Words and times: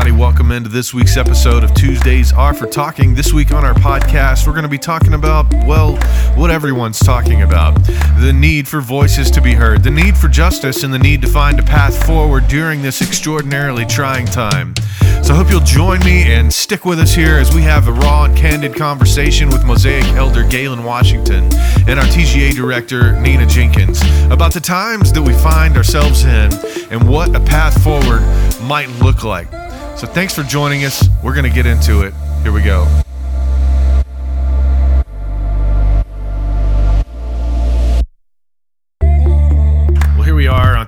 everybody. 0.00 0.18
Welcome 0.18 0.50
into 0.50 0.70
this 0.70 0.94
week's 0.94 1.18
episode 1.18 1.62
of 1.62 1.74
Tuesdays 1.74 2.32
Are 2.32 2.54
for 2.54 2.66
Talking. 2.66 3.14
This 3.14 3.34
week 3.34 3.52
on 3.52 3.66
our 3.66 3.74
podcast, 3.74 4.46
we're 4.46 4.54
going 4.54 4.62
to 4.62 4.68
be 4.68 4.78
talking 4.78 5.12
about, 5.12 5.52
well, 5.66 5.96
what 6.36 6.50
everyone's 6.50 6.98
talking 6.98 7.42
about 7.42 7.74
the 8.18 8.32
need 8.34 8.66
for 8.66 8.80
voices 8.80 9.30
to 9.32 9.42
be 9.42 9.52
heard, 9.52 9.82
the 9.82 9.90
need 9.90 10.16
for 10.16 10.28
justice, 10.28 10.84
and 10.84 10.94
the 10.94 10.98
need 10.98 11.20
to 11.20 11.28
find 11.28 11.58
a 11.58 11.62
path 11.62 12.06
forward 12.06 12.48
during 12.48 12.80
this 12.80 13.02
extraordinarily 13.02 13.84
trying 13.84 14.24
time. 14.24 14.74
So 15.22 15.34
I 15.34 15.36
hope 15.36 15.50
you'll 15.50 15.60
join 15.60 16.00
me 16.00 16.32
and 16.32 16.50
stick 16.50 16.86
with 16.86 16.98
us 16.98 17.14
here 17.14 17.36
as 17.36 17.54
we 17.54 17.60
have 17.62 17.86
a 17.86 17.92
raw 17.92 18.24
and 18.24 18.34
candid 18.34 18.74
conversation 18.74 19.50
with 19.50 19.66
Mosaic 19.66 20.06
Elder 20.14 20.44
Galen 20.44 20.82
Washington 20.82 21.44
and 21.86 22.00
our 22.00 22.06
TGA 22.06 22.54
Director 22.54 23.20
Nina 23.20 23.44
Jenkins 23.44 24.00
about 24.30 24.54
the 24.54 24.60
times 24.60 25.12
that 25.12 25.22
we 25.22 25.34
find 25.34 25.76
ourselves 25.76 26.24
in 26.24 26.52
and 26.90 27.06
what 27.06 27.36
a 27.36 27.40
path 27.40 27.82
forward 27.82 28.22
might 28.66 28.88
look 29.00 29.24
like. 29.24 29.48
So 30.00 30.06
thanks 30.06 30.34
for 30.34 30.42
joining 30.42 30.86
us. 30.86 31.06
We're 31.22 31.34
going 31.34 31.44
to 31.44 31.54
get 31.54 31.66
into 31.66 32.00
it. 32.06 32.14
Here 32.42 32.52
we 32.52 32.62
go. 32.62 33.02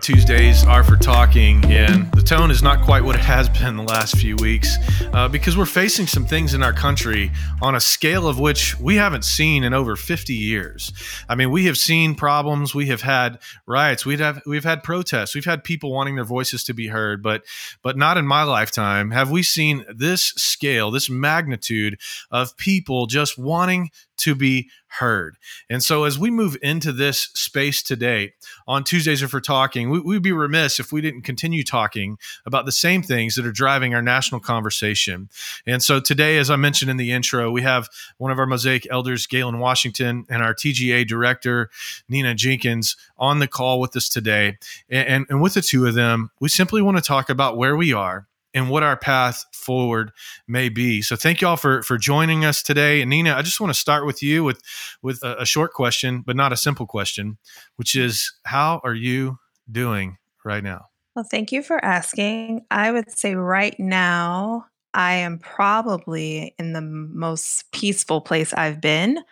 Tuesdays 0.03 0.65
are 0.65 0.83
for 0.83 0.97
talking, 0.97 1.65
and 1.67 2.11
the 2.11 2.23
tone 2.23 2.51
is 2.51 2.61
not 2.61 2.83
quite 2.83 3.05
what 3.05 3.15
it 3.15 3.21
has 3.21 3.49
been 3.49 3.77
the 3.77 3.85
last 3.85 4.17
few 4.17 4.35
weeks 4.35 4.77
uh, 5.13 5.29
because 5.29 5.57
we're 5.57 5.65
facing 5.65 6.09
some 6.09 6.27
things 6.27 6.55
in 6.55 6.63
our 6.63 6.73
country 6.73 7.31
on 7.63 7.77
a 7.77 7.81
scale 7.81 8.27
of 8.27 8.41
which 8.41 8.77
we 8.81 8.97
haven't 8.97 9.25
seen 9.25 9.63
in 9.63 9.73
over 9.73 9.95
50 9.95 10.35
years. 10.35 10.93
I 11.29 11.37
mean, 11.37 11.53
we 11.53 11.67
have 11.67 11.79
seen 11.79 12.17
problems, 12.17 12.75
we 12.75 12.87
have 12.87 13.03
had 13.03 13.39
riots, 13.65 14.05
we've 14.05 14.19
have 14.19 14.43
we've 14.45 14.65
had 14.65 14.83
protests, 14.83 15.37
we've 15.37 15.45
had 15.45 15.63
people 15.63 15.93
wanting 15.93 16.17
their 16.17 16.25
voices 16.25 16.65
to 16.65 16.75
be 16.75 16.89
heard, 16.89 17.23
but 17.23 17.45
but 17.81 17.97
not 17.97 18.19
in 18.19 18.27
my 18.27 18.43
lifetime 18.43 19.13
have 19.13 19.31
we 19.31 19.45
seen 19.45 19.85
this 19.89 20.25
scale, 20.37 20.91
this 20.91 21.09
magnitude 21.09 21.97
of 22.33 22.57
people 22.57 23.07
just 23.07 23.39
wanting 23.39 23.91
to 24.17 24.35
be 24.35 24.69
heard. 24.99 25.37
And 25.71 25.83
so, 25.83 26.05
as 26.05 26.19
we 26.19 26.31
move 26.31 26.57
into 26.63 26.93
this 26.93 27.31
space 27.35 27.83
today 27.83 28.35
on 28.67 28.85
Tuesdays, 28.85 29.23
if 29.23 29.33
we're 29.33 29.41
talking, 29.41 29.91
we, 29.91 30.01
would 30.01 30.23
be 30.23 30.33
remiss 30.33 30.79
if 30.79 30.93
we 30.93 31.01
didn't 31.01 31.23
continue 31.23 31.65
talking 31.65 32.19
about 32.45 32.67
the 32.67 32.73
same 32.73 33.03
things 33.03 33.35
that 33.35 33.47
are 33.47 33.53
driving 33.53 33.95
our 33.95 34.03
national 34.03 34.41
conversation. 34.41 35.29
And 35.67 35.83
so, 35.83 36.01
today, 36.01 36.39
as 36.39 36.51
I 36.51 36.57
mentioned 36.57 36.91
in 36.91 36.97
the 36.99 37.13
intro, 37.13 37.51
we 37.51 37.63
have 37.63 37.89
one 38.19 38.31
of 38.31 38.39
our 38.39 38.47
Mosaic 38.47 38.87
elders, 38.91 39.27
Galen 39.27 39.59
Washington, 39.59 40.27
and 40.29 40.43
our 40.43 40.55
TGA 40.55 41.07
director, 41.07 41.71
Nina 42.09 42.35
Jenkins, 42.35 42.97
on 43.19 43.39
the 43.39 43.49
call 43.49 43.81
with 43.81 43.97
us 43.97 44.09
today. 44.09 44.59
And, 44.91 45.09
and, 45.09 45.27
and 45.31 45.43
with 45.43 45.55
the 45.55 45.63
two 45.63 45.87
of 45.87 45.95
them, 45.95 46.31
we 46.41 46.49
simply 46.49 46.83
want 46.83 46.99
to 46.99 47.03
talk 47.03 47.31
about 47.31 47.57
where 47.57 47.77
we 47.77 47.93
are 47.93 48.27
and 48.55 48.71
what 48.71 48.83
our 48.83 48.97
path 48.97 49.45
forward 49.53 50.13
may 50.47 50.69
be. 50.69 51.03
So 51.03 51.17
thank 51.17 51.41
you 51.41 51.49
all 51.49 51.57
for 51.57 51.83
for 51.83 51.99
joining 51.99 52.45
us 52.45 52.63
today. 52.63 53.01
And 53.01 53.11
Nina, 53.11 53.35
I 53.35 53.43
just 53.43 53.61
want 53.61 53.73
to 53.73 53.79
start 53.79 54.07
with 54.07 54.23
you 54.23 54.45
with 54.45 54.61
with 55.03 55.23
a, 55.23 55.43
a 55.43 55.47
short 55.47 55.73
question, 55.73 56.23
but 56.25 56.37
not 56.37 56.53
a 56.53 56.57
simple 56.57 56.87
question, 56.87 57.39
which 57.77 57.95
is 57.95 58.33
how 58.45 58.81
are 58.85 58.95
you 58.95 59.39
doing 59.71 60.19
right 60.45 60.63
now? 60.63 60.87
Well, 61.15 61.27
thank 61.31 61.53
you 61.53 61.63
for 61.63 61.83
asking. 61.85 62.65
I 62.71 62.91
would 62.91 63.11
say 63.11 63.35
right 63.35 63.79
now 63.79 64.67
I 64.95 65.15
am 65.15 65.39
probably 65.39 66.55
in 66.59 66.73
the 66.73 66.81
most 66.81 67.71
peaceful 67.73 68.21
place 68.21 68.53
I've 68.55 68.81
been 68.81 69.23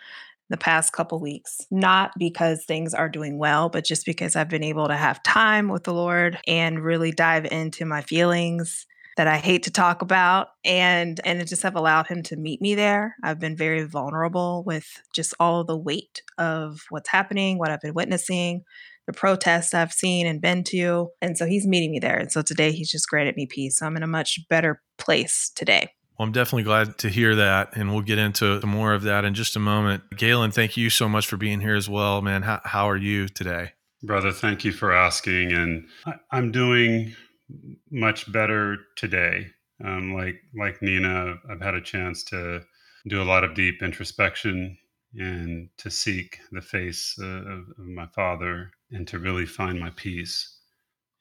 the 0.49 0.57
past 0.57 0.91
couple 0.91 1.19
weeks, 1.19 1.65
not 1.71 2.11
because 2.19 2.65
things 2.65 2.93
are 2.93 3.07
doing 3.07 3.37
well, 3.37 3.69
but 3.69 3.85
just 3.85 4.05
because 4.05 4.35
I've 4.35 4.49
been 4.49 4.63
able 4.63 4.87
to 4.89 4.97
have 4.97 5.23
time 5.23 5.69
with 5.69 5.85
the 5.85 5.93
Lord 5.93 6.37
and 6.45 6.83
really 6.83 7.11
dive 7.11 7.45
into 7.45 7.85
my 7.85 8.01
feelings 8.01 8.85
that 9.21 9.27
I 9.27 9.37
hate 9.37 9.61
to 9.63 9.71
talk 9.71 10.01
about 10.01 10.47
and 10.65 11.21
and 11.23 11.39
it 11.39 11.45
just 11.45 11.61
have 11.61 11.75
allowed 11.75 12.07
him 12.07 12.23
to 12.23 12.35
meet 12.35 12.59
me 12.59 12.73
there. 12.73 13.15
I've 13.21 13.39
been 13.39 13.55
very 13.55 13.83
vulnerable 13.83 14.63
with 14.65 14.87
just 15.13 15.35
all 15.39 15.61
of 15.61 15.67
the 15.67 15.77
weight 15.77 16.23
of 16.39 16.79
what's 16.89 17.09
happening, 17.09 17.59
what 17.59 17.69
I've 17.69 17.81
been 17.81 17.93
witnessing, 17.93 18.63
the 19.05 19.13
protests 19.13 19.75
I've 19.75 19.93
seen 19.93 20.25
and 20.25 20.41
been 20.41 20.63
to. 20.69 21.11
And 21.21 21.37
so 21.37 21.45
he's 21.45 21.67
meeting 21.67 21.91
me 21.91 21.99
there. 21.99 22.17
And 22.17 22.31
so 22.31 22.41
today 22.41 22.71
he's 22.71 22.89
just 22.89 23.07
granted 23.07 23.35
me 23.35 23.45
peace. 23.45 23.77
So 23.77 23.85
I'm 23.85 23.95
in 23.95 24.01
a 24.01 24.07
much 24.07 24.39
better 24.49 24.81
place 24.97 25.51
today. 25.55 25.91
Well, 26.17 26.25
I'm 26.25 26.31
definitely 26.31 26.63
glad 26.63 26.97
to 26.97 27.09
hear 27.09 27.35
that, 27.35 27.77
and 27.77 27.91
we'll 27.91 28.01
get 28.01 28.17
into 28.17 28.59
more 28.65 28.95
of 28.95 29.03
that 29.03 29.23
in 29.23 29.35
just 29.35 29.55
a 29.55 29.59
moment. 29.59 30.01
Galen, 30.17 30.49
thank 30.49 30.77
you 30.77 30.89
so 30.89 31.07
much 31.07 31.27
for 31.27 31.37
being 31.37 31.61
here 31.61 31.75
as 31.75 31.87
well, 31.87 32.23
man. 32.23 32.41
How, 32.41 32.59
how 32.63 32.89
are 32.89 32.97
you 32.97 33.27
today? 33.27 33.73
Brother, 34.01 34.31
thank 34.31 34.65
you 34.65 34.71
for 34.71 34.91
asking. 34.91 35.51
And 35.51 35.87
I'm 36.31 36.51
doing 36.51 37.13
much 37.89 38.31
better 38.31 38.77
today. 38.95 39.47
Um, 39.83 40.13
like 40.13 40.35
like 40.55 40.81
Nina, 40.81 41.35
I've 41.49 41.61
had 41.61 41.73
a 41.73 41.81
chance 41.81 42.23
to 42.25 42.61
do 43.07 43.21
a 43.21 43.25
lot 43.25 43.43
of 43.43 43.55
deep 43.55 43.81
introspection 43.81 44.77
and 45.15 45.69
to 45.77 45.89
seek 45.89 46.39
the 46.51 46.61
face 46.61 47.17
uh, 47.21 47.25
of, 47.25 47.59
of 47.77 47.85
my 47.85 48.05
father 48.07 48.71
and 48.91 49.07
to 49.07 49.19
really 49.19 49.45
find 49.45 49.79
my 49.79 49.89
peace. 49.95 50.57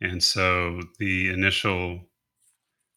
And 0.01 0.23
so 0.23 0.81
the 0.99 1.31
initial, 1.31 2.01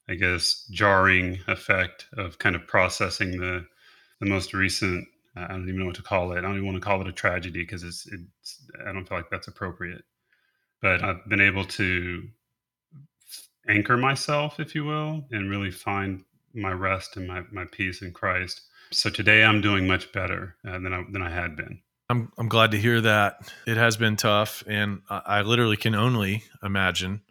I 0.07 0.15
guess, 0.15 0.67
jarring 0.71 1.39
effect 1.47 2.07
of 2.17 2.37
kind 2.39 2.55
of 2.55 2.67
processing 2.67 3.39
the 3.39 3.65
the 4.19 4.29
most 4.29 4.53
recent 4.53 5.07
I 5.35 5.47
don't 5.47 5.67
even 5.67 5.79
know 5.79 5.85
what 5.87 5.95
to 5.95 6.03
call 6.03 6.31
it. 6.33 6.39
I 6.39 6.41
don't 6.41 6.53
even 6.53 6.65
want 6.65 6.75
to 6.75 6.81
call 6.81 7.01
it 7.01 7.07
a 7.07 7.11
tragedy 7.11 7.61
because 7.61 7.83
it's, 7.83 8.07
it's 8.07 8.61
I 8.87 8.91
don't 8.91 9.07
feel 9.07 9.17
like 9.17 9.29
that's 9.31 9.47
appropriate. 9.47 10.03
But 10.81 11.03
I've 11.03 11.27
been 11.27 11.41
able 11.41 11.65
to 11.65 12.27
anchor 13.67 13.97
myself, 13.97 14.59
if 14.59 14.75
you 14.75 14.83
will, 14.85 15.25
and 15.31 15.49
really 15.49 15.71
find 15.71 16.23
my 16.53 16.71
rest 16.71 17.17
and 17.17 17.27
my, 17.27 17.43
my 17.51 17.65
peace 17.65 18.01
in 18.01 18.11
Christ. 18.11 18.61
So 18.91 19.09
today 19.09 19.43
I'm 19.43 19.61
doing 19.61 19.87
much 19.87 20.11
better 20.11 20.55
uh, 20.67 20.73
than 20.73 20.93
I, 20.93 21.03
than 21.11 21.21
I 21.21 21.31
had 21.31 21.55
been. 21.55 21.81
I'm 22.09 22.31
I'm 22.37 22.49
glad 22.49 22.71
to 22.71 22.77
hear 22.77 23.01
that. 23.01 23.51
It 23.65 23.77
has 23.77 23.97
been 23.97 24.17
tough, 24.17 24.63
and 24.67 25.01
I, 25.09 25.21
I 25.25 25.41
literally 25.41 25.77
can 25.77 25.95
only 25.95 26.43
imagine 26.61 27.21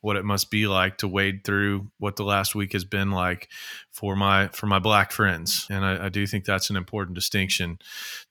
what 0.00 0.16
it 0.16 0.24
must 0.24 0.50
be 0.50 0.66
like 0.66 0.98
to 0.98 1.08
wade 1.08 1.44
through 1.44 1.90
what 1.98 2.16
the 2.16 2.24
last 2.24 2.54
week 2.54 2.72
has 2.72 2.84
been 2.84 3.10
like 3.10 3.48
for 3.90 4.16
my 4.16 4.48
for 4.48 4.66
my 4.66 4.78
black 4.78 5.12
friends. 5.12 5.66
And 5.70 5.84
I, 5.84 6.06
I, 6.06 6.08
do 6.08 6.26
think 6.26 6.44
that's 6.44 6.70
an 6.70 6.76
important 6.76 7.14
distinction 7.14 7.78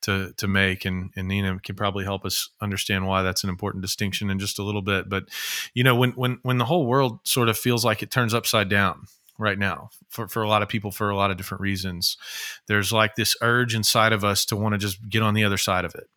to 0.02 0.34
to 0.38 0.48
make. 0.48 0.86
And, 0.86 1.12
and 1.16 1.28
Nina 1.28 1.60
can 1.60 1.76
probably 1.76 2.04
help 2.04 2.26
us 2.26 2.50
understand 2.62 3.08
why 3.08 3.22
that's 3.22 3.44
an 3.44 3.50
important 3.50 3.82
distinction 3.82 4.30
in 4.30 4.40
just 4.40 4.60
a 4.60 4.64
little 4.64 4.82
bit. 4.82 5.10
But 5.10 5.26
you 5.74 5.84
know 5.84 5.96
when 5.96 6.12
when 6.12 6.40
when 6.44 6.58
the 6.58 6.66
whole 6.66 6.86
world 6.86 7.20
sort 7.24 7.50
of 7.50 7.58
feels 7.58 7.86
like 7.86 8.04
it 8.04 8.12
turns 8.12 8.34
upside 8.34 8.70
down 8.70 9.08
right 9.38 9.58
now 9.58 9.90
for, 10.10 10.28
for 10.28 10.44
a 10.44 10.48
lot 10.48 10.62
of 10.62 10.70
people 10.70 10.92
for 10.92 11.10
a 11.10 11.16
lot 11.16 11.32
of 11.32 11.38
different 11.38 11.62
reasons. 11.62 12.18
There's 12.68 12.92
like 12.92 13.16
this 13.16 13.36
urge 13.42 13.74
inside 13.74 14.14
of 14.14 14.24
us 14.24 14.46
to 14.46 14.56
want 14.56 14.74
to 14.74 14.78
just 14.78 15.10
get 15.10 15.22
on 15.22 15.34
the 15.34 15.44
other 15.44 15.58
side 15.58 15.86
of 15.86 15.96
it. 15.96 16.10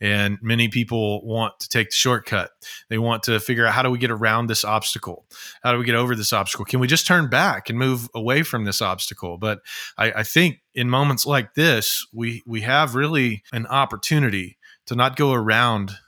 And 0.00 0.38
many 0.40 0.68
people 0.68 1.24
want 1.24 1.58
to 1.60 1.68
take 1.68 1.88
the 1.90 1.94
shortcut. 1.94 2.50
They 2.88 2.98
want 2.98 3.22
to 3.24 3.38
figure 3.40 3.66
out 3.66 3.74
how 3.74 3.82
do 3.82 3.90
we 3.90 3.98
get 3.98 4.10
around 4.10 4.46
this 4.46 4.64
obstacle? 4.64 5.26
How 5.62 5.72
do 5.72 5.78
we 5.78 5.84
get 5.84 5.94
over 5.94 6.14
this 6.14 6.32
obstacle? 6.32 6.64
Can 6.64 6.80
we 6.80 6.86
just 6.86 7.06
turn 7.06 7.28
back 7.28 7.68
and 7.68 7.78
move 7.78 8.08
away 8.14 8.42
from 8.42 8.64
this 8.64 8.80
obstacle? 8.80 9.36
But 9.36 9.60
I, 9.98 10.12
I 10.12 10.22
think 10.22 10.60
in 10.74 10.88
moments 10.88 11.26
like 11.26 11.54
this, 11.54 12.06
we 12.12 12.42
we 12.46 12.62
have 12.62 12.94
really 12.94 13.42
an 13.52 13.66
opportunity 13.66 14.56
to 14.86 14.94
not 14.94 15.16
go 15.16 15.32
around 15.32 15.98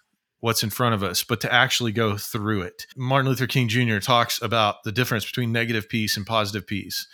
what's 0.43 0.65
in 0.65 0.71
front 0.71 0.93
of 0.93 1.05
us, 1.05 1.23
but 1.23 1.41
to 1.41 1.53
actually 1.53 1.93
go 1.93 2.17
through 2.17 2.63
it. 2.63 2.87
Martin 2.97 3.29
Luther 3.29 3.47
King 3.47 3.69
Jr. 3.69 3.99
talks 3.99 4.43
about 4.43 4.83
the 4.83 4.91
difference 4.91 5.25
between 5.25 5.53
negative 5.53 5.89
peace 5.89 6.17
and 6.17 6.27
positive 6.27 6.67
peace. 6.67 7.07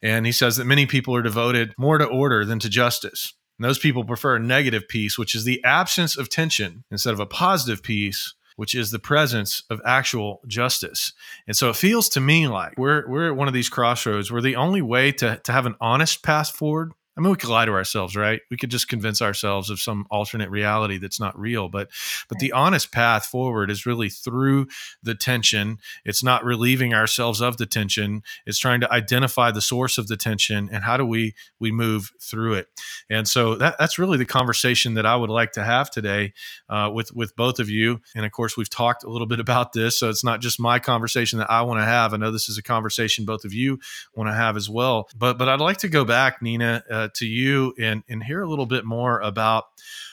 And 0.00 0.24
he 0.24 0.30
says 0.30 0.56
that 0.56 0.66
many 0.66 0.86
people 0.86 1.14
are 1.14 1.22
devoted 1.22 1.74
more 1.76 1.98
to 1.98 2.06
order 2.06 2.44
than 2.44 2.60
to 2.60 2.70
justice. 2.70 3.34
And 3.58 3.64
those 3.64 3.80
people 3.80 4.04
prefer 4.04 4.38
negative 4.38 4.86
peace, 4.88 5.18
which 5.18 5.34
is 5.34 5.44
the 5.44 5.62
absence 5.64 6.16
of 6.16 6.28
tension, 6.28 6.84
instead 6.88 7.12
of 7.12 7.18
a 7.18 7.26
positive 7.26 7.82
peace, 7.82 8.34
which 8.54 8.72
is 8.72 8.92
the 8.92 9.00
presence 9.00 9.64
of 9.68 9.80
actual 9.84 10.40
justice. 10.46 11.12
And 11.48 11.56
so 11.56 11.68
it 11.70 11.76
feels 11.76 12.08
to 12.10 12.20
me 12.20 12.46
like 12.46 12.78
we're 12.78 13.08
we're 13.08 13.30
at 13.30 13.36
one 13.36 13.48
of 13.48 13.54
these 13.54 13.68
crossroads 13.68 14.30
where 14.30 14.40
the 14.40 14.56
only 14.56 14.80
way 14.80 15.10
to, 15.12 15.40
to 15.42 15.52
have 15.52 15.66
an 15.66 15.74
honest 15.80 16.22
path 16.22 16.50
forward 16.50 16.92
I 17.16 17.20
mean, 17.20 17.30
we 17.30 17.36
could 17.36 17.48
lie 17.48 17.64
to 17.64 17.72
ourselves, 17.72 18.14
right? 18.14 18.40
We 18.50 18.58
could 18.58 18.70
just 18.70 18.88
convince 18.88 19.22
ourselves 19.22 19.70
of 19.70 19.80
some 19.80 20.06
alternate 20.10 20.50
reality 20.50 20.98
that's 20.98 21.18
not 21.18 21.38
real. 21.38 21.68
But 21.68 21.88
but 22.28 22.38
the 22.38 22.52
honest 22.52 22.92
path 22.92 23.26
forward 23.26 23.70
is 23.70 23.86
really 23.86 24.10
through 24.10 24.68
the 25.02 25.14
tension. 25.14 25.78
It's 26.04 26.22
not 26.22 26.44
relieving 26.44 26.92
ourselves 26.92 27.40
of 27.40 27.56
the 27.56 27.66
tension. 27.66 28.22
It's 28.44 28.58
trying 28.58 28.80
to 28.80 28.92
identify 28.92 29.50
the 29.50 29.62
source 29.62 29.96
of 29.96 30.08
the 30.08 30.16
tension 30.16 30.68
and 30.70 30.84
how 30.84 30.96
do 30.96 31.06
we 31.06 31.34
we 31.58 31.72
move 31.72 32.12
through 32.20 32.54
it. 32.54 32.68
And 33.08 33.26
so 33.26 33.54
that, 33.56 33.76
that's 33.78 33.98
really 33.98 34.18
the 34.18 34.26
conversation 34.26 34.94
that 34.94 35.06
I 35.06 35.16
would 35.16 35.30
like 35.30 35.52
to 35.52 35.64
have 35.64 35.90
today 35.90 36.34
uh, 36.68 36.90
with 36.92 37.14
with 37.14 37.34
both 37.34 37.58
of 37.58 37.70
you. 37.70 38.00
And 38.14 38.26
of 38.26 38.32
course, 38.32 38.56
we've 38.56 38.70
talked 38.70 39.04
a 39.04 39.10
little 39.10 39.26
bit 39.26 39.40
about 39.40 39.72
this, 39.72 39.98
so 39.98 40.10
it's 40.10 40.24
not 40.24 40.40
just 40.42 40.60
my 40.60 40.78
conversation 40.78 41.38
that 41.38 41.50
I 41.50 41.62
want 41.62 41.80
to 41.80 41.84
have. 41.84 42.12
I 42.12 42.18
know 42.18 42.30
this 42.30 42.48
is 42.50 42.58
a 42.58 42.62
conversation 42.62 43.24
both 43.24 43.44
of 43.44 43.54
you 43.54 43.78
want 44.14 44.28
to 44.28 44.34
have 44.34 44.56
as 44.56 44.68
well. 44.68 45.08
But 45.16 45.38
but 45.38 45.48
I'd 45.48 45.60
like 45.60 45.78
to 45.78 45.88
go 45.88 46.04
back, 46.04 46.42
Nina. 46.42 46.82
Uh, 46.90 47.05
Uh, 47.06 47.10
to 47.14 47.26
you 47.26 47.72
and, 47.78 48.02
and 48.08 48.24
hear 48.24 48.42
a 48.42 48.48
little 48.48 48.66
bit 48.66 48.84
more 48.84 49.20
about 49.20 49.66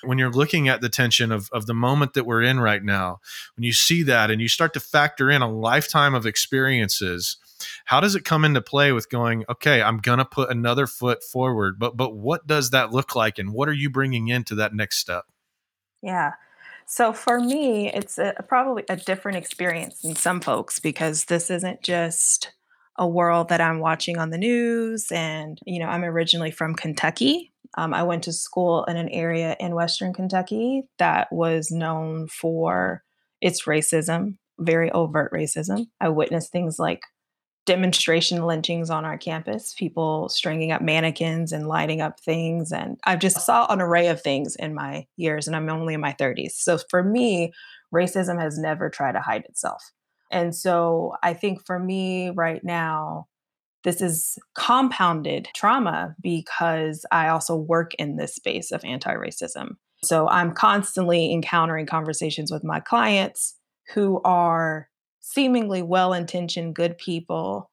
when 0.03 0.17
you're 0.17 0.31
looking 0.31 0.67
at 0.67 0.81
the 0.81 0.89
tension 0.89 1.31
of, 1.31 1.49
of 1.51 1.65
the 1.65 1.73
moment 1.73 2.13
that 2.13 2.25
we're 2.25 2.41
in 2.41 2.59
right 2.59 2.83
now, 2.83 3.19
when 3.55 3.63
you 3.63 3.73
see 3.73 4.03
that 4.03 4.29
and 4.29 4.41
you 4.41 4.47
start 4.47 4.73
to 4.73 4.79
factor 4.79 5.29
in 5.29 5.41
a 5.41 5.51
lifetime 5.51 6.13
of 6.13 6.25
experiences 6.25 7.37
how 7.85 8.01
does 8.01 8.13
it 8.13 8.25
come 8.25 8.43
into 8.43 8.61
play 8.61 8.91
with 8.91 9.09
going 9.09 9.45
okay 9.49 9.81
i'm 9.81 9.97
gonna 9.97 10.25
put 10.25 10.49
another 10.49 10.85
foot 10.85 11.23
forward 11.23 11.79
but 11.79 11.95
but 11.95 12.13
what 12.13 12.45
does 12.45 12.71
that 12.71 12.91
look 12.91 13.15
like 13.15 13.39
and 13.39 13.53
what 13.53 13.69
are 13.69 13.73
you 13.73 13.89
bringing 13.89 14.27
into 14.27 14.55
that 14.55 14.73
next 14.73 14.97
step? 14.97 15.25
Yeah. 16.01 16.33
So 16.85 17.13
for 17.13 17.39
me 17.39 17.91
it's 17.93 18.17
a, 18.17 18.35
probably 18.47 18.83
a 18.89 18.97
different 18.97 19.37
experience 19.37 20.01
than 20.01 20.15
some 20.15 20.41
folks 20.41 20.79
because 20.79 21.25
this 21.25 21.49
isn't 21.49 21.81
just 21.81 22.51
a 22.97 23.07
world 23.07 23.49
that 23.49 23.61
i'm 23.61 23.79
watching 23.79 24.17
on 24.17 24.29
the 24.29 24.37
news 24.37 25.11
and 25.11 25.59
you 25.65 25.79
know 25.79 25.87
i'm 25.87 26.03
originally 26.03 26.51
from 26.51 26.75
kentucky 26.75 27.53
um, 27.77 27.93
I 27.93 28.03
went 28.03 28.23
to 28.23 28.33
school 28.33 28.83
in 28.85 28.97
an 28.97 29.09
area 29.09 29.55
in 29.59 29.75
Western 29.75 30.13
Kentucky 30.13 30.83
that 30.99 31.31
was 31.31 31.71
known 31.71 32.27
for 32.27 33.03
its 33.41 33.65
racism, 33.65 34.37
very 34.59 34.91
overt 34.91 35.31
racism. 35.33 35.87
I 35.99 36.09
witnessed 36.09 36.51
things 36.51 36.77
like 36.77 37.01
demonstration 37.65 38.45
lynchings 38.45 38.89
on 38.89 39.05
our 39.05 39.17
campus, 39.17 39.73
people 39.73 40.29
stringing 40.29 40.71
up 40.71 40.81
mannequins 40.81 41.51
and 41.51 41.67
lighting 41.67 42.01
up 42.01 42.19
things. 42.19 42.71
And 42.71 42.97
I've 43.05 43.19
just 43.19 43.43
saw 43.45 43.65
an 43.67 43.81
array 43.81 44.07
of 44.07 44.21
things 44.21 44.55
in 44.57 44.75
my 44.75 45.07
years, 45.17 45.47
and 45.47 45.55
I'm 45.55 45.69
only 45.69 45.93
in 45.93 46.01
my 46.01 46.13
30s. 46.13 46.51
So 46.51 46.77
for 46.89 47.03
me, 47.03 47.53
racism 47.93 48.39
has 48.39 48.59
never 48.59 48.89
tried 48.89 49.13
to 49.13 49.21
hide 49.21 49.45
itself. 49.45 49.81
And 50.31 50.55
so 50.55 51.13
I 51.21 51.33
think 51.33 51.65
for 51.65 51.79
me 51.79 52.29
right 52.29 52.63
now, 52.63 53.27
this 53.83 54.01
is 54.01 54.37
compounded 54.55 55.49
trauma 55.53 56.15
because 56.21 57.05
I 57.11 57.27
also 57.27 57.55
work 57.55 57.93
in 57.95 58.15
this 58.15 58.35
space 58.35 58.71
of 58.71 58.83
anti 58.85 59.13
racism. 59.13 59.75
So 60.03 60.27
I'm 60.27 60.53
constantly 60.53 61.31
encountering 61.31 61.85
conversations 61.85 62.51
with 62.51 62.63
my 62.63 62.79
clients 62.79 63.55
who 63.93 64.21
are 64.23 64.89
seemingly 65.19 65.81
well 65.81 66.13
intentioned, 66.13 66.75
good 66.75 66.97
people 66.97 67.69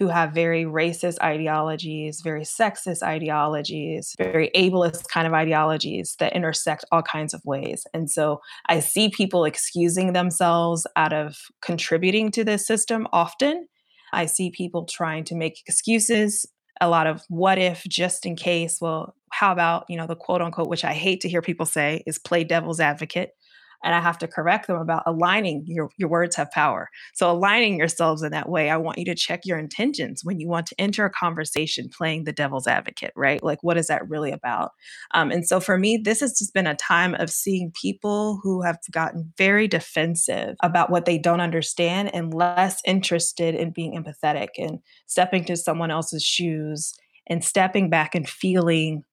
who 0.00 0.08
have 0.08 0.32
very 0.32 0.64
racist 0.64 1.20
ideologies, 1.22 2.20
very 2.22 2.42
sexist 2.42 3.02
ideologies, 3.04 4.16
very 4.18 4.50
ableist 4.56 5.06
kind 5.08 5.28
of 5.28 5.34
ideologies 5.34 6.16
that 6.18 6.34
intersect 6.34 6.84
all 6.90 7.02
kinds 7.02 7.32
of 7.32 7.40
ways. 7.44 7.86
And 7.94 8.10
so 8.10 8.40
I 8.66 8.80
see 8.80 9.10
people 9.10 9.44
excusing 9.44 10.12
themselves 10.12 10.84
out 10.96 11.12
of 11.12 11.36
contributing 11.62 12.32
to 12.32 12.42
this 12.42 12.66
system 12.66 13.06
often 13.12 13.66
I 14.12 14.26
see 14.26 14.50
people 14.50 14.84
trying 14.84 15.24
to 15.24 15.34
make 15.34 15.62
excuses, 15.66 16.46
a 16.80 16.88
lot 16.88 17.06
of 17.06 17.22
what 17.28 17.58
if, 17.58 17.84
just 17.84 18.26
in 18.26 18.36
case. 18.36 18.78
Well, 18.80 19.14
how 19.30 19.52
about, 19.52 19.84
you 19.88 19.96
know, 19.96 20.06
the 20.06 20.16
quote 20.16 20.42
unquote, 20.42 20.68
which 20.68 20.84
I 20.84 20.92
hate 20.92 21.20
to 21.20 21.28
hear 21.28 21.42
people 21.42 21.66
say 21.66 22.02
is 22.06 22.18
play 22.18 22.44
devil's 22.44 22.80
advocate 22.80 23.32
and 23.82 23.94
I 23.94 24.00
have 24.00 24.18
to 24.18 24.28
correct 24.28 24.66
them 24.66 24.76
about 24.76 25.02
aligning 25.06 25.64
your 25.66 25.90
your 25.96 26.08
words 26.08 26.36
have 26.36 26.50
power. 26.50 26.88
So 27.14 27.30
aligning 27.30 27.78
yourselves 27.78 28.22
in 28.22 28.32
that 28.32 28.48
way, 28.48 28.70
I 28.70 28.76
want 28.76 28.98
you 28.98 29.04
to 29.06 29.14
check 29.14 29.40
your 29.44 29.58
intentions 29.58 30.24
when 30.24 30.40
you 30.40 30.48
want 30.48 30.66
to 30.66 30.80
enter 30.80 31.04
a 31.04 31.10
conversation 31.10 31.88
playing 31.88 32.24
the 32.24 32.32
devil's 32.32 32.66
advocate, 32.66 33.12
right? 33.16 33.42
Like 33.42 33.62
what 33.62 33.78
is 33.78 33.86
that 33.86 34.08
really 34.08 34.32
about? 34.32 34.72
Um, 35.12 35.30
and 35.30 35.46
so 35.46 35.60
for 35.60 35.78
me, 35.78 35.96
this 35.96 36.20
has 36.20 36.38
just 36.38 36.54
been 36.54 36.66
a 36.66 36.74
time 36.74 37.14
of 37.14 37.30
seeing 37.30 37.72
people 37.80 38.40
who 38.42 38.62
have 38.62 38.78
gotten 38.90 39.32
very 39.36 39.68
defensive 39.68 40.56
about 40.62 40.90
what 40.90 41.04
they 41.04 41.18
don't 41.18 41.40
understand 41.40 42.14
and 42.14 42.34
less 42.34 42.80
interested 42.84 43.54
in 43.54 43.70
being 43.70 43.92
empathetic 43.92 44.48
and 44.58 44.78
stepping 45.06 45.44
to 45.44 45.56
someone 45.56 45.90
else's 45.90 46.22
shoes 46.22 46.94
and 47.26 47.44
stepping 47.44 47.88
back 47.88 48.14
and 48.14 48.28
feeling 48.28 49.04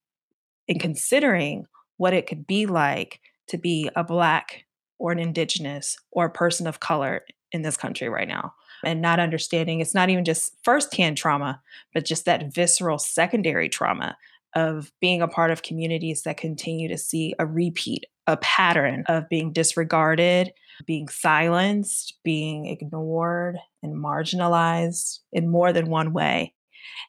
and 0.68 0.80
considering 0.80 1.66
what 1.98 2.14
it 2.14 2.28
could 2.28 2.46
be 2.46 2.66
like 2.66 3.20
to 3.50 3.58
be 3.58 3.90
a 3.96 4.04
Black 4.04 4.66
or 5.00 5.12
an 5.12 5.20
Indigenous 5.20 5.98
or 6.12 6.26
a 6.26 6.32
person 6.32 6.68
of 6.68 6.80
color 6.80 7.24
in 7.52 7.62
this 7.62 7.78
country 7.78 8.10
right 8.10 8.28
now. 8.28 8.54
And 8.84 9.02
not 9.02 9.20
understanding 9.20 9.80
it's 9.80 9.96
not 9.96 10.10
even 10.10 10.26
just 10.26 10.54
firsthand 10.64 11.18
trauma, 11.18 11.62
but 11.94 12.06
just 12.06 12.26
that 12.26 12.54
visceral 12.54 13.00
secondary 13.00 13.70
trauma 13.70 14.18
of 14.56 14.92
being 15.02 15.22
a 15.22 15.28
part 15.28 15.52
of 15.52 15.64
communities 15.64 16.24
that 16.24 16.38
continue 16.38 16.88
to 16.88 16.98
see 16.98 17.34
a 17.40 17.46
repeat, 17.46 18.06
a 18.28 18.38
pattern 18.38 19.04
of 19.08 19.30
being 19.30 19.52
disregarded, 19.52 20.52
being 20.86 21.08
silenced, 21.08 22.16
being 22.24 22.68
ignored, 22.68 23.58
and 23.82 23.96
marginalized 23.96 25.20
in 25.32 25.50
more 25.50 25.74
than 25.74 25.90
one 25.90 26.14
way. 26.14 26.54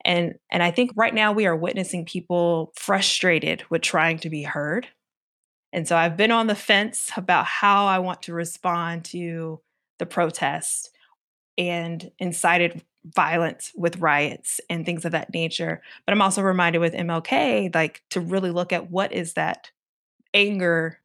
And, 0.04 0.34
and 0.50 0.62
I 0.62 0.70
think 0.70 0.92
right 0.96 1.14
now 1.14 1.32
we 1.32 1.46
are 1.46 1.56
witnessing 1.56 2.04
people 2.04 2.72
frustrated 2.76 3.64
with 3.70 3.82
trying 3.82 4.18
to 4.20 4.30
be 4.30 4.42
heard 4.42 4.86
and 5.72 5.86
so 5.86 5.96
I've 5.96 6.16
been 6.16 6.30
on 6.30 6.46
the 6.46 6.54
fence 6.54 7.10
about 7.16 7.44
how 7.44 7.86
I 7.86 7.98
want 7.98 8.22
to 8.22 8.32
respond 8.32 9.04
to 9.06 9.60
the 9.98 10.06
protest 10.06 10.90
and 11.56 12.10
incited 12.18 12.82
violence 13.04 13.72
with 13.74 13.98
riots 13.98 14.60
and 14.70 14.84
things 14.84 15.04
of 15.04 15.12
that 15.12 15.32
nature. 15.32 15.82
But 16.06 16.12
I'm 16.12 16.22
also 16.22 16.42
reminded 16.42 16.78
with 16.78 16.94
MLK, 16.94 17.74
like 17.74 18.02
to 18.10 18.20
really 18.20 18.50
look 18.50 18.72
at 18.72 18.90
what 18.90 19.12
is 19.12 19.34
that 19.34 19.70
anger 20.34 20.98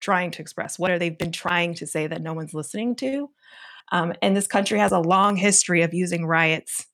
trying 0.00 0.30
to 0.32 0.42
express? 0.42 0.78
What 0.78 0.90
are 0.90 0.98
they 0.98 1.10
been 1.10 1.32
trying 1.32 1.74
to 1.74 1.86
say 1.86 2.06
that 2.06 2.22
no 2.22 2.34
one's 2.34 2.54
listening 2.54 2.94
to? 2.96 3.30
Um, 3.92 4.12
and 4.22 4.36
this 4.36 4.46
country 4.46 4.78
has 4.78 4.92
a 4.92 4.98
long 4.98 5.36
history 5.36 5.82
of 5.82 5.94
using 5.94 6.26
riots 6.26 6.86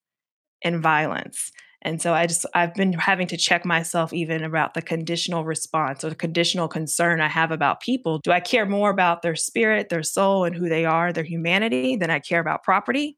and 0.63 0.81
violence. 0.81 1.51
And 1.83 2.01
so 2.01 2.13
I 2.13 2.27
just 2.27 2.45
I've 2.55 2.75
been 2.75 2.93
having 2.93 3.27
to 3.29 3.37
check 3.37 3.65
myself 3.65 4.13
even 4.13 4.45
about 4.45 4.75
the 4.75 4.83
conditional 4.83 5.45
response 5.45 6.05
or 6.05 6.11
the 6.11 6.15
conditional 6.15 6.69
concern 6.69 7.21
I 7.21 7.29
have 7.29 7.51
about 7.51 7.81
people. 7.81 8.19
Do 8.19 8.33
I 8.33 8.41
care 8.41 8.67
more 8.67 8.91
about 8.91 9.23
their 9.23 9.37
spirit, 9.37 9.89
their 9.89 10.03
soul 10.03 10.45
and 10.45 10.55
who 10.55 10.69
they 10.69 10.85
are, 10.85 11.13
their 11.13 11.25
humanity 11.25 11.97
than 11.97 12.11
I 12.11 12.19
care 12.19 12.41
about 12.41 12.63
property? 12.63 13.17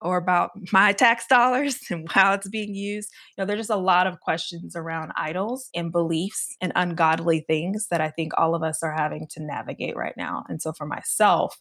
Or 0.00 0.16
about 0.16 0.52
my 0.72 0.94
tax 0.94 1.26
dollars 1.26 1.78
and 1.90 2.10
how 2.10 2.32
it's 2.32 2.48
being 2.48 2.74
used. 2.74 3.10
You 3.36 3.42
know, 3.42 3.46
there's 3.46 3.60
just 3.60 3.70
a 3.70 3.76
lot 3.76 4.06
of 4.06 4.20
questions 4.20 4.74
around 4.74 5.12
idols 5.16 5.68
and 5.74 5.92
beliefs 5.92 6.56
and 6.62 6.72
ungodly 6.74 7.40
things 7.40 7.88
that 7.90 8.00
I 8.00 8.08
think 8.08 8.32
all 8.38 8.54
of 8.54 8.62
us 8.62 8.82
are 8.82 8.94
having 8.96 9.26
to 9.32 9.42
navigate 9.42 9.96
right 9.96 10.16
now. 10.16 10.44
And 10.48 10.62
so 10.62 10.72
for 10.72 10.86
myself, 10.86 11.58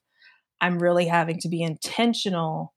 I'm 0.62 0.80
really 0.80 1.08
having 1.08 1.40
to 1.40 1.50
be 1.50 1.62
intentional 1.62 2.74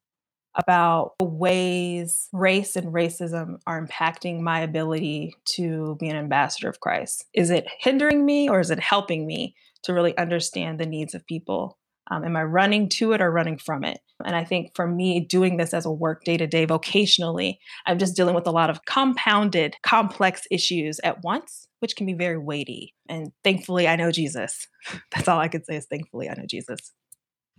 about 0.55 1.13
the 1.19 1.25
ways 1.25 2.29
race 2.31 2.75
and 2.75 2.93
racism 2.93 3.59
are 3.65 3.85
impacting 3.85 4.41
my 4.41 4.59
ability 4.59 5.35
to 5.45 5.97
be 5.99 6.07
an 6.09 6.15
ambassador 6.15 6.69
of 6.69 6.79
Christ. 6.79 7.25
Is 7.33 7.49
it 7.49 7.67
hindering 7.79 8.25
me 8.25 8.49
or 8.49 8.59
is 8.59 8.71
it 8.71 8.79
helping 8.79 9.25
me 9.25 9.55
to 9.83 9.93
really 9.93 10.17
understand 10.17 10.79
the 10.79 10.85
needs 10.85 11.13
of 11.13 11.25
people? 11.25 11.77
Um, 12.11 12.25
am 12.25 12.35
I 12.35 12.43
running 12.43 12.89
to 12.89 13.13
it 13.13 13.21
or 13.21 13.31
running 13.31 13.57
from 13.57 13.83
it? 13.83 13.99
And 14.25 14.35
I 14.35 14.43
think 14.43 14.75
for 14.75 14.87
me, 14.87 15.19
doing 15.21 15.57
this 15.57 15.73
as 15.73 15.85
a 15.85 15.91
work 15.91 16.23
day 16.23 16.37
to 16.37 16.47
day 16.47 16.67
vocationally, 16.67 17.57
I'm 17.85 17.97
just 17.97 18.15
dealing 18.15 18.35
with 18.35 18.47
a 18.47 18.51
lot 18.51 18.69
of 18.69 18.85
compounded, 18.85 19.75
complex 19.83 20.43
issues 20.51 20.99
at 21.03 21.23
once, 21.23 21.67
which 21.79 21.95
can 21.95 22.05
be 22.05 22.13
very 22.13 22.37
weighty. 22.37 22.93
And 23.07 23.31
thankfully, 23.43 23.87
I 23.87 23.95
know 23.95 24.11
Jesus. 24.11 24.67
That's 25.11 25.27
all 25.27 25.39
I 25.39 25.47
could 25.47 25.65
say 25.65 25.77
is 25.77 25.85
thankfully, 25.85 26.29
I 26.29 26.35
know 26.35 26.45
Jesus. 26.47 26.91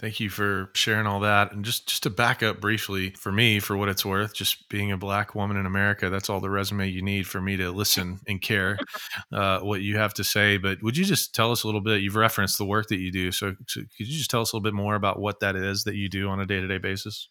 Thank 0.01 0.19
you 0.19 0.29
for 0.29 0.71
sharing 0.75 1.07
all 1.07 1.21
that. 1.21 1.53
And 1.53 1.65
just 1.65 1.89
just 1.89 2.03
to 2.03 2.11
back 2.11 2.43
up 2.43 2.61
briefly, 2.61 3.11
for 3.11 3.31
me, 3.31 3.61
for 3.61 3.77
what 3.77 3.89
it's 3.89 4.05
worth, 4.05 4.35
just 4.35 4.69
being 4.69 4.91
a 4.91 4.97
black 4.97 5.37
woman 5.37 5.57
in 5.57 5.67
America, 5.67 6.11
that's 6.11 6.29
all 6.29 6.41
the 6.41 6.51
resume 6.51 6.89
you 6.89 7.01
need 7.01 7.29
for 7.29 7.41
me 7.41 7.57
to 7.59 7.71
listen 7.71 8.19
and 8.27 8.43
care 8.43 8.77
uh, 9.33 9.61
what 9.61 9.83
you 9.83 9.97
have 9.97 10.13
to 10.15 10.25
say. 10.25 10.57
But 10.57 10.83
would 10.83 10.97
you 10.97 11.05
just 11.05 11.33
tell 11.33 11.53
us 11.53 11.63
a 11.63 11.69
little 11.69 11.81
bit? 11.81 12.03
You've 12.03 12.17
referenced 12.17 12.59
the 12.59 12.65
work 12.65 12.89
that 12.89 12.99
you 12.99 13.13
do, 13.13 13.31
so, 13.31 13.55
so 13.69 13.83
could 13.83 14.09
you 14.09 14.19
just 14.19 14.31
tell 14.31 14.41
us 14.41 14.53
a 14.53 14.57
little 14.57 14.65
bit 14.65 14.75
more 14.75 14.97
about 14.97 15.21
what 15.21 15.39
that 15.41 15.55
is 15.55 15.85
that 15.85 15.95
you 15.95 16.09
do 16.09 16.29
on 16.29 16.41
a 16.41 16.47
day 16.47 16.61
to 16.61 16.67
day 16.67 16.79
basis? 16.79 17.29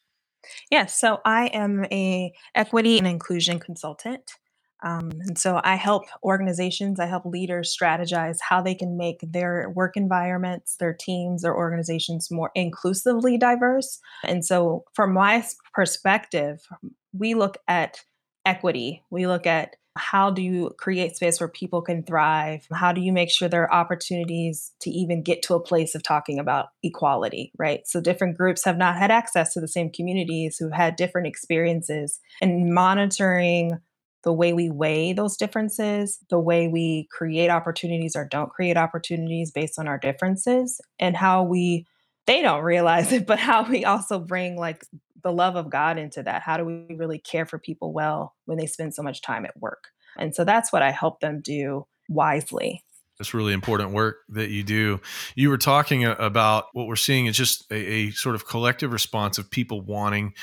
Yes, 0.71 0.97
so 0.97 1.19
I 1.25 1.47
am 1.47 1.85
a 1.91 2.33
equity 2.55 2.97
and 2.97 3.07
inclusion 3.07 3.59
consultant. 3.59 4.31
Um, 4.83 5.11
and 5.21 5.37
so 5.37 5.61
I 5.63 5.75
help 5.75 6.03
organizations, 6.23 6.99
I 6.99 7.05
help 7.05 7.25
leaders 7.25 7.75
strategize 7.75 8.37
how 8.41 8.61
they 8.61 8.75
can 8.75 8.97
make 8.97 9.19
their 9.21 9.69
work 9.69 9.95
environments, 9.95 10.75
their 10.77 10.93
teams, 10.93 11.41
their 11.41 11.55
organizations 11.55 12.29
more 12.29 12.51
inclusively 12.53 13.37
diverse. 13.37 13.99
And 14.25 14.45
so, 14.45 14.83
from 14.93 15.13
my 15.13 15.45
perspective, 15.73 16.59
we 17.13 17.33
look 17.33 17.57
at 17.67 18.01
equity, 18.45 19.03
we 19.09 19.25
look 19.25 19.47
at 19.47 19.75
how 19.95 20.31
do 20.31 20.41
you 20.41 20.71
create 20.77 21.15
space 21.15 21.39
where 21.39 21.47
people 21.47 21.81
can 21.81 22.03
thrive? 22.03 22.65
How 22.73 22.91
do 22.91 23.01
you 23.01 23.13
make 23.13 23.29
sure 23.29 23.47
there 23.47 23.63
are 23.63 23.73
opportunities 23.73 24.71
to 24.81 24.89
even 24.89 25.21
get 25.21 25.43
to 25.43 25.53
a 25.53 25.59
place 25.59 25.93
of 25.93 26.01
talking 26.01 26.39
about 26.39 26.67
equality, 26.81 27.51
right? 27.57 27.81
So 27.85 28.01
different 28.01 28.37
groups 28.37 28.65
have 28.65 28.77
not 28.77 28.95
had 28.95 29.11
access 29.11 29.53
to 29.53 29.61
the 29.61 29.67
same 29.67 29.91
communities 29.91 30.57
who've 30.57 30.73
had 30.73 30.95
different 30.95 31.27
experiences 31.27 32.19
and 32.41 32.73
monitoring 32.73 33.79
the 34.23 34.33
way 34.33 34.53
we 34.53 34.69
weigh 34.69 35.13
those 35.13 35.37
differences, 35.37 36.19
the 36.29 36.39
way 36.39 36.67
we 36.67 37.07
create 37.11 37.49
opportunities 37.49 38.15
or 38.15 38.25
don't 38.25 38.49
create 38.49 38.77
opportunities 38.77 39.51
based 39.51 39.77
on 39.77 39.87
our 39.87 39.97
differences, 39.97 40.79
and 40.99 41.15
how 41.15 41.43
we, 41.43 41.85
they 42.25 42.41
don't 42.41 42.63
realize 42.63 43.11
it, 43.11 43.27
but 43.27 43.39
how 43.39 43.69
we 43.69 43.85
also 43.85 44.19
bring 44.19 44.57
like 44.57 44.83
the 45.23 45.31
love 45.31 45.55
of 45.55 45.69
God 45.69 45.97
into 45.97 46.23
that. 46.23 46.41
How 46.41 46.57
do 46.57 46.65
we 46.65 46.95
really 46.95 47.19
care 47.19 47.45
for 47.45 47.57
people 47.57 47.93
well 47.93 48.35
when 48.45 48.57
they 48.57 48.67
spend 48.67 48.93
so 48.93 49.03
much 49.03 49.21
time 49.21 49.45
at 49.45 49.59
work? 49.59 49.89
And 50.17 50.35
so 50.35 50.43
that's 50.43 50.71
what 50.71 50.81
I 50.81 50.91
help 50.91 51.19
them 51.19 51.41
do 51.41 51.87
wisely. 52.09 52.83
That's 53.17 53.33
really 53.33 53.53
important 53.53 53.91
work 53.91 54.17
that 54.29 54.49
you 54.49 54.63
do. 54.63 54.99
You 55.35 55.49
were 55.49 55.57
talking 55.57 56.03
about 56.03 56.65
what 56.73 56.87
we're 56.87 56.95
seeing 56.95 57.27
is 57.27 57.37
just 57.37 57.71
a, 57.71 57.75
a, 57.75 58.11
sort 58.11 58.35
of 58.35 58.47
collective 58.47 58.91
response 58.91 59.37
of 59.37 59.51
people 59.51 59.81
wanting 59.81 60.33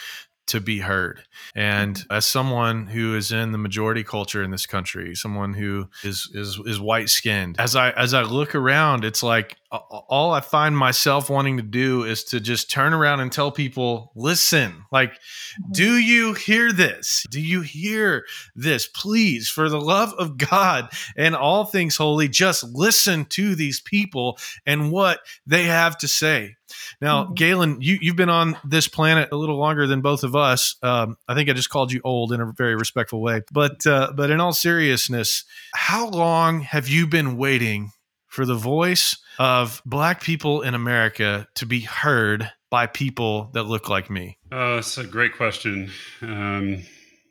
to 0.50 0.61
be 0.61 0.80
heard. 0.80 1.23
And 1.54 2.02
as 2.11 2.26
someone 2.26 2.87
who 2.87 3.16
is 3.16 3.33
in 3.33 3.52
the 3.52 3.59
majority 3.59 4.04
culture 4.04 4.42
in 4.42 4.50
this 4.50 4.66
country, 4.66 5.14
someone 5.14 5.54
who 5.54 5.88
is 6.02 6.30
is 6.35 6.61
is 6.66 6.80
white 6.80 7.09
skinned, 7.09 7.59
as 7.59 7.76
I 7.76 7.90
as 7.90 8.14
I 8.14 8.23
look 8.23 8.54
around, 8.54 9.04
it's 9.04 9.23
like 9.23 9.57
all 9.72 10.32
I 10.32 10.40
find 10.40 10.76
myself 10.76 11.30
wanting 11.30 11.56
to 11.58 11.62
do 11.62 12.02
is 12.04 12.24
to 12.24 12.40
just 12.40 12.70
turn 12.70 12.92
around 12.92 13.20
and 13.20 13.30
tell 13.30 13.50
people, 13.52 14.10
listen, 14.16 14.84
like, 14.90 15.12
Mm-hmm. 15.12 15.72
do 15.72 15.96
you 15.96 16.34
hear 16.34 16.72
this? 16.72 17.26
Do 17.30 17.40
you 17.40 17.60
hear 17.62 18.24
this? 18.54 18.86
Please, 18.86 19.48
for 19.48 19.68
the 19.68 19.80
love 19.80 20.12
of 20.16 20.36
God 20.38 20.90
and 21.16 21.34
all 21.34 21.64
things 21.64 21.96
holy, 21.96 22.28
just 22.28 22.62
listen 22.64 23.24
to 23.26 23.54
these 23.56 23.80
people 23.80 24.38
and 24.64 24.92
what 24.92 25.20
they 25.46 25.64
have 25.64 25.98
to 25.98 26.08
say. 26.08 26.54
Now, 27.00 27.24
Mhm. 27.24 27.34
Galen, 27.34 27.76
you, 27.80 27.98
you've 28.00 28.14
been 28.16 28.28
on 28.30 28.56
this 28.64 28.86
planet 28.86 29.30
a 29.32 29.36
little 29.36 29.58
longer 29.58 29.88
than 29.88 30.00
both 30.02 30.22
of 30.22 30.36
us. 30.36 30.76
Um, 30.84 31.16
I 31.26 31.34
think 31.34 31.50
I 31.50 31.52
just 31.52 31.70
called 31.70 31.90
you 31.90 32.00
old 32.04 32.32
in 32.32 32.40
a 32.40 32.52
very 32.52 32.76
respectful 32.76 33.20
way. 33.20 33.42
But 33.50 33.84
uh, 33.86 34.12
but 34.14 34.30
in 34.30 34.40
all 34.40 34.52
seriousness, 34.52 35.44
how 35.74 36.08
long 36.08 36.60
have 36.60 36.86
you 36.88 37.08
been 37.08 37.36
waiting 37.36 37.90
for 38.30 38.46
the 38.46 38.54
voice 38.54 39.18
of 39.38 39.82
Black 39.84 40.22
people 40.22 40.62
in 40.62 40.75
America 40.75 41.46
to 41.56 41.66
be 41.66 41.80
heard 41.80 42.50
by 42.70 42.87
people 42.87 43.50
that 43.54 43.64
look 43.64 43.88
like 43.88 44.08
me? 44.08 44.38
Oh, 44.52 44.78
it's 44.78 44.96
a 44.96 45.04
great 45.04 45.37
question. 45.37 45.90
Um, 46.22 46.84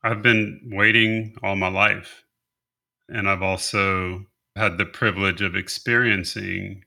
I've 0.03 0.22
been 0.22 0.60
waiting 0.72 1.36
all 1.41 1.56
my 1.56 1.70
life. 1.70 2.24
And 3.08 3.27
I've 3.27 3.41
also 3.41 4.25
had 4.56 4.77
the 4.77 4.86
privilege 4.86 5.41
of 5.41 5.56
experiencing 5.56 6.84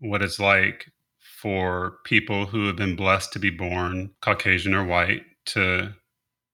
what 0.00 0.20
it's 0.20 0.38
like 0.38 0.90
for 1.20 1.98
people 2.04 2.46
who 2.46 2.66
have 2.66 2.76
been 2.76 2.96
blessed 2.96 3.32
to 3.32 3.38
be 3.38 3.50
born 3.50 4.10
Caucasian 4.20 4.74
or 4.74 4.84
white 4.84 5.22
to 5.46 5.94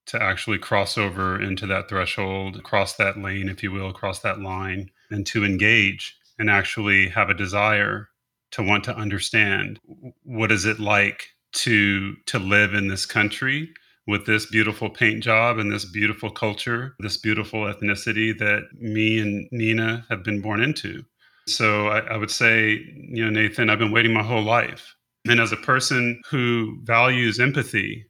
to 0.07 0.21
actually 0.21 0.59
cross 0.59 0.99
over 0.99 1.41
into 1.41 1.65
that 1.65 1.89
threshold, 1.89 2.61
cross 2.61 2.95
that 2.95 3.17
lane, 3.17 3.49
if 3.49 3.63
you 3.63 3.71
will, 3.71 3.91
cross 3.91 4.19
that 4.19 4.39
line, 4.39 4.91
and 5.09 5.25
to 5.25 5.43
engage 5.43 6.15
and 6.39 6.49
actually 6.49 7.09
have 7.09 7.29
a 7.29 7.33
desire 7.33 8.09
to 8.51 8.63
want 8.63 8.83
to 8.85 8.95
understand 8.95 9.79
what 10.23 10.51
is 10.51 10.65
it 10.65 10.79
like 10.79 11.27
to 11.53 12.15
to 12.25 12.39
live 12.39 12.73
in 12.73 12.87
this 12.87 13.05
country 13.05 13.69
with 14.07 14.25
this 14.25 14.45
beautiful 14.45 14.89
paint 14.89 15.23
job 15.23 15.57
and 15.57 15.71
this 15.71 15.85
beautiful 15.85 16.29
culture, 16.29 16.95
this 16.99 17.17
beautiful 17.17 17.61
ethnicity 17.61 18.37
that 18.37 18.63
me 18.79 19.19
and 19.19 19.47
Nina 19.51 20.05
have 20.09 20.23
been 20.23 20.41
born 20.41 20.61
into. 20.61 21.03
So 21.47 21.87
I, 21.87 21.99
I 21.99 22.17
would 22.17 22.31
say, 22.31 22.83
you 22.95 23.23
know, 23.23 23.29
Nathan, 23.29 23.69
I've 23.69 23.79
been 23.79 23.91
waiting 23.91 24.13
my 24.13 24.23
whole 24.23 24.43
life. 24.43 24.95
And 25.27 25.39
as 25.39 25.51
a 25.51 25.57
person 25.57 26.21
who 26.29 26.77
values 26.83 27.39
empathy, 27.39 28.05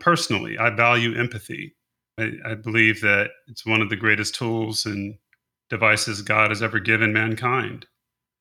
personally, 0.00 0.56
I 0.58 0.70
value 0.70 1.18
empathy. 1.18 1.74
I, 2.18 2.32
I 2.46 2.54
believe 2.54 3.00
that 3.00 3.30
it's 3.48 3.66
one 3.66 3.80
of 3.80 3.90
the 3.90 3.96
greatest 3.96 4.34
tools 4.34 4.86
and 4.86 5.16
devices 5.70 6.22
God 6.22 6.50
has 6.50 6.62
ever 6.62 6.78
given 6.78 7.12
mankind. 7.12 7.86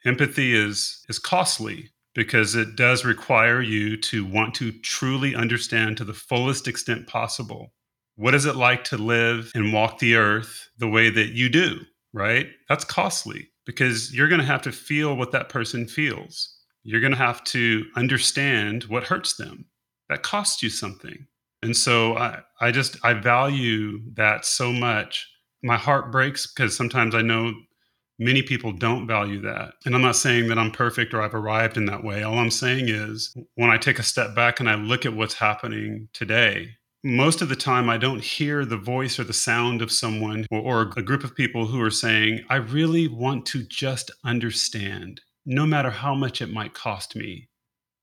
Empathy 0.05 0.53
is 0.53 1.05
is 1.07 1.19
costly 1.19 1.91
because 2.15 2.55
it 2.55 2.75
does 2.75 3.05
require 3.05 3.61
you 3.61 3.95
to 3.95 4.25
want 4.25 4.55
to 4.55 4.71
truly 4.81 5.35
understand 5.35 5.97
to 5.97 6.03
the 6.03 6.13
fullest 6.13 6.67
extent 6.67 7.07
possible 7.07 7.73
what 8.19 8.35
is 8.35 8.45
it 8.45 8.57
like 8.57 8.83
to 8.83 8.97
live 8.97 9.49
and 9.55 9.71
walk 9.71 9.99
the 9.99 10.15
earth 10.15 10.67
the 10.77 10.89
way 10.89 11.09
that 11.09 11.29
you 11.29 11.47
do, 11.47 11.79
right? 12.11 12.47
That's 12.67 12.83
costly 12.83 13.47
because 13.65 14.13
you're 14.13 14.27
going 14.27 14.41
to 14.41 14.45
have 14.45 14.61
to 14.63 14.73
feel 14.73 15.15
what 15.15 15.31
that 15.31 15.47
person 15.47 15.87
feels. 15.87 16.57
You're 16.83 16.99
going 16.99 17.13
to 17.13 17.17
have 17.17 17.43
to 17.45 17.85
understand 17.95 18.83
what 18.83 19.05
hurts 19.05 19.37
them. 19.37 19.67
That 20.09 20.23
costs 20.23 20.61
you 20.61 20.69
something. 20.69 21.27
And 21.61 21.77
so 21.77 22.17
I, 22.17 22.41
I 22.59 22.71
just 22.71 22.97
I 23.05 23.13
value 23.13 23.99
that 24.15 24.43
so 24.43 24.73
much. 24.73 25.25
My 25.63 25.77
heart 25.77 26.11
breaks 26.11 26.47
because 26.47 26.75
sometimes 26.75 27.15
I 27.15 27.21
know 27.21 27.53
many 28.19 28.41
people 28.41 28.73
don't 28.73 29.07
value 29.07 29.41
that. 29.41 29.73
And 29.85 29.95
I'm 29.95 30.01
not 30.01 30.15
saying 30.15 30.49
that 30.49 30.59
I'm 30.59 30.71
perfect 30.71 31.13
or 31.13 31.21
I've 31.21 31.33
arrived 31.33 31.77
in 31.77 31.85
that 31.85 32.03
way. 32.03 32.21
All 32.21 32.37
I'm 32.37 32.51
saying 32.51 32.89
is 32.89 33.33
when 33.55 33.69
I 33.69 33.77
take 33.77 33.97
a 33.97 34.03
step 34.03 34.35
back 34.35 34.59
and 34.59 34.69
I 34.69 34.75
look 34.75 35.05
at 35.05 35.15
what's 35.15 35.35
happening 35.35 36.09
today, 36.13 36.69
most 37.03 37.41
of 37.41 37.47
the 37.47 37.55
time 37.55 37.89
I 37.89 37.97
don't 37.97 38.21
hear 38.21 38.65
the 38.65 38.77
voice 38.77 39.19
or 39.19 39.23
the 39.23 39.33
sound 39.33 39.81
of 39.81 39.91
someone 39.91 40.45
or, 40.51 40.59
or 40.59 40.81
a 40.81 41.01
group 41.01 41.23
of 41.23 41.35
people 41.35 41.65
who 41.65 41.81
are 41.81 41.91
saying, 41.91 42.43
I 42.49 42.57
really 42.57 43.07
want 43.07 43.45
to 43.47 43.63
just 43.63 44.11
understand, 44.25 45.21
no 45.45 45.65
matter 45.65 45.89
how 45.89 46.13
much 46.13 46.41
it 46.41 46.51
might 46.51 46.73
cost 46.73 47.15
me, 47.15 47.47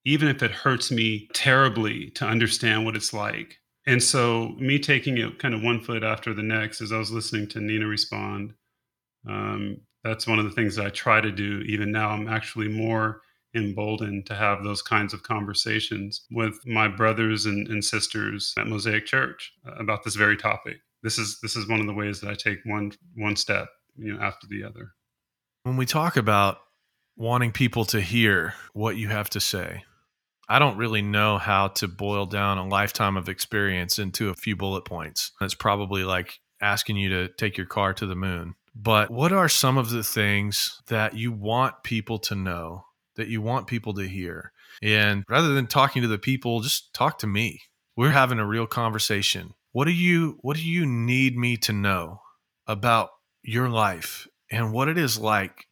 even 0.07 0.29
if 0.29 0.43
it 0.43 0.51
hurts 0.51 0.91
me 0.91 1.29
terribly 1.35 2.11
to 2.13 2.25
understand 2.25 2.87
what 2.87 2.97
it's 2.97 3.13
like. 3.13 3.59
And 3.87 4.03
so, 4.03 4.49
me 4.59 4.79
taking 4.79 5.19
it 5.19 5.39
kind 5.39 5.55
of 5.55 5.63
one 5.63 5.81
foot 5.81 6.03
after 6.03 6.35
the 6.35 6.43
next 6.43 6.81
as 6.81 6.93
I 6.93 6.99
was 6.99 7.13
listening 7.13 7.47
to 7.49 7.61
Nina 7.61 7.87
respond, 7.87 8.55
um, 9.29 9.81
that's 10.03 10.27
one 10.27 10.39
of 10.39 10.45
the 10.45 10.51
things 10.51 10.77
that 10.77 10.87
I 10.87 10.91
try 10.91 11.21
to 11.21 11.31
do. 11.31 11.61
Even 11.67 11.93
now, 11.93 12.11
I'm 12.11 12.29
actually 12.29 12.69
more 12.69 13.23
emboldened 13.55 14.27
to 14.27 14.35
have 14.35 14.63
those 14.63 14.83
kinds 14.83 15.15
of 15.15 15.23
conversations 15.23 16.27
with 16.31 16.55
my 16.67 16.89
brothers 16.89 17.47
and, 17.47 17.69
and 17.69 17.85
sisters 17.85 18.53
at 18.59 18.67
Mosaic 18.67 19.07
Church 19.07 19.53
about 19.79 20.05
this 20.05 20.15
very 20.15 20.37
topic. 20.37 20.77
This 21.03 21.19
is 21.19 21.39
this 21.41 21.57
is 21.57 21.69
one 21.69 21.81
of 21.81 21.87
the 21.87 21.95
ways 21.95 22.21
that 22.21 22.31
I 22.31 22.35
take 22.35 22.59
one 22.65 22.93
one 23.15 23.37
step, 23.37 23.69
you 23.97 24.13
know, 24.13 24.21
after 24.21 24.47
the 24.49 24.65
other. 24.65 24.93
When 25.63 25.77
we 25.77 25.87
talk 25.87 26.17
about 26.17 26.59
wanting 27.17 27.53
people 27.53 27.85
to 27.87 28.01
hear 28.01 28.55
what 28.73 28.97
you 28.97 29.09
have 29.09 29.31
to 29.31 29.41
say, 29.41 29.85
I 30.49 30.59
don't 30.59 30.77
really 30.77 31.03
know 31.03 31.39
how 31.39 31.69
to 31.69 31.89
boil 31.89 32.27
down 32.27 32.59
a 32.59 32.67
lifetime 32.67 33.17
of 33.17 33.29
experience 33.29 33.99
into 33.99 34.31
a 34.31 34.35
few 34.35 34.57
bullet 34.57 34.85
points. 34.85 35.33
It's 35.41 35.55
probably 35.55 36.05
like 36.05 36.39
asking 36.61 36.97
you 36.97 37.09
to 37.11 37.29
take 37.29 37.57
your 37.57 37.67
car 37.67 37.93
to 37.95 38.07
the 38.07 38.15
moon. 38.15 38.55
But 38.75 39.11
what 39.11 39.33
are 39.33 39.49
some 39.49 39.79
of 39.79 39.91
the 39.91 40.05
things 40.05 40.81
that 40.89 41.15
you 41.15 41.33
want 41.33 41.83
people 41.83 42.19
to 42.21 42.35
know, 42.35 42.85
that 43.17 43.29
you 43.29 43.41
want 43.41 43.67
people 43.67 43.95
to 43.95 44.07
hear? 44.07 44.53
And 44.83 45.25
rather 45.29 45.55
than 45.55 45.67
talking 45.67 46.03
to 46.03 46.09
the 46.09 46.19
people, 46.19 46.61
just 46.61 46.93
talk 46.93 47.19
to 47.21 47.27
me. 47.27 47.63
We're 47.97 48.11
having 48.11 48.39
a 48.39 48.47
real 48.47 48.67
conversation. 48.67 49.55
What 49.73 49.87
do 49.87 49.93
you 49.93 50.39
what 50.43 50.57
do 50.57 50.63
you 50.63 50.87
need 50.87 51.37
me 51.37 51.57
to 51.59 51.73
know 51.73 52.21
about 52.67 53.11
your 53.43 53.69
life 53.69 54.27
and 54.51 54.73
what 54.73 54.89
it 54.89 54.99
is 54.99 55.19
like 55.19 55.67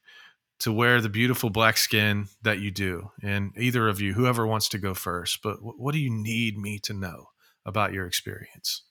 to 0.60 0.72
wear 0.72 1.00
the 1.00 1.08
beautiful 1.08 1.50
black 1.50 1.76
skin 1.76 2.28
that 2.42 2.60
you 2.60 2.70
do? 2.70 3.10
And 3.22 3.52
either 3.56 3.88
of 3.88 4.00
you, 4.00 4.14
whoever 4.14 4.46
wants 4.46 4.68
to 4.70 4.78
go 4.78 4.94
first, 4.94 5.40
but 5.42 5.56
what 5.60 5.92
do 5.92 5.98
you 5.98 6.10
need 6.10 6.58
me 6.58 6.78
to 6.80 6.92
know 6.92 7.28
about 7.66 7.92
your 7.92 8.06
experience? 8.06 8.82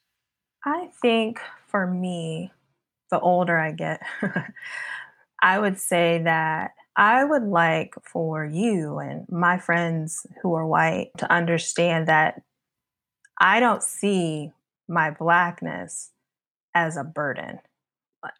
I 0.64 0.88
think 1.02 1.40
for 1.66 1.86
me, 1.86 2.52
the 3.10 3.20
older 3.20 3.58
I 3.58 3.72
get, 3.72 4.00
I 5.42 5.58
would 5.58 5.78
say 5.78 6.22
that 6.24 6.72
I 6.96 7.24
would 7.24 7.42
like 7.42 7.94
for 8.02 8.44
you 8.44 8.98
and 8.98 9.26
my 9.28 9.58
friends 9.58 10.26
who 10.42 10.54
are 10.54 10.66
white 10.66 11.10
to 11.18 11.30
understand 11.30 12.08
that 12.08 12.42
I 13.40 13.60
don't 13.60 13.82
see 13.82 14.52
my 14.88 15.10
blackness 15.10 16.12
as 16.74 16.96
a 16.96 17.04
burden. 17.04 17.58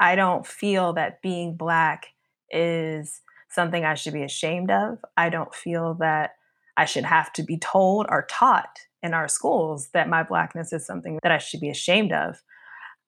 I 0.00 0.14
don't 0.14 0.46
feel 0.46 0.94
that 0.94 1.20
being 1.20 1.56
black 1.56 2.13
is 2.54 3.20
something 3.50 3.84
I 3.84 3.94
should 3.94 4.14
be 4.14 4.22
ashamed 4.22 4.70
of. 4.70 4.98
I 5.16 5.28
don't 5.28 5.54
feel 5.54 5.94
that 6.00 6.32
I 6.76 6.86
should 6.86 7.04
have 7.04 7.32
to 7.34 7.42
be 7.42 7.58
told 7.58 8.06
or 8.08 8.26
taught 8.28 8.78
in 9.02 9.14
our 9.14 9.28
schools 9.28 9.90
that 9.92 10.08
my 10.08 10.22
blackness 10.22 10.72
is 10.72 10.86
something 10.86 11.18
that 11.22 11.32
I 11.32 11.38
should 11.38 11.60
be 11.60 11.70
ashamed 11.70 12.12
of. 12.12 12.42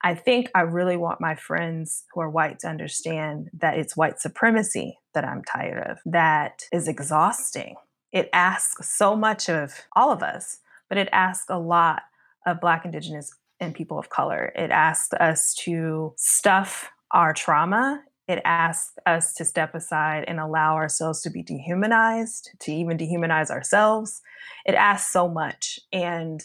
I 0.05 0.15
think 0.15 0.51
I 0.55 0.61
really 0.61 0.97
want 0.97 1.21
my 1.21 1.35
friends 1.35 2.05
who 2.13 2.21
are 2.21 2.31
white 2.31 2.59
to 2.61 2.69
understand 2.69 3.51
that 3.59 3.79
it's 3.79 3.97
white 3.97 4.21
supremacy 4.21 4.99
that 5.15 5.25
I'm 5.25 5.43
tired 5.43 5.83
of, 5.89 5.99
that 6.05 6.65
is 6.71 6.87
exhausting. 6.87 7.77
It 8.13 8.29
asks 8.33 8.95
so 8.95 9.17
much 9.17 9.49
of 9.49 9.73
all 9.97 10.13
of 10.13 10.23
us, 10.23 10.59
but 10.89 10.99
it 10.99 11.09
asks 11.13 11.47
a 11.49 11.59
lot 11.59 12.03
of 12.47 12.61
Black, 12.61 12.85
Indigenous, 12.85 13.35
and 13.59 13.75
people 13.75 13.99
of 13.99 14.11
color. 14.11 14.53
It 14.55 14.71
asks 14.71 15.13
us 15.15 15.55
to 15.65 16.15
stuff 16.17 16.91
our 17.11 17.33
trauma. 17.33 18.03
It 18.29 18.43
asks 18.45 18.99
us 19.07 19.33
to 19.35 19.45
step 19.45 19.75
aside 19.75 20.25
and 20.27 20.41
allow 20.41 20.75
ourselves 20.75 21.23
to 21.23 21.31
be 21.31 21.43
dehumanized, 21.43 22.51
to 22.61 22.73
even 22.73 22.99
dehumanize 22.99 23.51
ourselves. 23.51 24.21
It 24.65 24.75
asks 24.75 25.13
so 25.13 25.29
much. 25.29 25.79
And 25.93 26.43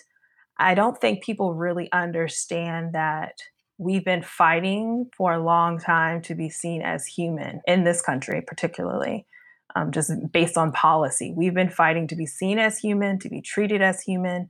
I 0.59 0.75
don't 0.75 0.99
think 0.99 1.23
people 1.23 1.55
really 1.55 1.91
understand 1.91 2.93
that 2.93 3.39
we've 3.79 4.05
been 4.05 4.21
fighting 4.21 5.09
for 5.17 5.33
a 5.33 5.43
long 5.43 5.79
time 5.79 6.21
to 6.21 6.35
be 6.35 6.49
seen 6.49 6.83
as 6.83 7.07
human 7.07 7.61
in 7.65 7.83
this 7.83 8.01
country, 8.01 8.43
particularly. 8.45 9.25
Um, 9.73 9.91
just 9.93 10.11
based 10.33 10.57
on 10.57 10.73
policy. 10.73 11.33
We've 11.35 11.53
been 11.53 11.69
fighting 11.69 12.05
to 12.09 12.15
be 12.15 12.25
seen 12.25 12.59
as 12.59 12.77
human, 12.77 13.19
to 13.19 13.29
be 13.29 13.41
treated 13.41 13.81
as 13.81 14.01
human, 14.01 14.49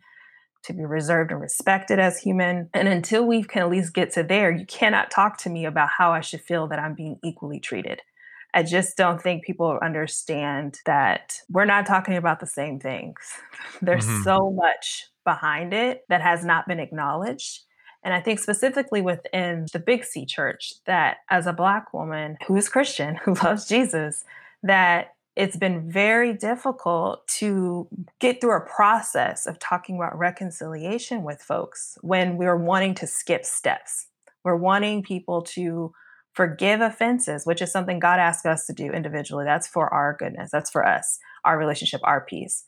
to 0.63 0.73
be 0.73 0.85
reserved 0.85 1.31
and 1.31 1.41
respected 1.41 1.99
as 1.99 2.19
human. 2.19 2.69
And 2.73 2.87
until 2.87 3.25
we 3.25 3.43
can 3.43 3.63
at 3.63 3.69
least 3.69 3.93
get 3.93 4.11
to 4.13 4.23
there, 4.23 4.51
you 4.51 4.65
cannot 4.65 5.11
talk 5.11 5.37
to 5.39 5.49
me 5.49 5.65
about 5.65 5.89
how 5.97 6.11
I 6.11 6.21
should 6.21 6.41
feel 6.41 6.67
that 6.67 6.79
I'm 6.79 6.93
being 6.93 7.19
equally 7.23 7.59
treated. 7.59 8.01
I 8.53 8.63
just 8.63 8.97
don't 8.97 9.21
think 9.21 9.45
people 9.45 9.79
understand 9.81 10.79
that 10.85 11.37
we're 11.49 11.65
not 11.65 11.85
talking 11.85 12.17
about 12.17 12.39
the 12.39 12.47
same 12.47 12.79
things. 12.79 13.17
There's 13.81 14.05
Mhm. 14.05 14.23
so 14.23 14.51
much 14.51 15.07
behind 15.23 15.73
it 15.73 16.03
that 16.09 16.21
has 16.21 16.43
not 16.43 16.67
been 16.67 16.79
acknowledged. 16.79 17.61
And 18.03 18.13
I 18.13 18.19
think 18.19 18.39
specifically 18.39 19.01
within 19.01 19.67
the 19.71 19.79
Big 19.79 20.03
C 20.03 20.25
church, 20.25 20.73
that 20.85 21.17
as 21.29 21.45
a 21.47 21.53
Black 21.53 21.93
woman 21.93 22.37
who 22.47 22.55
is 22.55 22.67
Christian, 22.67 23.15
who 23.23 23.35
loves 23.35 23.67
Jesus, 23.67 24.25
that 24.63 25.13
it's 25.41 25.57
been 25.57 25.89
very 25.89 26.33
difficult 26.33 27.27
to 27.27 27.87
get 28.19 28.39
through 28.39 28.55
a 28.55 28.61
process 28.61 29.47
of 29.47 29.57
talking 29.57 29.95
about 29.95 30.15
reconciliation 30.15 31.23
with 31.23 31.41
folks 31.41 31.97
when 32.01 32.37
we're 32.37 32.55
wanting 32.55 32.93
to 32.93 33.07
skip 33.07 33.43
steps. 33.43 34.05
We're 34.43 34.55
wanting 34.55 35.01
people 35.01 35.41
to 35.55 35.93
forgive 36.33 36.79
offenses, 36.81 37.43
which 37.43 37.59
is 37.59 37.71
something 37.71 37.97
God 37.97 38.19
asked 38.19 38.45
us 38.45 38.67
to 38.67 38.73
do 38.73 38.91
individually. 38.91 39.43
That's 39.43 39.67
for 39.67 39.91
our 39.91 40.15
goodness. 40.19 40.51
That's 40.51 40.69
for 40.69 40.85
us, 40.85 41.17
our 41.43 41.57
relationship, 41.57 42.01
our 42.03 42.21
peace. 42.23 42.65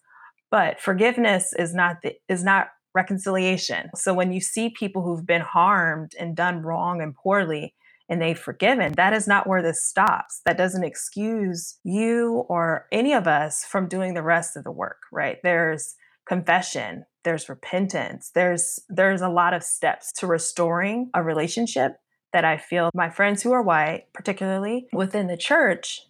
But 0.49 0.79
forgiveness 0.79 1.53
is 1.59 1.75
not 1.75 1.97
the, 2.01 2.15
is 2.27 2.43
not 2.43 2.69
reconciliation. 2.95 3.91
So 3.93 4.15
when 4.15 4.33
you 4.33 4.41
see 4.41 4.71
people 4.71 5.03
who've 5.03 5.27
been 5.27 5.41
harmed 5.41 6.13
and 6.19 6.35
done 6.35 6.63
wrong 6.63 7.03
and 7.03 7.13
poorly 7.13 7.75
and 8.09 8.21
they've 8.21 8.37
forgiven, 8.37 8.93
that 8.93 9.13
is 9.13 9.27
not 9.27 9.47
where 9.47 9.61
this 9.61 9.85
stops. 9.85 10.41
That 10.45 10.57
doesn't 10.57 10.83
excuse 10.83 11.79
you 11.83 12.45
or 12.49 12.87
any 12.91 13.13
of 13.13 13.27
us 13.27 13.63
from 13.65 13.87
doing 13.87 14.13
the 14.13 14.23
rest 14.23 14.57
of 14.57 14.63
the 14.63 14.71
work, 14.71 15.01
right? 15.11 15.37
There's 15.43 15.95
confession, 16.25 17.05
there's 17.23 17.49
repentance, 17.49 18.31
there's 18.33 18.79
there's 18.89 19.21
a 19.21 19.29
lot 19.29 19.53
of 19.53 19.63
steps 19.63 20.11
to 20.13 20.27
restoring 20.27 21.09
a 21.13 21.23
relationship 21.23 21.97
that 22.33 22.45
I 22.45 22.57
feel 22.57 22.89
my 22.93 23.09
friends 23.09 23.43
who 23.43 23.51
are 23.51 23.61
white, 23.61 24.11
particularly 24.13 24.87
within 24.91 25.27
the 25.27 25.37
church, 25.37 26.07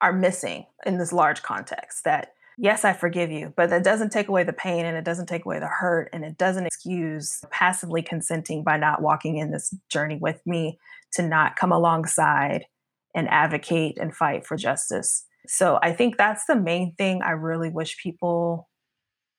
are 0.00 0.12
missing 0.12 0.66
in 0.86 0.98
this 0.98 1.12
large 1.12 1.42
context 1.42 2.04
that 2.04 2.34
yes, 2.56 2.84
I 2.84 2.92
forgive 2.92 3.30
you, 3.30 3.52
but 3.56 3.70
that 3.70 3.84
doesn't 3.84 4.10
take 4.10 4.28
away 4.28 4.44
the 4.44 4.52
pain 4.52 4.84
and 4.84 4.96
it 4.96 5.04
doesn't 5.04 5.26
take 5.26 5.44
away 5.44 5.58
the 5.58 5.66
hurt 5.66 6.08
and 6.12 6.24
it 6.24 6.38
doesn't 6.38 6.66
excuse 6.66 7.44
passively 7.50 8.02
consenting 8.02 8.62
by 8.62 8.76
not 8.76 9.02
walking 9.02 9.38
in 9.38 9.50
this 9.50 9.74
journey 9.88 10.16
with 10.16 10.40
me 10.46 10.78
to 11.14 11.22
not 11.22 11.56
come 11.56 11.72
alongside 11.72 12.64
and 13.14 13.28
advocate 13.28 13.98
and 13.98 14.14
fight 14.14 14.46
for 14.46 14.56
justice. 14.56 15.24
So 15.46 15.78
I 15.82 15.92
think 15.92 16.16
that's 16.16 16.46
the 16.46 16.56
main 16.56 16.94
thing 16.96 17.22
I 17.22 17.30
really 17.30 17.70
wish 17.70 18.02
people 18.02 18.68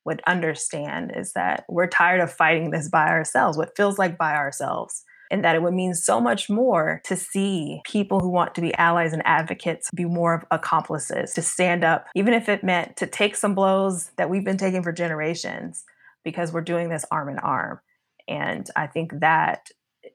would 0.05 0.21
understand 0.27 1.11
is 1.15 1.33
that 1.33 1.65
we're 1.67 1.87
tired 1.87 2.21
of 2.21 2.31
fighting 2.31 2.69
this 2.69 2.89
by 2.89 3.07
ourselves, 3.07 3.57
what 3.57 3.75
feels 3.75 3.97
like 3.97 4.17
by 4.17 4.35
ourselves 4.35 5.03
and 5.31 5.43
that 5.43 5.55
it 5.55 5.61
would 5.61 5.73
mean 5.73 5.93
so 5.93 6.21
much 6.21 6.49
more 6.49 7.01
to 7.05 7.15
see 7.15 7.81
people 7.85 8.19
who 8.19 8.29
want 8.29 8.55
to 8.55 8.61
be 8.61 8.73
allies 8.75 9.13
and 9.13 9.21
advocates 9.25 9.89
be 9.91 10.05
more 10.05 10.35
of 10.35 10.45
accomplices, 10.51 11.33
to 11.33 11.41
stand 11.41 11.83
up, 11.83 12.05
even 12.15 12.33
if 12.33 12.47
it 12.47 12.63
meant 12.63 12.95
to 12.97 13.07
take 13.07 13.35
some 13.35 13.55
blows 13.55 14.11
that 14.17 14.29
we've 14.29 14.45
been 14.45 14.57
taking 14.57 14.83
for 14.83 14.91
generations, 14.91 15.83
because 16.23 16.51
we're 16.51 16.61
doing 16.61 16.89
this 16.89 17.05
arm 17.11 17.29
in 17.29 17.39
arm. 17.39 17.79
And 18.27 18.69
I 18.75 18.87
think 18.87 19.19
that 19.19 19.69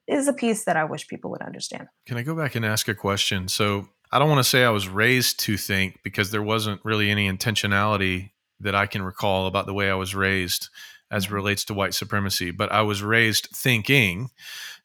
is 0.07 0.29
a 0.29 0.33
piece 0.33 0.65
that 0.65 0.77
I 0.77 0.85
wish 0.85 1.09
people 1.09 1.31
would 1.31 1.43
understand. 1.43 1.89
Can 2.07 2.17
I 2.17 2.23
go 2.23 2.35
back 2.35 2.55
and 2.55 2.65
ask 2.65 2.89
a 2.89 2.95
question? 2.95 3.49
So 3.49 3.89
I 4.13 4.19
don't 4.19 4.29
want 4.29 4.41
to 4.41 4.49
say 4.49 4.65
I 4.65 4.71
was 4.71 4.89
raised 4.89 5.41
to 5.41 5.57
think 5.57 6.01
because 6.03 6.31
there 6.31 6.43
wasn't 6.43 6.81
really 6.85 7.11
any 7.11 7.31
intentionality 7.31 8.31
that 8.61 8.75
I 8.75 8.87
can 8.87 9.03
recall 9.03 9.47
about 9.47 9.67
the 9.67 9.75
way 9.75 9.91
I 9.91 9.95
was 9.95 10.15
raised 10.15 10.69
as 11.11 11.27
mm-hmm. 11.27 11.35
relates 11.35 11.65
to 11.67 11.75
white 11.75 11.95
supremacy, 11.95 12.51
but 12.51 12.71
I 12.73 12.83
was 12.83 13.03
raised 13.03 13.49
thinking 13.55 14.31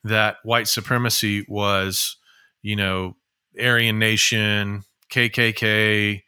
that 0.04 0.38
white 0.44 0.68
supremacy 0.68 1.46
was, 1.48 2.18
you 2.62 2.76
know, 2.76 3.16
Aryan 3.60 4.00
Nation, 4.00 4.84
KKK, 5.12 6.22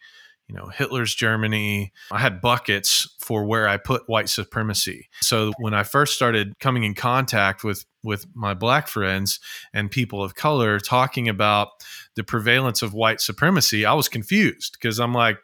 you 0.47 0.55
know, 0.55 0.67
Hitler's 0.67 1.13
Germany. 1.13 1.91
I 2.11 2.19
had 2.19 2.41
buckets 2.41 3.15
for 3.19 3.45
where 3.45 3.67
I 3.67 3.77
put 3.77 4.07
white 4.07 4.29
supremacy. 4.29 5.09
So 5.21 5.51
when 5.59 5.73
I 5.73 5.83
first 5.83 6.15
started 6.15 6.57
coming 6.59 6.83
in 6.83 6.95
contact 6.95 7.63
with 7.63 7.85
with 8.07 8.25
my 8.33 8.55
black 8.55 8.87
friends 8.87 9.39
and 9.73 9.91
people 9.91 10.23
of 10.23 10.33
color 10.33 10.79
talking 10.79 11.29
about 11.29 11.67
the 12.15 12.23
prevalence 12.23 12.81
of 12.81 12.93
white 12.93 13.21
supremacy, 13.21 13.85
I 13.85 13.93
was 13.93 14.09
confused 14.09 14.77
because 14.79 14.99
I'm 14.99 15.13
like, 15.13 15.37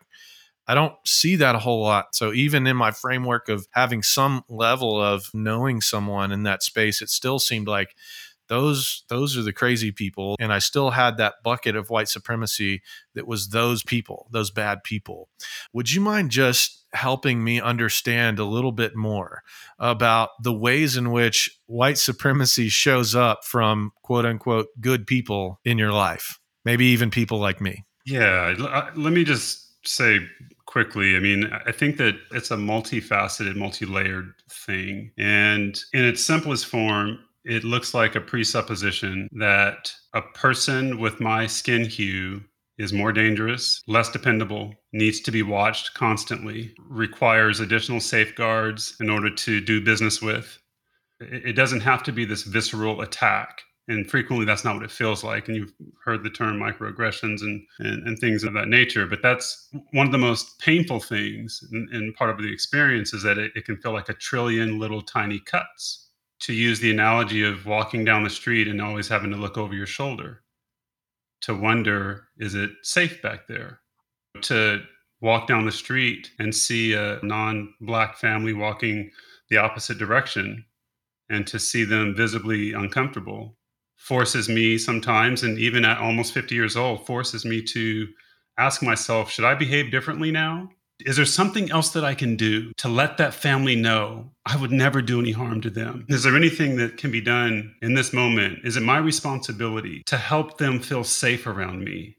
I 0.65 0.75
don't 0.75 0.95
see 1.05 1.35
that 1.35 1.55
a 1.55 1.59
whole 1.59 1.81
lot. 1.81 2.15
So 2.15 2.31
even 2.31 2.65
in 2.65 2.77
my 2.77 2.91
framework 2.91 3.49
of 3.49 3.67
having 3.71 4.01
some 4.01 4.43
level 4.47 4.99
of 4.99 5.29
knowing 5.33 5.81
someone 5.81 6.31
in 6.31 6.43
that 6.43 6.63
space, 6.63 7.01
it 7.01 7.09
still 7.09 7.37
seemed 7.37 7.67
like 7.67 7.95
those 8.47 9.03
those 9.09 9.37
are 9.37 9.41
the 9.41 9.53
crazy 9.53 9.91
people 9.91 10.35
and 10.39 10.51
I 10.51 10.59
still 10.59 10.91
had 10.91 11.17
that 11.17 11.35
bucket 11.43 11.75
of 11.75 11.89
white 11.89 12.09
supremacy 12.09 12.81
that 13.15 13.27
was 13.27 13.49
those 13.49 13.83
people, 13.83 14.27
those 14.31 14.51
bad 14.51 14.83
people. 14.83 15.29
Would 15.73 15.91
you 15.91 16.01
mind 16.01 16.31
just 16.31 16.85
helping 16.93 17.43
me 17.43 17.59
understand 17.59 18.39
a 18.39 18.45
little 18.45 18.71
bit 18.71 18.95
more 18.95 19.41
about 19.79 20.29
the 20.41 20.53
ways 20.53 20.95
in 20.95 21.11
which 21.11 21.49
white 21.65 21.97
supremacy 21.97 22.69
shows 22.69 23.15
up 23.15 23.43
from 23.43 23.91
quote 24.03 24.25
unquote 24.25 24.67
good 24.79 25.07
people 25.07 25.59
in 25.65 25.77
your 25.77 25.91
life? 25.91 26.39
Maybe 26.65 26.85
even 26.87 27.11
people 27.11 27.39
like 27.39 27.59
me. 27.59 27.85
Yeah, 28.05 28.55
uh, 28.59 28.91
let 28.95 29.13
me 29.13 29.23
just 29.23 29.87
say 29.87 30.19
quickly. 30.65 31.15
I 31.15 31.19
mean, 31.19 31.51
I 31.65 31.71
think 31.71 31.97
that 31.97 32.15
it's 32.31 32.51
a 32.51 32.55
multifaceted, 32.55 33.55
multi 33.55 33.85
layered 33.85 34.33
thing. 34.49 35.11
And 35.17 35.79
in 35.93 36.05
its 36.05 36.25
simplest 36.25 36.65
form, 36.65 37.19
it 37.45 37.63
looks 37.63 37.93
like 37.93 38.15
a 38.15 38.21
presupposition 38.21 39.27
that 39.33 39.91
a 40.13 40.21
person 40.21 40.99
with 40.99 41.19
my 41.19 41.47
skin 41.47 41.85
hue 41.85 42.41
is 42.77 42.93
more 42.93 43.11
dangerous, 43.11 43.83
less 43.87 44.09
dependable, 44.09 44.73
needs 44.93 45.19
to 45.21 45.31
be 45.31 45.43
watched 45.43 45.93
constantly, 45.93 46.73
requires 46.89 47.59
additional 47.59 47.99
safeguards 47.99 48.95
in 48.99 49.09
order 49.09 49.29
to 49.29 49.61
do 49.61 49.83
business 49.83 50.21
with. 50.21 50.57
It 51.19 51.55
doesn't 51.55 51.81
have 51.81 52.03
to 52.03 52.11
be 52.11 52.25
this 52.25 52.43
visceral 52.43 53.01
attack 53.01 53.61
and 53.87 54.09
frequently 54.09 54.45
that's 54.45 54.63
not 54.63 54.75
what 54.75 54.83
it 54.83 54.91
feels 54.91 55.23
like 55.23 55.47
and 55.47 55.57
you've 55.57 55.73
heard 56.03 56.23
the 56.23 56.29
term 56.29 56.57
microaggressions 56.57 57.41
and, 57.41 57.61
and, 57.79 58.07
and 58.07 58.19
things 58.19 58.43
of 58.43 58.53
that 58.53 58.67
nature 58.67 59.05
but 59.05 59.21
that's 59.21 59.69
one 59.91 60.05
of 60.05 60.11
the 60.11 60.17
most 60.17 60.59
painful 60.59 60.99
things 60.99 61.63
and, 61.71 62.15
part 62.15 62.29
of 62.29 62.37
the 62.37 62.51
experience 62.51 63.13
is 63.13 63.23
that 63.23 63.37
it, 63.37 63.51
it 63.55 63.65
can 63.65 63.77
feel 63.77 63.91
like 63.91 64.09
a 64.09 64.13
trillion 64.13 64.79
little 64.79 65.01
tiny 65.01 65.39
cuts 65.39 66.02
to 66.43 66.53
use 66.53 66.79
the 66.79 66.91
analogy 66.91 67.43
of 67.43 67.65
walking 67.65 68.05
down 68.05 68.23
the 68.23 68.29
street 68.29 68.67
and 68.67 68.81
always 68.81 69.07
having 69.07 69.31
to 69.31 69.37
look 69.37 69.57
over 69.57 69.73
your 69.73 69.85
shoulder 69.85 70.43
to 71.41 71.53
wonder 71.53 72.27
is 72.37 72.55
it 72.55 72.71
safe 72.83 73.21
back 73.21 73.47
there 73.47 73.79
to 74.41 74.81
walk 75.21 75.47
down 75.47 75.65
the 75.65 75.71
street 75.71 76.31
and 76.39 76.53
see 76.53 76.93
a 76.93 77.19
non-black 77.23 78.17
family 78.17 78.53
walking 78.53 79.09
the 79.49 79.57
opposite 79.57 79.97
direction 79.97 80.63
and 81.29 81.47
to 81.47 81.59
see 81.59 81.83
them 81.83 82.15
visibly 82.15 82.73
uncomfortable 82.73 83.57
forces 84.03 84.49
me 84.49 84.77
sometimes, 84.77 85.43
and 85.43 85.57
even 85.57 85.85
at 85.85 85.97
almost 85.97 86.33
50 86.33 86.53
years 86.53 86.75
old, 86.75 87.05
forces 87.05 87.45
me 87.45 87.61
to 87.61 88.07
ask 88.57 88.83
myself, 88.83 89.31
should 89.31 89.45
I 89.45 89.55
behave 89.55 89.91
differently 89.91 90.29
now? 90.29 90.69
Is 91.05 91.17
there 91.17 91.25
something 91.25 91.69
else 91.69 91.89
that 91.89 92.05
I 92.05 92.15
can 92.15 92.35
do 92.35 92.71
to 92.77 92.87
let 92.87 93.17
that 93.17 93.33
family 93.33 93.75
know 93.75 94.31
I 94.45 94.55
would 94.55 94.71
never 94.71 95.01
do 95.01 95.19
any 95.19 95.31
harm 95.31 95.59
to 95.61 95.69
them? 95.69 96.05
Is 96.07 96.23
there 96.23 96.35
anything 96.35 96.77
that 96.77 96.97
can 96.97 97.11
be 97.11 97.21
done 97.21 97.75
in 97.81 97.93
this 97.93 98.13
moment? 98.13 98.59
Is 98.63 98.77
it 98.77 98.83
my 98.83 98.97
responsibility 98.97 100.03
to 100.05 100.17
help 100.17 100.57
them 100.57 100.79
feel 100.79 101.03
safe 101.03 101.45
around 101.45 101.83
me? 101.83 102.17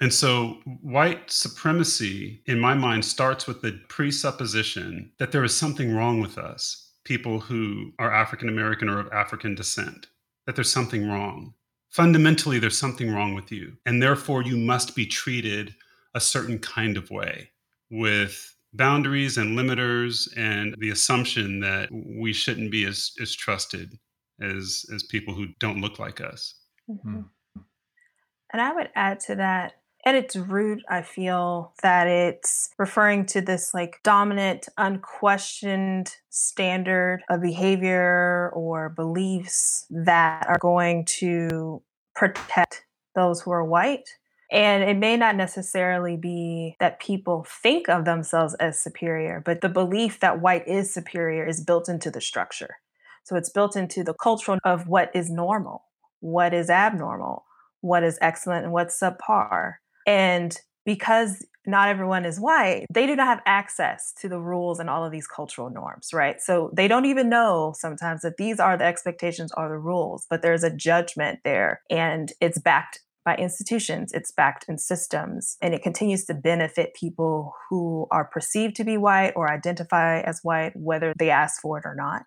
And 0.00 0.12
so, 0.12 0.58
white 0.82 1.30
supremacy, 1.30 2.42
in 2.46 2.58
my 2.58 2.74
mind, 2.74 3.04
starts 3.04 3.46
with 3.46 3.62
the 3.62 3.80
presupposition 3.88 5.12
that 5.18 5.30
there 5.30 5.44
is 5.44 5.56
something 5.56 5.94
wrong 5.94 6.20
with 6.20 6.38
us, 6.38 6.92
people 7.04 7.40
who 7.40 7.92
are 7.98 8.12
African 8.12 8.48
American 8.48 8.88
or 8.88 9.00
of 9.00 9.12
African 9.12 9.54
descent 9.54 10.08
that 10.46 10.56
there's 10.56 10.72
something 10.72 11.08
wrong. 11.08 11.54
Fundamentally, 11.90 12.58
there's 12.58 12.76
something 12.76 13.12
wrong 13.14 13.34
with 13.34 13.52
you. 13.52 13.76
And 13.86 14.02
therefore, 14.02 14.42
you 14.42 14.56
must 14.56 14.96
be 14.96 15.06
treated 15.06 15.74
a 16.14 16.20
certain 16.20 16.58
kind 16.58 16.96
of 16.96 17.10
way 17.10 17.50
with 17.94 18.56
boundaries 18.72 19.36
and 19.36 19.56
limiters 19.56 20.28
and 20.36 20.74
the 20.78 20.90
assumption 20.90 21.60
that 21.60 21.88
we 21.92 22.32
shouldn't 22.32 22.70
be 22.70 22.84
as, 22.84 23.12
as 23.20 23.34
trusted 23.34 23.98
as, 24.40 24.84
as 24.92 25.04
people 25.04 25.34
who 25.34 25.46
don't 25.60 25.80
look 25.80 25.98
like 25.98 26.20
us. 26.20 26.56
Mm-hmm. 26.90 27.20
And 28.52 28.62
I 28.62 28.74
would 28.74 28.90
add 28.94 29.20
to 29.20 29.36
that 29.36 29.74
at 30.06 30.14
its 30.14 30.36
root, 30.36 30.82
I 30.88 31.02
feel 31.02 31.72
that 31.82 32.06
it's 32.06 32.70
referring 32.78 33.24
to 33.26 33.40
this 33.40 33.72
like 33.72 34.00
dominant, 34.02 34.68
unquestioned 34.76 36.14
standard 36.28 37.22
of 37.30 37.40
behavior 37.40 38.50
or 38.54 38.90
beliefs 38.90 39.86
that 39.90 40.46
are 40.46 40.58
going 40.58 41.06
to 41.06 41.82
protect 42.14 42.84
those 43.14 43.40
who 43.40 43.50
are 43.50 43.64
white. 43.64 44.08
And 44.50 44.84
it 44.84 44.96
may 44.96 45.16
not 45.16 45.36
necessarily 45.36 46.16
be 46.16 46.76
that 46.80 47.00
people 47.00 47.46
think 47.48 47.88
of 47.88 48.04
themselves 48.04 48.54
as 48.54 48.80
superior, 48.80 49.42
but 49.44 49.60
the 49.60 49.68
belief 49.68 50.20
that 50.20 50.40
white 50.40 50.66
is 50.68 50.92
superior 50.92 51.46
is 51.46 51.64
built 51.64 51.88
into 51.88 52.10
the 52.10 52.20
structure. 52.20 52.76
So 53.24 53.36
it's 53.36 53.50
built 53.50 53.74
into 53.74 54.04
the 54.04 54.14
culture 54.14 54.58
of 54.64 54.86
what 54.86 55.10
is 55.14 55.30
normal, 55.30 55.84
what 56.20 56.52
is 56.52 56.68
abnormal, 56.68 57.44
what 57.80 58.04
is 58.04 58.18
excellent, 58.20 58.64
and 58.64 58.72
what's 58.72 59.00
subpar. 59.00 59.74
And 60.06 60.56
because 60.84 61.44
not 61.66 61.88
everyone 61.88 62.26
is 62.26 62.38
white, 62.38 62.84
they 62.92 63.06
do 63.06 63.16
not 63.16 63.26
have 63.26 63.40
access 63.46 64.12
to 64.20 64.28
the 64.28 64.38
rules 64.38 64.78
and 64.78 64.90
all 64.90 65.04
of 65.04 65.12
these 65.12 65.26
cultural 65.26 65.70
norms, 65.70 66.10
right? 66.12 66.40
So 66.40 66.70
they 66.74 66.88
don't 66.88 67.06
even 67.06 67.30
know 67.30 67.72
sometimes 67.76 68.20
that 68.20 68.36
these 68.36 68.60
are 68.60 68.76
the 68.76 68.84
expectations 68.84 69.50
are 69.52 69.70
the 69.70 69.78
rules, 69.78 70.26
but 70.28 70.42
there's 70.42 70.62
a 70.62 70.74
judgment 70.74 71.40
there 71.42 71.80
and 71.90 72.32
it's 72.40 72.58
backed 72.58 73.00
by 73.24 73.36
institutions, 73.36 74.12
it's 74.12 74.30
backed 74.30 74.66
in 74.68 74.78
systems, 74.78 75.56
and 75.62 75.74
it 75.74 75.82
continues 75.82 76.24
to 76.26 76.34
benefit 76.34 76.94
people 76.94 77.54
who 77.68 78.06
are 78.10 78.26
perceived 78.26 78.76
to 78.76 78.84
be 78.84 78.98
white 78.98 79.32
or 79.34 79.50
identify 79.50 80.20
as 80.20 80.40
white, 80.42 80.72
whether 80.76 81.14
they 81.18 81.30
ask 81.30 81.60
for 81.60 81.78
it 81.78 81.86
or 81.86 81.94
not. 81.94 82.24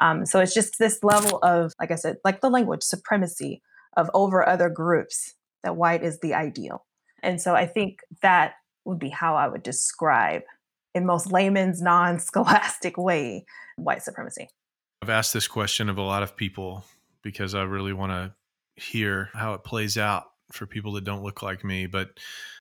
Um, 0.00 0.26
so 0.26 0.40
it's 0.40 0.54
just 0.54 0.78
this 0.78 0.98
level 1.04 1.38
of, 1.42 1.72
like 1.78 1.92
I 1.92 1.94
said, 1.94 2.16
like 2.24 2.40
the 2.40 2.50
language 2.50 2.82
supremacy 2.82 3.62
of 3.96 4.10
over 4.14 4.46
other 4.46 4.68
groups, 4.68 5.34
that 5.62 5.76
white 5.76 6.02
is 6.02 6.18
the 6.20 6.34
ideal. 6.34 6.84
And 7.22 7.40
so 7.40 7.54
I 7.54 7.66
think 7.66 8.00
that 8.22 8.54
would 8.84 8.98
be 8.98 9.10
how 9.10 9.36
I 9.36 9.46
would 9.46 9.62
describe, 9.62 10.42
in 10.92 11.06
most 11.06 11.30
layman's, 11.30 11.80
non 11.80 12.18
scholastic 12.18 12.98
way, 12.98 13.44
white 13.76 14.02
supremacy. 14.02 14.48
I've 15.02 15.10
asked 15.10 15.32
this 15.32 15.46
question 15.46 15.88
of 15.88 15.98
a 15.98 16.02
lot 16.02 16.24
of 16.24 16.36
people 16.36 16.84
because 17.22 17.54
I 17.54 17.62
really 17.62 17.92
want 17.92 18.10
to 18.10 18.34
hear 18.82 19.30
how 19.34 19.52
it 19.54 19.62
plays 19.62 19.98
out 19.98 20.31
for 20.52 20.66
people 20.66 20.92
that 20.92 21.04
don't 21.04 21.22
look 21.22 21.42
like 21.42 21.64
me. 21.64 21.86
But 21.86 22.10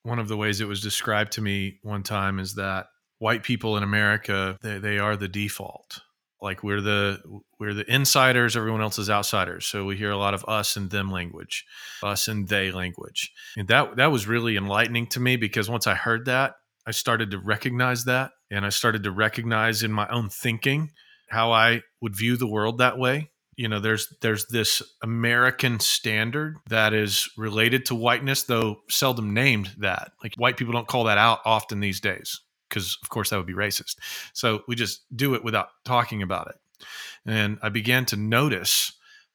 one 0.03 0.19
of 0.19 0.27
the 0.27 0.37
ways 0.37 0.61
it 0.61 0.67
was 0.67 0.81
described 0.81 1.33
to 1.33 1.41
me 1.41 1.79
one 1.83 2.03
time 2.03 2.39
is 2.39 2.55
that 2.55 2.87
white 3.19 3.43
people 3.43 3.77
in 3.77 3.83
America, 3.83 4.57
they, 4.61 4.79
they 4.79 4.97
are 4.97 5.15
the 5.15 5.27
default. 5.27 6.01
Like 6.41 6.63
we're 6.63 6.81
the 6.81 7.21
we're 7.59 7.75
the 7.75 7.91
insiders, 7.91 8.57
everyone 8.57 8.81
else 8.81 8.97
is 8.97 9.11
outsiders. 9.11 9.67
So 9.67 9.85
we 9.85 9.95
hear 9.95 10.09
a 10.09 10.17
lot 10.17 10.33
of 10.33 10.43
us 10.47 10.75
and 10.75 10.89
them 10.89 11.11
language, 11.11 11.65
us 12.01 12.27
and 12.27 12.47
they 12.47 12.71
language. 12.71 13.31
And 13.55 13.67
that 13.67 13.97
that 13.97 14.11
was 14.11 14.27
really 14.27 14.57
enlightening 14.57 15.05
to 15.07 15.19
me 15.19 15.35
because 15.35 15.69
once 15.69 15.85
I 15.85 15.93
heard 15.93 16.25
that, 16.25 16.55
I 16.87 16.91
started 16.91 17.29
to 17.31 17.37
recognize 17.37 18.05
that 18.05 18.31
and 18.49 18.65
I 18.65 18.69
started 18.69 19.03
to 19.03 19.11
recognize 19.11 19.83
in 19.83 19.91
my 19.91 20.07
own 20.09 20.29
thinking 20.29 20.89
how 21.29 21.51
I 21.51 21.83
would 22.01 22.15
view 22.15 22.37
the 22.37 22.47
world 22.47 22.79
that 22.79 22.97
way 22.97 23.29
you 23.61 23.67
know 23.67 23.79
there's 23.79 24.11
there's 24.21 24.47
this 24.47 24.81
american 25.03 25.79
standard 25.79 26.57
that 26.67 26.95
is 26.95 27.29
related 27.37 27.85
to 27.85 27.93
whiteness 27.93 28.41
though 28.43 28.81
seldom 28.89 29.35
named 29.35 29.69
that. 29.77 30.13
Like 30.23 30.33
white 30.35 30.57
people 30.57 30.73
don't 30.73 30.87
call 30.87 31.03
that 31.03 31.19
out 31.19 31.41
often 31.45 31.79
these 31.79 31.99
days 31.99 32.41
because 32.67 32.97
of 33.03 33.09
course 33.09 33.29
that 33.29 33.37
would 33.37 33.45
be 33.45 33.53
racist. 33.53 33.97
So 34.33 34.63
we 34.67 34.75
just 34.75 35.03
do 35.15 35.35
it 35.35 35.43
without 35.43 35.67
talking 35.85 36.23
about 36.23 36.49
it. 36.49 36.87
And 37.23 37.59
i 37.61 37.69
began 37.69 38.05
to 38.05 38.15
notice 38.15 38.93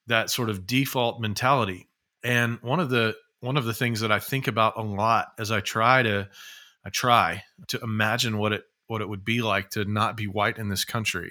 that 0.08 0.28
sort 0.28 0.50
of 0.50 0.66
default 0.66 1.20
mentality. 1.20 1.88
And 2.24 2.58
one 2.62 2.80
of 2.80 2.90
the 2.90 3.14
one 3.38 3.56
of 3.56 3.64
the 3.64 3.74
things 3.74 4.00
that 4.00 4.10
i 4.10 4.18
think 4.18 4.48
about 4.48 4.76
a 4.76 4.82
lot 4.82 5.28
as 5.38 5.52
i 5.52 5.60
try 5.60 6.02
to 6.02 6.28
i 6.84 6.90
try 6.90 7.44
to 7.68 7.78
imagine 7.80 8.38
what 8.38 8.52
it 8.52 8.64
what 8.88 9.02
it 9.02 9.08
would 9.08 9.24
be 9.24 9.40
like 9.40 9.70
to 9.70 9.84
not 9.84 10.16
be 10.16 10.26
white 10.26 10.58
in 10.58 10.68
this 10.68 10.84
country 10.84 11.30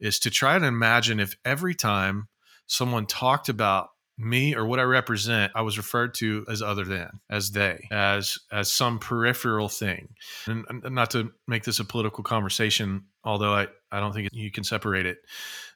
is 0.00 0.18
to 0.20 0.30
try 0.30 0.58
to 0.58 0.66
imagine 0.66 1.20
if 1.20 1.36
every 1.44 1.74
time 1.74 2.28
someone 2.66 3.06
talked 3.06 3.48
about 3.48 3.90
me 4.18 4.54
or 4.54 4.66
what 4.66 4.80
I 4.80 4.82
represent, 4.82 5.52
I 5.54 5.62
was 5.62 5.78
referred 5.78 6.14
to 6.14 6.44
as 6.50 6.60
other 6.60 6.84
than, 6.84 7.20
as 7.30 7.52
they, 7.52 7.86
as 7.92 8.36
as 8.50 8.70
some 8.70 8.98
peripheral 8.98 9.68
thing. 9.68 10.08
And, 10.46 10.64
not 10.90 11.10
to 11.12 11.32
make 11.46 11.64
this 11.64 11.78
a 11.78 11.84
political 11.84 12.24
conversation, 12.24 13.04
although 13.22 13.54
I, 13.54 13.68
I 13.92 14.00
don't 14.00 14.12
think 14.12 14.28
you 14.32 14.50
can 14.50 14.64
separate 14.64 15.06
it. 15.06 15.18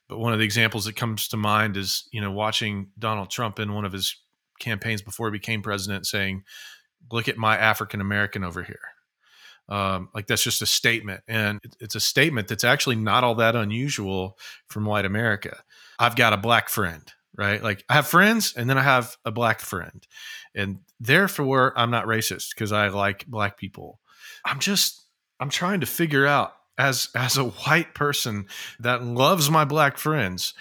But 0.09 0.19
one 0.19 0.33
of 0.33 0.39
the 0.39 0.45
examples 0.45 0.85
that 0.85 0.97
comes 0.97 1.29
to 1.29 1.37
mind 1.37 1.77
is, 1.77 2.07
you 2.11 2.19
know, 2.19 2.31
watching 2.31 2.89
Donald 2.99 3.29
Trump 3.29 3.59
in 3.59 3.73
one 3.73 3.85
of 3.85 3.93
his 3.93 4.17
campaigns 4.59 5.01
before 5.01 5.27
he 5.27 5.31
became 5.31 5.61
president 5.61 6.05
saying, 6.05 6.43
look 7.11 7.27
at 7.27 7.37
my 7.37 7.57
African 7.57 8.01
American 8.01 8.43
over 8.43 8.63
here. 8.63 8.92
Um, 9.69 10.09
like 10.13 10.27
that's 10.27 10.43
just 10.43 10.61
a 10.61 10.65
statement, 10.65 11.21
and 11.27 11.59
it's 11.79 11.95
a 11.95 11.99
statement 11.99 12.47
that's 12.47 12.63
actually 12.63 12.97
not 12.97 13.23
all 13.23 13.35
that 13.35 13.55
unusual 13.55 14.37
from 14.67 14.85
white 14.85 15.05
America. 15.05 15.63
I've 15.97 16.15
got 16.15 16.33
a 16.33 16.37
black 16.37 16.69
friend, 16.69 17.03
right? 17.37 17.63
Like 17.63 17.83
I 17.89 17.93
have 17.93 18.07
friends, 18.07 18.53
and 18.55 18.69
then 18.69 18.77
I 18.77 18.83
have 18.83 19.15
a 19.23 19.31
black 19.31 19.61
friend, 19.61 20.05
and 20.53 20.79
therefore 20.99 21.73
I'm 21.77 21.91
not 21.91 22.05
racist 22.05 22.49
because 22.53 22.71
I 22.71 22.89
like 22.89 23.25
black 23.25 23.57
people. 23.57 23.99
I'm 24.43 24.59
just 24.59 25.05
I'm 25.39 25.49
trying 25.49 25.79
to 25.79 25.85
figure 25.85 26.27
out 26.27 26.53
as 26.77 27.09
as 27.15 27.37
a 27.37 27.45
white 27.45 27.93
person 27.95 28.47
that 28.79 29.03
loves 29.03 29.49
my 29.49 29.63
black 29.63 29.97
friends 29.97 30.53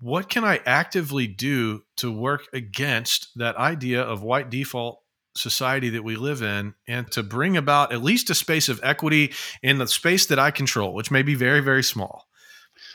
what 0.00 0.28
can 0.28 0.44
I 0.44 0.60
actively 0.66 1.26
do 1.26 1.82
to 1.96 2.12
work 2.12 2.46
against 2.52 3.36
that 3.36 3.56
idea 3.56 4.02
of 4.02 4.22
white 4.22 4.50
default 4.50 5.00
society 5.36 5.90
that 5.90 6.04
we 6.04 6.16
live 6.16 6.42
in 6.42 6.74
and 6.86 7.10
to 7.12 7.22
bring 7.22 7.56
about 7.56 7.92
at 7.92 8.02
least 8.02 8.30
a 8.30 8.34
space 8.34 8.68
of 8.68 8.80
equity 8.82 9.32
in 9.62 9.78
the 9.78 9.86
space 9.86 10.26
that 10.26 10.38
I 10.38 10.50
control, 10.50 10.94
which 10.94 11.10
may 11.10 11.22
be 11.22 11.34
very, 11.34 11.60
very 11.60 11.82
small. 11.82 12.26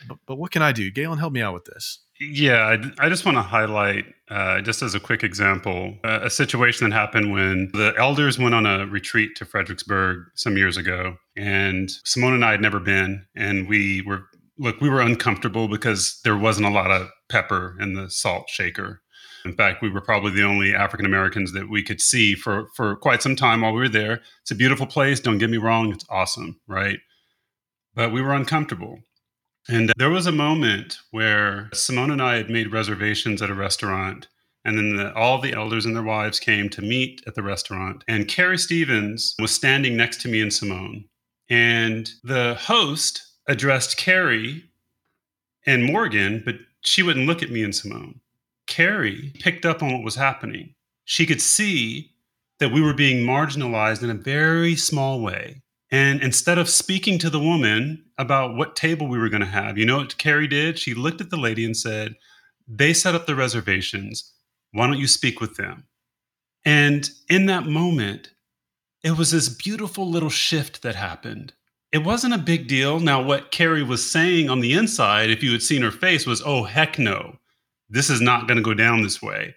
But, 0.08 0.18
but 0.26 0.38
what 0.38 0.52
can 0.52 0.62
I 0.62 0.72
do? 0.72 0.92
Galen, 0.92 1.20
help 1.20 1.34
me 1.34 1.42
out 1.42 1.54
with 1.54 1.66
this. 1.66 2.00
Yeah, 2.22 2.78
I, 3.00 3.06
I 3.06 3.10
just 3.10 3.26
want 3.26 3.38
to 3.38 3.42
highlight, 3.42 4.06
uh, 4.30 4.60
just 4.62 4.82
as 4.82 4.94
a 4.94 5.00
quick 5.00 5.24
example, 5.24 5.96
a 6.04 6.30
situation 6.30 6.90
that 6.90 6.96
happened 6.96 7.32
when 7.32 7.70
the 7.74 7.94
elders 7.98 8.38
went 8.38 8.54
on 8.54 8.66
a 8.66 8.86
retreat 8.88 9.38
to 9.38 9.46
Fredericksburg 9.46 10.26
some 10.36 10.58
years 10.58 10.76
ago. 10.76 11.16
And 11.38 11.90
Simone 12.04 12.34
and 12.34 12.44
I 12.44 12.52
had 12.52 12.62
never 12.62 12.82
been. 12.82 13.26
And 13.36 13.70
we 13.70 14.02
were, 14.02 14.26
look, 14.58 14.82
we 14.82 14.90
were 14.90 15.00
uncomfortable 15.00 15.70
because 15.70 16.20
there 16.26 16.38
wasn't 16.38 16.68
a 16.68 16.72
lot 16.72 16.92
of 16.92 17.10
pepper 17.30 17.78
in 17.80 17.94
the 17.94 18.10
salt 18.10 18.50
shaker. 18.50 19.02
In 19.46 19.54
fact, 19.54 19.82
we 19.82 19.90
were 19.90 20.02
probably 20.02 20.32
the 20.32 20.44
only 20.44 20.74
African 20.74 21.06
Americans 21.06 21.54
that 21.54 21.70
we 21.70 21.84
could 21.84 22.02
see 22.02 22.36
for 22.36 22.68
for 22.76 22.96
quite 22.96 23.22
some 23.22 23.36
time 23.36 23.62
while 23.62 23.74
we 23.74 23.82
were 23.82 23.90
there. 23.90 24.22
It's 24.42 24.52
a 24.52 24.56
beautiful 24.56 24.86
place. 24.86 25.20
Don't 25.20 25.38
get 25.38 25.50
me 25.50 25.58
wrong; 25.58 25.92
it's 25.92 26.06
awesome, 26.10 26.60
right? 26.68 27.00
But 27.96 28.12
we 28.12 28.22
were 28.22 28.34
uncomfortable. 28.34 29.00
And 29.68 29.92
there 29.98 30.10
was 30.10 30.26
a 30.26 30.32
moment 30.32 30.98
where 31.12 31.70
Simone 31.74 32.12
and 32.12 32.22
I 32.22 32.38
had 32.38 32.50
made 32.50 32.74
reservations 32.74 33.42
at 33.42 33.52
a 33.52 33.56
restaurant, 33.56 34.28
and 34.66 34.78
then 34.78 34.96
the, 34.96 35.14
all 35.14 35.40
the 35.40 35.54
elders 35.54 35.86
and 35.86 35.96
their 35.96 36.04
wives 36.04 36.40
came 36.40 36.70
to 36.70 36.82
meet 36.82 37.22
at 37.28 37.36
the 37.36 37.44
restaurant. 37.44 38.04
And 38.08 38.28
Carrie 38.28 38.58
Stevens 38.58 39.36
was 39.40 39.52
standing 39.52 39.96
next 39.96 40.22
to 40.22 40.28
me 40.28 40.42
and 40.42 40.52
Simone. 40.52 41.06
And 41.50 42.10
the 42.24 42.56
host 42.56 43.22
addressed 43.48 43.98
Carrie 43.98 44.64
and 45.66 45.84
Morgan, 45.84 46.42
but 46.44 46.56
she 46.82 47.04
wouldn't 47.04 47.28
look 47.28 47.44
at 47.44 47.52
me 47.52 47.64
and 47.64 47.76
Simone. 47.76 48.22
Carrie 48.70 49.34
picked 49.40 49.66
up 49.66 49.84
on 49.84 49.92
what 49.92 50.04
was 50.04 50.16
happening. 50.16 50.76
She 51.04 51.26
could 51.26 51.42
see 51.42 52.12
that 52.60 52.72
we 52.72 52.82
were 52.82 52.94
being 52.94 53.26
marginalized 53.26 54.04
in 54.04 54.12
a 54.12 54.14
very 54.14 54.76
small 54.76 55.22
way. 55.22 55.64
And 55.92 56.22
instead 56.22 56.60
of 56.60 56.70
speaking 56.70 57.18
to 57.18 57.32
the 57.32 57.40
woman 57.40 58.06
about 58.20 58.56
what 58.56 58.76
table 58.76 59.08
we 59.08 59.18
were 59.18 59.30
going 59.30 59.42
to 59.42 59.48
have, 59.48 59.78
you 59.78 59.86
know 59.88 59.98
what 59.98 60.20
Carrie 60.20 60.48
did? 60.48 60.78
She 60.78 60.94
looked 60.94 61.20
at 61.20 61.32
the 61.32 61.38
lady 61.38 61.66
and 61.66 61.76
said, 61.76 62.16
They 62.68 62.94
set 62.94 63.16
up 63.16 63.26
the 63.26 63.36
reservations. 63.36 64.32
Why 64.72 64.86
don't 64.86 65.00
you 65.00 65.08
speak 65.08 65.42
with 65.42 65.58
them? 65.58 65.88
And 66.64 67.10
in 67.28 67.48
that 67.48 67.66
moment, 67.66 68.30
it 69.04 69.18
was 69.18 69.32
this 69.32 69.50
beautiful 69.50 70.08
little 70.08 70.30
shift 70.30 70.84
that 70.84 70.96
happened. 70.96 71.54
It 71.92 72.04
wasn't 72.04 72.36
a 72.36 72.38
big 72.38 72.68
deal. 72.68 73.00
Now, 73.00 73.20
what 73.20 73.50
Carrie 73.50 73.82
was 73.82 74.10
saying 74.10 74.48
on 74.48 74.60
the 74.60 74.74
inside, 74.74 75.32
if 75.32 75.42
you 75.42 75.54
had 75.54 75.64
seen 75.64 75.82
her 75.82 75.90
face, 75.90 76.28
was, 76.28 76.44
Oh, 76.46 76.66
heck 76.66 77.00
no 77.00 77.39
this 77.90 78.10
is 78.10 78.22
not 78.22 78.48
going 78.48 78.58
to 78.58 78.64
go 78.64 78.74
down 78.74 79.02
this 79.02 79.22
way. 79.22 79.56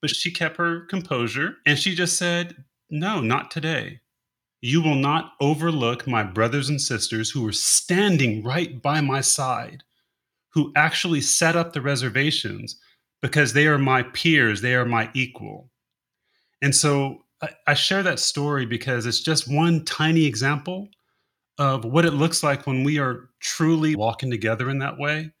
But 0.00 0.10
she 0.10 0.30
kept 0.30 0.56
her 0.56 0.82
composure 0.86 1.56
and 1.66 1.78
she 1.78 1.94
just 1.94 2.16
said, 2.16 2.64
No, 2.90 3.20
not 3.20 3.50
today. 3.50 4.00
You 4.60 4.82
will 4.82 4.96
not 4.96 5.32
overlook 5.40 6.06
my 6.06 6.22
brothers 6.22 6.68
and 6.68 6.80
sisters 6.80 7.30
who 7.30 7.42
were 7.42 7.52
standing 7.52 8.42
right 8.42 8.80
by 8.82 9.00
my 9.00 9.20
side, 9.20 9.84
who 10.52 10.72
actually 10.74 11.20
set 11.20 11.54
up 11.54 11.72
the 11.72 11.80
reservations 11.80 12.80
because 13.22 13.52
they 13.52 13.66
are 13.66 13.78
my 13.78 14.02
peers, 14.02 14.60
they 14.60 14.74
are 14.74 14.84
my 14.84 15.10
equal. 15.14 15.70
And 16.62 16.74
so 16.74 17.24
I, 17.42 17.50
I 17.68 17.74
share 17.74 18.02
that 18.02 18.18
story 18.18 18.66
because 18.66 19.06
it's 19.06 19.20
just 19.20 19.52
one 19.52 19.84
tiny 19.84 20.24
example 20.24 20.88
of 21.58 21.84
what 21.84 22.04
it 22.04 22.12
looks 22.14 22.42
like 22.42 22.66
when 22.66 22.84
we 22.84 22.98
are 22.98 23.30
truly 23.40 23.96
walking 23.96 24.30
together 24.30 24.70
in 24.70 24.78
that 24.78 24.98
way 24.98 25.32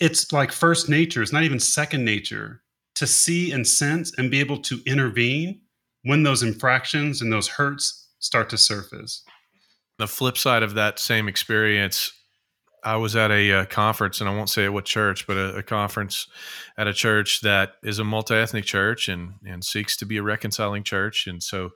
it's 0.00 0.32
like 0.32 0.52
first 0.52 0.88
nature, 0.88 1.22
it's 1.22 1.32
not 1.32 1.44
even 1.44 1.60
second 1.60 2.04
nature 2.04 2.62
to 2.96 3.06
see 3.06 3.52
and 3.52 3.66
sense 3.66 4.12
and 4.18 4.30
be 4.30 4.40
able 4.40 4.58
to 4.58 4.80
intervene 4.86 5.60
when 6.02 6.22
those 6.22 6.42
infractions 6.42 7.20
and 7.20 7.32
those 7.32 7.48
hurts 7.48 8.08
start 8.18 8.48
to 8.50 8.58
surface. 8.58 9.22
The 9.98 10.08
flip 10.08 10.36
side 10.36 10.62
of 10.62 10.74
that 10.74 10.98
same 10.98 11.28
experience 11.28 12.12
I 12.82 12.96
was 12.96 13.16
at 13.16 13.30
a, 13.30 13.52
uh, 13.52 13.64
conference, 13.66 14.20
and 14.20 14.30
I 14.30 14.34
won't 14.34 14.48
say 14.48 14.64
at 14.64 14.72
what 14.72 14.84
church, 14.84 15.26
but 15.26 15.36
a, 15.36 15.56
a, 15.56 15.62
conference 15.62 16.28
at 16.78 16.86
a 16.86 16.92
church 16.92 17.40
that 17.40 17.74
is 17.82 17.98
a 17.98 18.04
multi 18.04 18.34
ethnic 18.34 18.64
church 18.64 19.08
and 19.08 19.34
and 19.44 19.64
seeks 19.64 19.96
to 19.98 20.06
be 20.06 20.16
a 20.18 20.22
reconciling 20.22 20.84
church. 20.84 21.26
And 21.26 21.42
so, 21.42 21.70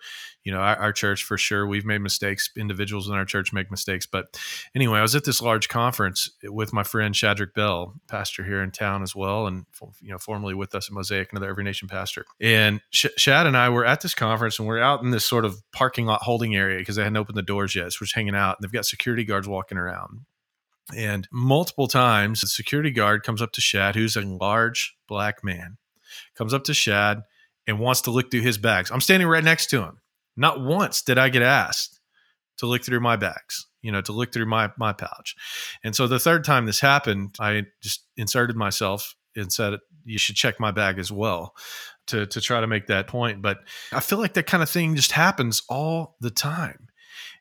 you 0.45 0.53
know, 0.53 0.59
our, 0.59 0.77
our, 0.77 0.93
church 0.93 1.25
for 1.25 1.37
sure, 1.37 1.67
we've 1.67 1.85
made 1.85 2.01
mistakes. 2.01 2.51
Individuals 2.57 3.09
in 3.09 3.15
our 3.15 3.25
church 3.25 3.53
make 3.53 3.71
mistakes. 3.71 4.07
But 4.07 4.41
anyway, 4.75 4.99
I 4.99 5.03
was 5.03 5.15
at 5.15 5.25
this 5.25 5.43
large 5.43 5.69
conference 5.69 6.31
with 6.45 6.73
my 6.73 6.83
friend 6.83 7.15
Shadrach 7.15 7.55
Bell, 7.55 7.95
pastor 8.09 8.45
here 8.45 8.63
in 8.63 8.71
town 8.71 9.03
as 9.03 9.15
well, 9.15 9.47
and 9.47 9.67
you 10.01 10.13
know, 10.13 10.19
formerly 10.19 10.55
with 10.55 10.75
us 10.75 10.89
at 10.89 10.95
Mosaic, 10.95 11.33
another 11.33 11.49
Every 11.49 11.65
Nation 11.65 11.89
pastor. 11.89 12.25
And 12.41 12.81
Sh- 12.91 13.07
Shad 13.17 13.47
and 13.47 13.57
I 13.57 13.69
were 13.69 13.85
at 13.85 14.01
this 14.01 14.15
conference, 14.15 14.59
and 14.59 14.69
we're 14.69 14.81
out 14.81 15.03
in 15.03 15.11
this 15.11 15.27
sort 15.27 15.45
of 15.45 15.61
parking 15.73 16.07
lot 16.07 16.23
holding 16.23 16.55
area 16.55 16.79
because 16.79 16.97
they 16.97 17.03
hadn't 17.03 17.17
opened 17.17 17.37
the 17.37 17.43
doors 17.43 17.75
yet. 17.75 17.93
So 17.93 17.99
we're 18.01 18.07
just 18.07 18.15
hanging 18.15 18.37
out, 18.37 18.59
and 18.59 18.65
they've 18.65 18.73
got 18.73 18.87
security 18.87 19.25
guards 19.25 19.49
walking 19.49 19.79
around 19.79 20.21
and 20.97 21.29
multiple 21.33 21.89
times, 21.89 22.41
the 22.41 22.47
security 22.47 22.91
guard 22.91 23.23
comes 23.23 23.43
up 23.43 23.53
to 23.53 23.61
Shad, 23.61 23.95
who's 23.95 24.17
a 24.17 24.23
large 24.23 24.95
black 25.09 25.45
man, 25.45 25.79
comes 26.35 26.55
up 26.55 26.65
to 26.65 26.75
Shad 26.75 27.23
and 27.67 27.79
wants 27.79 28.01
to 28.03 28.11
look 28.11 28.31
through 28.31 28.41
his 28.41 28.59
bags. 28.59 28.91
I'm 28.91 29.01
standing 29.01 29.29
right 29.29 29.45
next 29.45 29.69
to 29.71 29.83
him. 29.83 29.99
Not 30.37 30.61
once 30.61 31.03
did 31.03 31.19
I 31.19 31.29
get 31.29 31.43
asked 31.43 32.01
to 32.59 32.67
look 32.67 32.85
through 32.85 33.01
my 33.01 33.17
bags, 33.17 33.67
you 33.83 33.93
know, 33.93 34.01
to 34.03 34.13
look 34.13 34.33
through 34.33 34.47
my 34.47 34.71
my 34.79 34.93
pouch. 34.93 35.35
And 35.83 35.95
so 35.95 36.07
the 36.07 36.19
third 36.19 36.45
time 36.45 36.67
this 36.67 36.81
happened, 36.81 37.37
I 37.41 37.65
just 37.83 38.07
inserted 38.17 38.57
myself 38.57 39.15
and 39.37 39.53
said, 39.53 39.79
"You 40.05 40.19
should 40.19 40.37
check 40.37 40.61
my 40.61 40.71
bag 40.71 40.99
as 40.99 41.11
well." 41.11 41.55
To, 42.07 42.27
to 42.27 42.41
try 42.41 42.61
to 42.61 42.67
make 42.67 42.89
that 42.89 43.07
point. 43.07 43.41
But 43.41 43.59
I 43.93 44.01
feel 44.01 44.19
like 44.19 44.35
that 44.35 44.49
kind 44.49 44.65
of 44.65 44.69
thing 44.69 44.97
just 44.97 45.13
happens 45.13 45.63
all 45.69 46.17
the 46.21 46.31
time. 46.31 46.89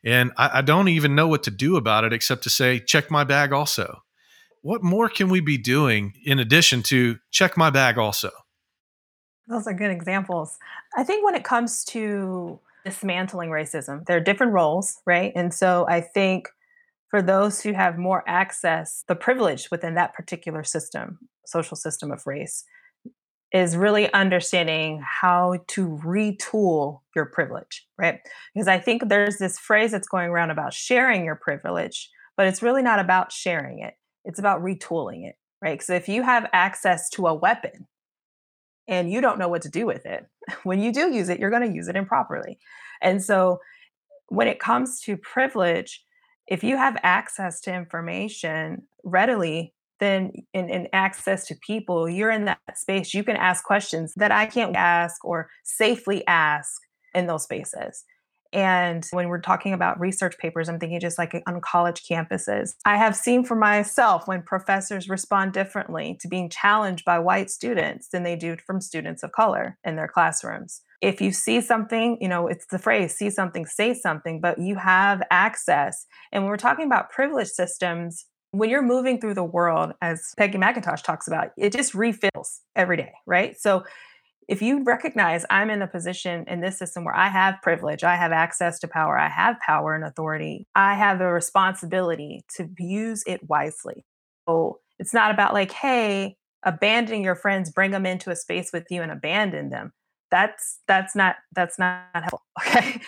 And 0.03 0.31
I, 0.37 0.59
I 0.59 0.61
don't 0.61 0.87
even 0.87 1.15
know 1.15 1.27
what 1.27 1.43
to 1.43 1.51
do 1.51 1.75
about 1.75 2.03
it 2.03 2.13
except 2.13 2.43
to 2.43 2.49
say, 2.49 2.79
check 2.79 3.11
my 3.11 3.23
bag 3.23 3.51
also. 3.51 4.03
What 4.61 4.83
more 4.83 5.09
can 5.09 5.29
we 5.29 5.39
be 5.39 5.57
doing 5.57 6.13
in 6.25 6.39
addition 6.39 6.83
to 6.83 7.17
check 7.31 7.57
my 7.57 7.69
bag 7.69 7.97
also? 7.97 8.31
Those 9.47 9.67
are 9.67 9.73
good 9.73 9.91
examples. 9.91 10.57
I 10.95 11.03
think 11.03 11.25
when 11.25 11.35
it 11.35 11.43
comes 11.43 11.83
to 11.85 12.59
dismantling 12.85 13.49
racism, 13.49 14.05
there 14.05 14.17
are 14.17 14.21
different 14.21 14.53
roles, 14.53 15.01
right? 15.05 15.31
And 15.35 15.53
so 15.53 15.85
I 15.87 16.01
think 16.01 16.49
for 17.09 17.21
those 17.21 17.61
who 17.61 17.73
have 17.73 17.97
more 17.97 18.23
access, 18.27 19.03
the 19.07 19.15
privilege 19.15 19.71
within 19.71 19.95
that 19.95 20.13
particular 20.13 20.63
system, 20.63 21.19
social 21.45 21.75
system 21.75 22.11
of 22.11 22.27
race, 22.27 22.63
is 23.51 23.75
really 23.75 24.11
understanding 24.13 25.03
how 25.03 25.57
to 25.67 25.99
retool 26.05 27.01
your 27.15 27.25
privilege, 27.25 27.87
right? 27.97 28.19
Because 28.53 28.67
I 28.67 28.77
think 28.77 29.09
there's 29.09 29.37
this 29.37 29.57
phrase 29.57 29.91
that's 29.91 30.07
going 30.07 30.29
around 30.29 30.51
about 30.51 30.73
sharing 30.73 31.25
your 31.25 31.35
privilege, 31.35 32.09
but 32.37 32.45
it's 32.45 32.61
really 32.61 32.83
not 32.83 32.99
about 32.99 33.31
sharing 33.31 33.79
it. 33.79 33.95
It's 34.23 34.39
about 34.39 34.61
retooling 34.61 35.27
it, 35.27 35.35
right? 35.61 35.73
Because 35.73 35.89
if 35.89 36.07
you 36.07 36.21
have 36.21 36.47
access 36.53 37.09
to 37.11 37.25
a 37.25 37.33
weapon 37.33 37.87
and 38.87 39.11
you 39.11 39.19
don't 39.19 39.39
know 39.39 39.47
what 39.47 39.63
to 39.63 39.69
do 39.69 39.85
with 39.87 40.05
it, 40.05 40.27
when 40.63 40.79
you 40.79 40.93
do 40.93 41.11
use 41.11 41.29
it, 41.29 41.39
you're 41.39 41.49
going 41.49 41.67
to 41.67 41.75
use 41.75 41.87
it 41.87 41.95
improperly. 41.95 42.59
And 43.01 43.23
so 43.23 43.59
when 44.27 44.47
it 44.47 44.59
comes 44.59 45.01
to 45.01 45.17
privilege, 45.17 46.03
if 46.45 46.63
you 46.63 46.77
have 46.77 46.97
access 47.01 47.61
to 47.61 47.73
information 47.73 48.83
readily, 49.03 49.73
then 49.99 50.31
in, 50.53 50.87
access 50.93 51.45
to 51.47 51.55
people, 51.65 52.09
you're 52.09 52.31
in 52.31 52.45
that 52.45 52.59
space. 52.75 53.13
You 53.13 53.23
can 53.23 53.35
ask 53.35 53.63
questions 53.63 54.13
that 54.15 54.31
I 54.31 54.45
can't 54.45 54.75
ask 54.75 55.23
or 55.23 55.49
safely 55.63 56.25
ask 56.27 56.81
in 57.13 57.27
those 57.27 57.43
spaces. 57.43 58.03
And 58.51 59.05
when 59.11 59.29
we're 59.29 59.41
talking 59.41 59.73
about 59.73 59.99
research 59.99 60.37
papers, 60.39 60.69
I'm 60.69 60.79
thinking 60.79 60.99
just 60.99 61.19
like 61.19 61.39
on 61.45 61.61
college 61.61 62.03
campuses. 62.09 62.71
I 62.85 62.97
have 62.97 63.15
seen 63.15 63.43
for 63.43 63.55
myself 63.55 64.27
when 64.27 64.41
professors 64.41 65.07
respond 65.07 65.53
differently 65.53 66.17
to 66.21 66.27
being 66.27 66.49
challenged 66.49 67.05
by 67.05 67.19
white 67.19 67.51
students 67.51 68.09
than 68.09 68.23
they 68.23 68.35
do 68.35 68.57
from 68.65 68.81
students 68.81 69.21
of 69.21 69.31
color 69.33 69.77
in 69.83 69.95
their 69.95 70.07
classrooms. 70.07 70.81
If 71.01 71.21
you 71.21 71.31
see 71.31 71.61
something, 71.61 72.17
you 72.19 72.27
know, 72.27 72.47
it's 72.47 72.65
the 72.67 72.79
phrase 72.79 73.15
see 73.15 73.29
something, 73.29 73.65
say 73.65 73.93
something, 73.93 74.41
but 74.41 74.59
you 74.59 74.75
have 74.75 75.21
access. 75.29 76.05
And 76.31 76.43
when 76.43 76.49
we're 76.49 76.57
talking 76.57 76.85
about 76.85 77.11
privilege 77.11 77.49
systems, 77.49 78.25
when 78.51 78.69
you're 78.69 78.81
moving 78.81 79.19
through 79.19 79.35
the 79.35 79.43
world, 79.43 79.93
as 80.01 80.33
Peggy 80.37 80.57
McIntosh 80.57 81.03
talks 81.03 81.27
about, 81.27 81.49
it 81.57 81.71
just 81.71 81.93
refills 81.93 82.61
every 82.75 82.97
day, 82.97 83.13
right? 83.25 83.59
So 83.59 83.83
if 84.47 84.63
you 84.63 84.83
recognize 84.83 85.45
I'm 85.51 85.69
in 85.69 85.83
a 85.83 85.87
position 85.87 86.45
in 86.47 86.59
this 86.61 86.79
system 86.79 87.05
where 87.05 87.15
I 87.15 87.29
have 87.29 87.61
privilege, 87.61 88.03
I 88.03 88.15
have 88.15 88.31
access 88.31 88.79
to 88.79 88.87
power, 88.87 89.17
I 89.17 89.29
have 89.29 89.59
power 89.59 89.93
and 89.93 90.03
authority, 90.03 90.65
I 90.73 90.95
have 90.95 91.19
the 91.19 91.27
responsibility 91.27 92.43
to 92.55 92.67
use 92.79 93.23
it 93.27 93.47
wisely. 93.47 94.05
So 94.47 94.79
it's 94.97 95.13
not 95.13 95.31
about 95.31 95.53
like, 95.53 95.71
hey, 95.71 96.35
abandoning 96.63 97.23
your 97.23 97.35
friends, 97.35 97.71
bring 97.71 97.91
them 97.91 98.07
into 98.07 98.31
a 98.31 98.35
space 98.35 98.71
with 98.73 98.85
you 98.89 99.03
and 99.03 99.11
abandon 99.11 99.69
them 99.69 99.93
that's 100.31 100.79
that's 100.87 101.15
not 101.15 101.37
that's 101.53 101.79
not 101.79 102.03
helpful 102.13 102.41
okay 102.67 103.01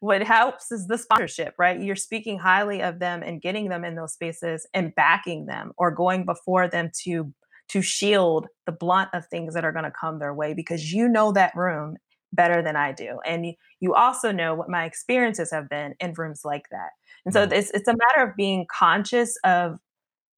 what 0.00 0.22
helps 0.22 0.70
is 0.70 0.86
the 0.86 0.98
sponsorship 0.98 1.54
right 1.58 1.80
you're 1.80 1.96
speaking 1.96 2.38
highly 2.38 2.80
of 2.82 2.98
them 2.98 3.22
and 3.22 3.42
getting 3.42 3.68
them 3.68 3.84
in 3.84 3.94
those 3.94 4.12
spaces 4.12 4.66
and 4.74 4.94
backing 4.94 5.46
them 5.46 5.72
or 5.76 5.90
going 5.90 6.24
before 6.24 6.68
them 6.68 6.90
to 7.02 7.32
to 7.68 7.82
shield 7.82 8.46
the 8.64 8.72
blunt 8.72 9.10
of 9.12 9.26
things 9.26 9.54
that 9.54 9.64
are 9.64 9.72
going 9.72 9.84
to 9.84 9.90
come 9.90 10.18
their 10.18 10.34
way 10.34 10.54
because 10.54 10.92
you 10.92 11.08
know 11.08 11.32
that 11.32 11.54
room 11.56 11.96
better 12.32 12.62
than 12.62 12.76
I 12.76 12.92
do 12.92 13.18
and 13.24 13.46
you 13.80 13.94
also 13.94 14.30
know 14.30 14.54
what 14.54 14.68
my 14.68 14.84
experiences 14.84 15.50
have 15.52 15.68
been 15.68 15.94
in 16.00 16.12
rooms 16.16 16.42
like 16.44 16.64
that 16.70 16.90
and 17.24 17.32
so 17.32 17.46
mm. 17.46 17.52
it's 17.52 17.70
it's 17.70 17.88
a 17.88 17.94
matter 17.96 18.28
of 18.28 18.36
being 18.36 18.66
conscious 18.70 19.36
of 19.44 19.78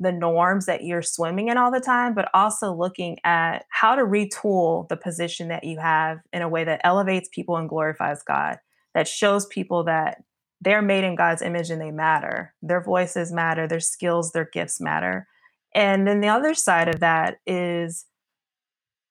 the 0.00 0.12
norms 0.12 0.66
that 0.66 0.84
you're 0.84 1.02
swimming 1.02 1.48
in 1.48 1.56
all 1.56 1.70
the 1.70 1.80
time, 1.80 2.14
but 2.14 2.28
also 2.32 2.72
looking 2.72 3.18
at 3.24 3.64
how 3.70 3.94
to 3.94 4.02
retool 4.02 4.88
the 4.88 4.96
position 4.96 5.48
that 5.48 5.64
you 5.64 5.78
have 5.78 6.18
in 6.32 6.42
a 6.42 6.48
way 6.48 6.64
that 6.64 6.80
elevates 6.84 7.28
people 7.32 7.56
and 7.56 7.68
glorifies 7.68 8.22
God, 8.22 8.58
that 8.94 9.08
shows 9.08 9.46
people 9.46 9.84
that 9.84 10.22
they're 10.60 10.82
made 10.82 11.04
in 11.04 11.14
God's 11.14 11.42
image 11.42 11.70
and 11.70 11.80
they 11.80 11.90
matter. 11.90 12.54
Their 12.62 12.82
voices 12.82 13.32
matter, 13.32 13.66
their 13.66 13.80
skills, 13.80 14.32
their 14.32 14.48
gifts 14.52 14.80
matter. 14.80 15.26
And 15.74 16.06
then 16.06 16.20
the 16.20 16.28
other 16.28 16.54
side 16.54 16.88
of 16.88 17.00
that 17.00 17.38
is 17.46 18.06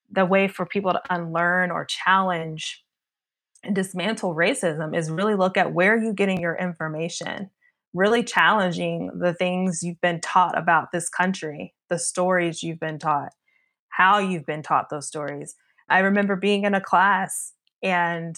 the 0.09 0.25
way 0.25 0.47
for 0.47 0.65
people 0.65 0.93
to 0.93 1.01
unlearn 1.09 1.71
or 1.71 1.85
challenge 1.85 2.83
and 3.63 3.75
dismantle 3.75 4.35
racism 4.35 4.95
is 4.95 5.11
really 5.11 5.35
look 5.35 5.57
at 5.57 5.73
where 5.73 5.95
are 5.95 6.01
you 6.01 6.13
getting 6.13 6.39
your 6.39 6.55
information 6.55 7.49
really 7.97 8.23
challenging 8.23 9.11
the 9.19 9.33
things 9.33 9.81
you've 9.83 10.01
been 10.01 10.21
taught 10.21 10.57
about 10.57 10.91
this 10.91 11.09
country, 11.09 11.73
the 11.89 11.99
stories 11.99 12.63
you've 12.63 12.79
been 12.79 12.99
taught, 12.99 13.33
how 13.89 14.19
you've 14.19 14.45
been 14.45 14.61
taught 14.63 14.89
those 14.89 15.07
stories. 15.07 15.55
I 15.89 15.99
remember 15.99 16.35
being 16.35 16.63
in 16.63 16.73
a 16.73 16.81
class 16.81 17.53
and 17.81 18.37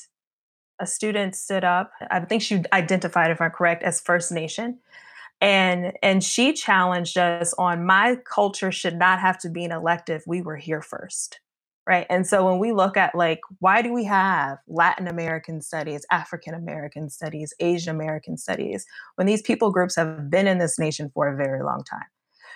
a 0.80 0.88
student 0.88 1.36
stood 1.36 1.64
up. 1.64 1.92
I 2.10 2.22
think 2.22 2.42
she 2.42 2.64
identified, 2.72 3.32
if 3.32 3.42
I'm 3.42 3.52
correct, 3.52 3.84
as 3.84 4.00
First 4.00 4.32
Nation. 4.32 4.80
And 5.42 5.94
and 6.02 6.24
she 6.24 6.54
challenged 6.54 7.18
us 7.18 7.54
on 7.58 7.86
my 7.86 8.18
culture 8.26 8.72
should 8.72 8.98
not 8.98 9.20
have 9.20 9.38
to 9.40 9.50
be 9.50 9.64
an 9.64 9.72
elective. 9.72 10.22
We 10.28 10.42
were 10.42 10.58
here 10.58 10.82
first 10.82 11.40
right 11.90 12.06
and 12.10 12.28
so 12.28 12.46
when 12.46 12.60
we 12.60 12.72
look 12.72 12.96
at 12.96 13.16
like 13.16 13.40
why 13.60 13.82
do 13.82 13.92
we 13.92 14.06
have 14.06 14.58
latin 14.68 15.08
american 15.08 15.62
studies 15.62 16.06
african 16.12 16.54
american 16.54 17.10
studies 17.10 17.54
asian 17.60 17.96
american 17.96 18.38
studies 18.38 18.86
when 19.16 19.28
these 19.28 19.42
people 19.42 19.72
groups 19.72 19.96
have 19.96 20.30
been 20.30 20.48
in 20.48 20.60
this 20.60 20.80
nation 20.80 21.12
for 21.14 21.28
a 21.28 21.36
very 21.36 21.64
long 21.64 21.84
time 21.84 22.08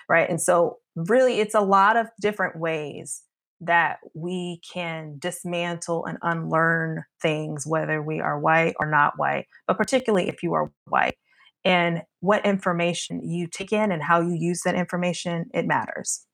right? 0.08 0.28
And 0.28 0.40
so 0.40 0.78
really 0.96 1.40
it's 1.40 1.54
a 1.54 1.60
lot 1.60 1.96
of 1.96 2.06
different 2.20 2.56
ways 2.56 3.22
that 3.60 3.98
we 4.14 4.60
can 4.72 5.16
dismantle 5.18 6.04
and 6.06 6.18
unlearn 6.22 7.04
things 7.22 7.66
whether 7.66 8.02
we 8.02 8.20
are 8.20 8.38
white 8.38 8.74
or 8.78 8.86
not 8.86 9.14
white 9.16 9.46
but 9.66 9.78
particularly 9.78 10.28
if 10.28 10.42
you 10.42 10.52
are 10.54 10.70
white 10.86 11.16
and 11.64 12.02
what 12.20 12.44
information 12.44 13.26
you 13.26 13.46
take 13.46 13.72
in 13.72 13.90
and 13.92 14.02
how 14.02 14.20
you 14.20 14.34
use 14.34 14.62
that 14.64 14.74
information 14.74 15.46
it 15.54 15.66
matters 15.66 16.26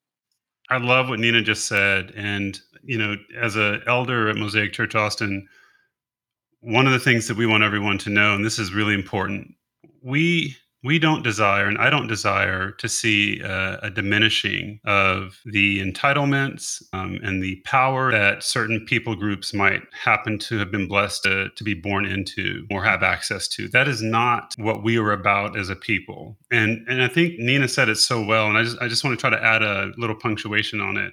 I 0.70 0.78
love 0.78 1.08
what 1.08 1.18
Nina 1.18 1.42
just 1.42 1.66
said. 1.66 2.12
And, 2.16 2.58
you 2.82 2.96
know, 2.96 3.16
as 3.36 3.56
an 3.56 3.82
elder 3.86 4.28
at 4.28 4.36
Mosaic 4.36 4.72
Church 4.72 4.94
Austin, 4.94 5.48
one 6.60 6.86
of 6.86 6.92
the 6.92 6.98
things 6.98 7.26
that 7.28 7.36
we 7.36 7.46
want 7.46 7.64
everyone 7.64 7.98
to 7.98 8.10
know, 8.10 8.34
and 8.34 8.44
this 8.44 8.58
is 8.58 8.72
really 8.72 8.94
important, 8.94 9.54
we 10.02 10.56
we 10.82 10.98
don't 10.98 11.22
desire, 11.22 11.66
and 11.66 11.76
I 11.76 11.90
don't 11.90 12.06
desire 12.06 12.70
to 12.72 12.88
see 12.88 13.40
a, 13.40 13.90
diminishing 13.90 14.80
of 14.84 15.38
the 15.44 15.80
entitlements 15.80 16.82
um, 16.92 17.18
and 17.22 17.42
the 17.42 17.60
power 17.66 18.10
that 18.12 18.42
certain 18.42 18.86
people 18.86 19.14
groups 19.14 19.52
might 19.52 19.82
happen 19.92 20.38
to 20.38 20.58
have 20.58 20.70
been 20.70 20.88
blessed 20.88 21.24
to, 21.24 21.50
to 21.50 21.64
be 21.64 21.74
born 21.74 22.06
into 22.06 22.66
or 22.70 22.82
have 22.84 23.02
access 23.02 23.46
to. 23.48 23.68
That 23.68 23.88
is 23.88 24.00
not 24.00 24.54
what 24.56 24.82
we 24.82 24.96
are 24.96 25.12
about 25.12 25.58
as 25.58 25.68
a 25.68 25.76
people. 25.76 26.38
And 26.50 26.86
and 26.88 27.02
I 27.02 27.08
think 27.08 27.38
Nina 27.38 27.68
said 27.68 27.88
it 27.88 27.96
so 27.96 28.24
well, 28.24 28.46
and 28.46 28.56
I 28.56 28.62
just 28.62 28.78
I 28.80 28.88
just 28.88 29.04
want 29.04 29.18
to 29.18 29.20
try 29.20 29.30
to 29.30 29.44
add 29.44 29.62
a 29.62 29.90
little 29.98 30.16
punctuation 30.16 30.80
on 30.80 30.96
it. 30.96 31.12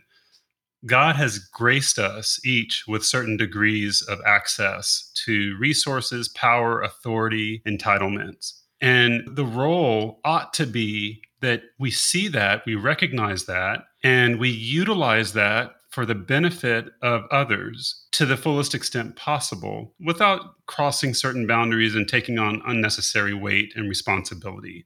God 0.86 1.16
has 1.16 1.40
graced 1.40 2.00
us 2.00 2.40
each 2.46 2.86
with 2.88 3.04
certain 3.04 3.36
degrees 3.36 4.02
of 4.08 4.20
access 4.26 5.12
to 5.26 5.58
resources, 5.60 6.30
power, 6.30 6.82
authority, 6.82 7.62
entitlements. 7.68 8.54
And 8.82 9.28
the 9.36 9.46
role 9.46 10.20
ought 10.24 10.54
to 10.54 10.66
be 10.66 11.22
that 11.42 11.62
we 11.80 11.92
see 11.92 12.28
that, 12.30 12.66
we 12.66 12.76
recognize 12.76 13.46
that, 13.46 13.86
and 14.04 14.40
we 14.40 14.50
utilize 14.50 15.34
that 15.34 15.72
for 15.90 16.06
the 16.06 16.16
benefit 16.16 16.90
of 17.02 17.24
others 17.32 18.06
to 18.12 18.26
the 18.26 18.38
fullest 18.38 18.76
extent 18.76 19.16
possible 19.16 19.94
without 20.00 20.42
crossing 20.68 21.14
certain 21.14 21.48
boundaries 21.48 21.96
and 21.96 22.08
taking 22.08 22.38
on 22.38 22.62
unnecessary 22.68 23.34
weight 23.34 23.74
and 23.76 23.90
responsibility. 23.90 24.86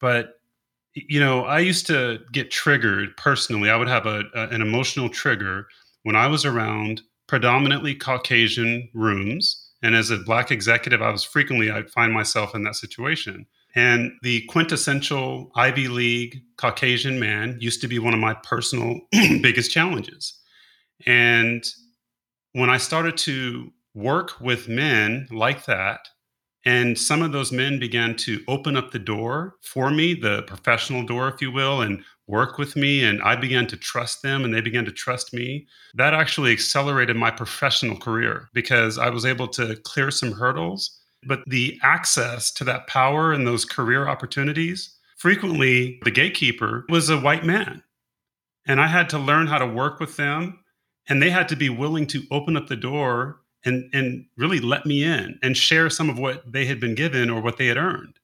But 0.00 0.40
you 0.94 1.20
know, 1.20 1.44
I 1.44 1.60
used 1.60 1.86
to 1.86 2.18
get 2.32 2.50
triggered 2.50 3.16
personally. 3.16 3.70
I 3.70 3.76
would 3.76 3.88
have 3.88 4.06
a, 4.06 4.24
a, 4.34 4.48
an 4.48 4.60
emotional 4.60 5.08
trigger 5.08 5.66
when 6.02 6.16
I 6.16 6.26
was 6.26 6.44
around 6.44 7.02
predominantly 7.26 7.94
Caucasian 7.94 8.88
rooms. 8.92 9.59
And 9.82 9.94
as 9.94 10.10
a 10.10 10.18
Black 10.18 10.50
executive, 10.50 11.00
I 11.00 11.10
was 11.10 11.24
frequently, 11.24 11.70
I'd 11.70 11.90
find 11.90 12.12
myself 12.12 12.54
in 12.54 12.64
that 12.64 12.76
situation. 12.76 13.46
And 13.74 14.12
the 14.22 14.42
quintessential 14.46 15.50
Ivy 15.54 15.88
League 15.88 16.42
Caucasian 16.56 17.18
man 17.18 17.56
used 17.60 17.80
to 17.82 17.88
be 17.88 17.98
one 17.98 18.14
of 18.14 18.20
my 18.20 18.34
personal 18.34 19.00
biggest 19.12 19.70
challenges. 19.70 20.38
And 21.06 21.64
when 22.52 22.68
I 22.68 22.78
started 22.78 23.16
to 23.18 23.72
work 23.94 24.40
with 24.40 24.68
men 24.68 25.28
like 25.30 25.64
that, 25.66 26.08
and 26.66 26.98
some 26.98 27.22
of 27.22 27.32
those 27.32 27.52
men 27.52 27.78
began 27.78 28.16
to 28.16 28.42
open 28.46 28.76
up 28.76 28.90
the 28.90 28.98
door 28.98 29.56
for 29.62 29.90
me, 29.90 30.14
the 30.14 30.42
professional 30.42 31.02
door, 31.04 31.28
if 31.28 31.40
you 31.40 31.50
will, 31.50 31.80
and 31.80 32.04
work 32.30 32.58
with 32.58 32.76
me. 32.76 33.02
And 33.04 33.20
I 33.22 33.36
began 33.36 33.66
to 33.66 33.76
trust 33.76 34.22
them 34.22 34.44
and 34.44 34.54
they 34.54 34.60
began 34.60 34.84
to 34.84 34.92
trust 34.92 35.34
me. 35.34 35.66
That 35.94 36.14
actually 36.14 36.52
accelerated 36.52 37.16
my 37.16 37.30
professional 37.30 37.96
career 37.96 38.48
because 38.54 38.98
I 38.98 39.10
was 39.10 39.26
able 39.26 39.48
to 39.48 39.76
clear 39.84 40.10
some 40.10 40.32
hurdles. 40.32 40.98
But 41.26 41.40
the 41.46 41.78
access 41.82 42.50
to 42.52 42.64
that 42.64 42.86
power 42.86 43.32
and 43.32 43.46
those 43.46 43.64
career 43.64 44.08
opportunities, 44.08 44.96
frequently 45.18 46.00
the 46.04 46.10
gatekeeper 46.10 46.86
was 46.88 47.10
a 47.10 47.20
white 47.20 47.44
man. 47.44 47.82
And 48.66 48.80
I 48.80 48.86
had 48.86 49.10
to 49.10 49.18
learn 49.18 49.46
how 49.46 49.58
to 49.58 49.66
work 49.66 50.00
with 50.00 50.16
them. 50.16 50.60
And 51.08 51.22
they 51.22 51.30
had 51.30 51.48
to 51.48 51.56
be 51.56 51.68
willing 51.68 52.06
to 52.08 52.22
open 52.30 52.56
up 52.56 52.68
the 52.68 52.76
door 52.76 53.40
and 53.64 53.90
and 53.92 54.24
really 54.36 54.60
let 54.60 54.86
me 54.86 55.02
in 55.02 55.38
and 55.42 55.56
share 55.56 55.90
some 55.90 56.08
of 56.08 56.18
what 56.18 56.50
they 56.50 56.64
had 56.64 56.80
been 56.80 56.94
given 56.94 57.28
or 57.30 57.40
what 57.40 57.56
they 57.56 57.66
had 57.66 57.76
earned. 57.76 58.18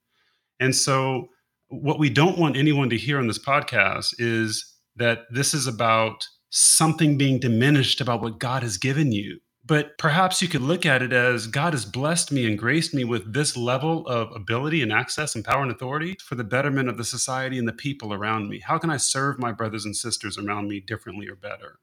And 0.59 0.75
so 0.75 1.29
what 1.69 1.99
we 1.99 2.09
don't 2.09 2.37
want 2.37 2.57
anyone 2.57 2.89
to 2.89 2.97
hear 2.97 3.19
on 3.19 3.27
this 3.27 3.39
podcast 3.43 4.15
is 4.19 4.75
that 4.95 5.21
this 5.29 5.53
is 5.53 5.67
about 5.67 6.25
something 6.49 7.17
being 7.17 7.39
diminished 7.39 8.01
about 8.01 8.21
what 8.21 8.39
God 8.39 8.63
has 8.63 8.77
given 8.77 9.11
you. 9.11 9.39
But 9.65 9.97
perhaps 9.97 10.41
you 10.41 10.47
could 10.47 10.61
look 10.61 10.85
at 10.85 11.01
it 11.01 11.11
as 11.11 11.45
God 11.45 11.73
has 11.73 11.83
blessed 11.83 12.31
me 12.31 12.45
and 12.45 12.57
graced 12.57 12.93
me 12.93 13.03
with 13.03 13.33
this 13.33 13.57
level 13.57 14.07
of 14.07 14.31
ability 14.33 14.81
and 14.81 14.93
access 14.93 15.35
and 15.35 15.43
power 15.43 15.61
and 15.61 15.69
authority 15.69 16.15
for 16.23 16.35
the 16.35 16.45
betterment 16.45 16.87
of 16.87 16.97
the 16.97 17.03
society 17.03 17.59
and 17.59 17.67
the 17.67 17.73
people 17.73 18.13
around 18.13 18.47
me. 18.47 18.59
How 18.59 18.77
can 18.77 18.89
I 18.89 18.95
serve 18.95 19.39
my 19.39 19.51
brothers 19.51 19.83
and 19.83 19.93
sisters 19.93 20.37
around 20.37 20.69
me 20.69 20.79
differently 20.79 21.27
or 21.27 21.35
better? 21.35 21.79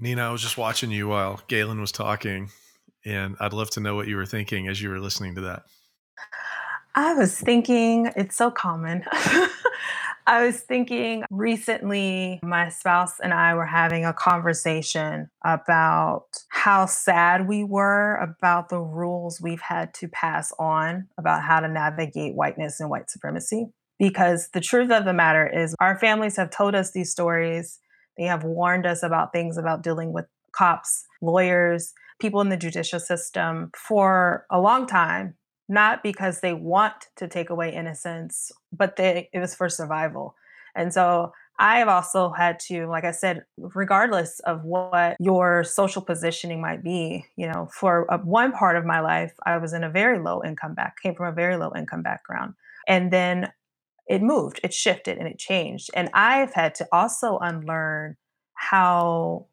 Nina, 0.00 0.28
I 0.28 0.32
was 0.32 0.42
just 0.42 0.58
watching 0.58 0.90
you 0.90 1.06
while 1.06 1.40
Galen 1.46 1.80
was 1.80 1.92
talking, 1.92 2.50
and 3.04 3.36
I'd 3.38 3.52
love 3.52 3.70
to 3.70 3.80
know 3.80 3.94
what 3.94 4.08
you 4.08 4.16
were 4.16 4.26
thinking 4.26 4.66
as 4.66 4.82
you 4.82 4.90
were 4.90 4.98
listening 4.98 5.36
to 5.36 5.42
that. 5.42 5.62
I 6.96 7.12
was 7.12 7.38
thinking, 7.38 8.10
it's 8.16 8.36
so 8.36 8.50
common. 8.50 9.04
I 10.28 10.44
was 10.46 10.60
thinking 10.60 11.24
recently, 11.30 12.40
my 12.42 12.70
spouse 12.70 13.20
and 13.22 13.34
I 13.34 13.54
were 13.54 13.66
having 13.66 14.06
a 14.06 14.14
conversation 14.14 15.28
about 15.44 16.24
how 16.48 16.86
sad 16.86 17.46
we 17.46 17.64
were 17.64 18.16
about 18.16 18.70
the 18.70 18.80
rules 18.80 19.42
we've 19.42 19.60
had 19.60 19.92
to 19.94 20.08
pass 20.08 20.54
on 20.58 21.06
about 21.18 21.42
how 21.42 21.60
to 21.60 21.68
navigate 21.68 22.34
whiteness 22.34 22.80
and 22.80 22.88
white 22.88 23.10
supremacy. 23.10 23.66
Because 23.98 24.48
the 24.54 24.60
truth 24.62 24.90
of 24.90 25.04
the 25.04 25.12
matter 25.12 25.46
is, 25.46 25.74
our 25.80 25.98
families 25.98 26.36
have 26.38 26.50
told 26.50 26.74
us 26.74 26.92
these 26.92 27.12
stories 27.12 27.78
they 28.16 28.24
have 28.24 28.42
warned 28.42 28.86
us 28.86 29.02
about 29.02 29.32
things 29.32 29.58
about 29.58 29.82
dealing 29.82 30.14
with 30.14 30.24
cops, 30.52 31.04
lawyers, 31.20 31.92
people 32.18 32.40
in 32.40 32.48
the 32.48 32.56
judicial 32.56 32.98
system 32.98 33.70
for 33.76 34.46
a 34.50 34.58
long 34.58 34.86
time, 34.86 35.34
not 35.68 36.02
because 36.02 36.40
they 36.40 36.52
want 36.52 37.08
to 37.16 37.28
take 37.28 37.50
away 37.50 37.74
innocence, 37.74 38.52
but 38.72 38.96
they, 38.96 39.28
it 39.32 39.38
was 39.40 39.54
for 39.54 39.68
survival. 39.68 40.34
And 40.74 40.92
so 40.92 41.32
I 41.58 41.78
have 41.78 41.88
also 41.88 42.30
had 42.30 42.60
to, 42.60 42.86
like 42.86 43.04
I 43.04 43.10
said, 43.12 43.44
regardless 43.56 44.40
of 44.40 44.64
what 44.64 45.16
your 45.18 45.64
social 45.64 46.02
positioning 46.02 46.60
might 46.60 46.84
be, 46.84 47.24
you 47.36 47.50
know, 47.50 47.68
for 47.72 48.06
a, 48.10 48.18
one 48.18 48.52
part 48.52 48.76
of 48.76 48.84
my 48.84 49.00
life, 49.00 49.32
I 49.46 49.56
was 49.56 49.72
in 49.72 49.82
a 49.82 49.90
very 49.90 50.18
low 50.18 50.42
income 50.44 50.74
back, 50.74 51.00
came 51.02 51.14
from 51.14 51.28
a 51.28 51.34
very 51.34 51.56
low 51.56 51.72
income 51.74 52.02
background. 52.02 52.54
And 52.86 53.10
then 53.10 53.50
it 54.06 54.22
moved, 54.22 54.60
it 54.62 54.72
shifted, 54.72 55.18
and 55.18 55.26
it 55.26 55.38
changed. 55.38 55.90
And 55.94 56.10
I've 56.12 56.52
had 56.52 56.74
to 56.76 56.86
also 56.92 57.38
unlearn 57.38 58.16
how 58.54 59.46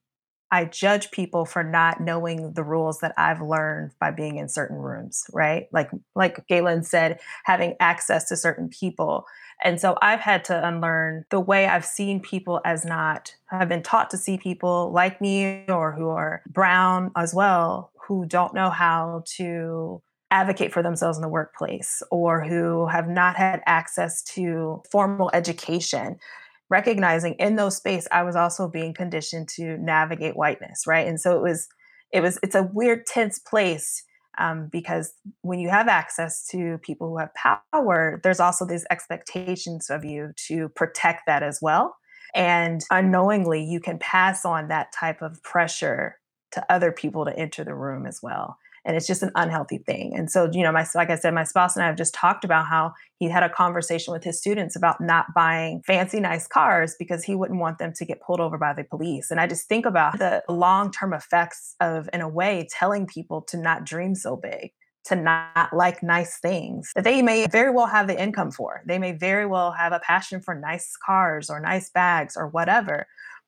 I 0.54 0.66
judge 0.66 1.10
people 1.10 1.46
for 1.46 1.64
not 1.64 2.00
knowing 2.00 2.54
the 2.54 2.64
rules 2.64 3.00
that 3.00 3.16
I've 3.18 3.42
learned 3.42 3.94
by 4.00 4.12
being 4.12 4.38
in 4.38 4.48
certain 4.48 4.78
rooms, 4.78 5.26
right? 5.34 5.68
Like 5.72 5.90
like 6.14 6.46
Galen 6.46 6.84
said, 6.84 7.20
having 7.46 7.76
access 7.80 8.30
to 8.30 8.38
certain 8.38 8.70
people. 8.70 9.26
And 9.64 9.82
so 9.82 9.98
I've 10.04 10.20
had 10.20 10.46
to 10.46 10.68
unlearn 10.68 11.26
the 11.32 11.40
way 11.40 11.66
I've 11.66 11.86
seen 11.86 12.20
people 12.20 12.62
as 12.66 12.86
not 12.86 13.36
I've 13.52 13.68
been 13.68 13.82
taught 13.82 14.12
to 14.12 14.18
see 14.18 14.38
people 14.38 14.92
like 14.94 15.20
me 15.20 15.66
or 15.68 15.92
who 15.92 16.10
are 16.10 16.44
brown 16.48 17.12
as 17.18 17.34
well, 17.34 17.92
who 18.08 18.28
don't 18.28 18.54
know 18.54 18.70
how 18.70 19.24
to 19.38 20.04
advocate 20.30 20.72
for 20.72 20.84
themselves 20.84 21.18
in 21.18 21.24
the 21.24 21.30
workplace 21.30 22.04
or 22.12 22.44
who 22.44 22.86
have 22.88 23.08
not 23.08 23.36
had 23.36 23.64
access 23.66 24.22
to 24.22 24.84
formal 24.92 25.32
education 25.34 26.20
recognizing 26.70 27.34
in 27.36 27.56
those 27.56 27.78
space 27.78 28.08
i 28.12 28.24
was 28.24 28.36
also 28.36 28.68
being 28.68 28.94
conditioned 28.94 29.48
to 29.48 29.78
navigate 29.78 30.36
whiteness 30.36 30.84
right? 30.88 31.08
And 31.08 31.20
so 31.20 31.38
it 31.38 31.42
was 31.42 31.68
it 32.12 32.22
was 32.22 32.40
it's 32.44 32.56
a 32.56 32.70
weird 32.74 33.06
tense 33.06 33.40
place 33.40 34.04
um, 34.38 34.68
because 34.72 35.14
when 35.42 35.60
you 35.60 35.70
have 35.70 35.88
access 35.88 36.46
to 36.48 36.80
people 36.80 37.10
who 37.10 37.18
have 37.18 37.34
power 37.36 38.20
there's 38.24 38.40
also 38.40 38.66
these 38.66 38.86
expectations 38.90 39.90
of 39.90 40.04
you 40.04 40.32
to 40.48 40.70
protect 40.70 41.24
that 41.28 41.44
as 41.44 41.60
well. 41.62 41.96
And 42.36 42.82
unknowingly 42.90 43.64
you 43.64 43.80
can 43.80 44.00
pass 44.00 44.44
on 44.46 44.68
that 44.70 44.92
type 44.92 45.22
of 45.22 45.42
pressure 45.44 46.20
to 46.52 46.66
other 46.72 46.92
people 46.92 47.26
to 47.26 47.38
enter 47.38 47.64
the 47.64 47.76
room 47.76 48.06
as 48.06 48.20
well 48.22 48.58
and 48.86 48.98
it's 48.98 49.08
just 49.08 49.24
an 49.24 49.32
unhealthy 49.36 49.78
thing. 49.78 50.14
And 50.16 50.30
so, 50.30 50.50
you 50.52 50.64
know, 50.64 50.72
my 50.72 50.86
like 50.96 51.10
I 51.10 51.16
said, 51.16 51.34
my 51.34 51.44
spouse 51.44 51.76
and 51.76 51.84
I 51.84 51.88
have 51.88 51.96
just 51.96 52.14
talked 52.14 52.44
about 52.44 52.68
how 52.68 52.94
he 53.18 53.30
had 53.30 53.44
a 53.44 53.50
conversation 53.50 54.14
with 54.14 54.24
his 54.24 54.40
students 54.40 54.76
about 54.76 55.00
not 55.00 55.34
buying 55.34 55.82
fancy, 55.86 56.20
nice 56.20 56.48
cars 56.48 56.96
because 57.00 57.24
he 57.24 57.36
wouldn't 57.36 57.60
want 57.60 57.80
them 57.80 57.94
to 57.96 58.06
get 58.06 58.22
pulled 58.22 58.40
over 58.40 58.58
by 58.58 58.74
the 58.74 58.84
police. 58.84 59.32
And 59.32 59.40
I 59.40 59.48
just 59.48 59.68
think 59.68 59.86
about 59.86 60.20
the 60.20 60.44
long 60.50 60.92
term 60.92 61.14
effects 61.14 61.76
of, 61.80 62.10
in 62.14 62.22
a 62.22 62.30
way, 62.30 62.68
telling 62.70 63.08
people 63.08 63.42
to 63.44 63.58
not 63.58 63.86
dream 63.86 64.16
so 64.16 64.36
big 64.36 64.72
to 65.06 65.16
not 65.16 65.74
like 65.74 66.02
nice 66.02 66.40
things 66.40 66.92
that 66.96 67.04
they 67.04 67.22
may 67.22 67.46
very 67.48 67.70
well 67.70 67.88
have 67.88 68.08
the 68.08 68.22
income 68.22 68.52
for. 68.52 68.82
They 68.86 68.98
may 68.98 69.12
very 69.12 69.46
well 69.46 69.72
have 69.72 69.92
a 69.92 70.00
passion 70.00 70.42
for 70.42 70.56
nice 70.56 70.96
cars 71.06 71.50
or 71.50 71.60
nice 71.60 71.90
bags 71.90 72.36
or 72.38 72.48
whatever. 72.48 73.06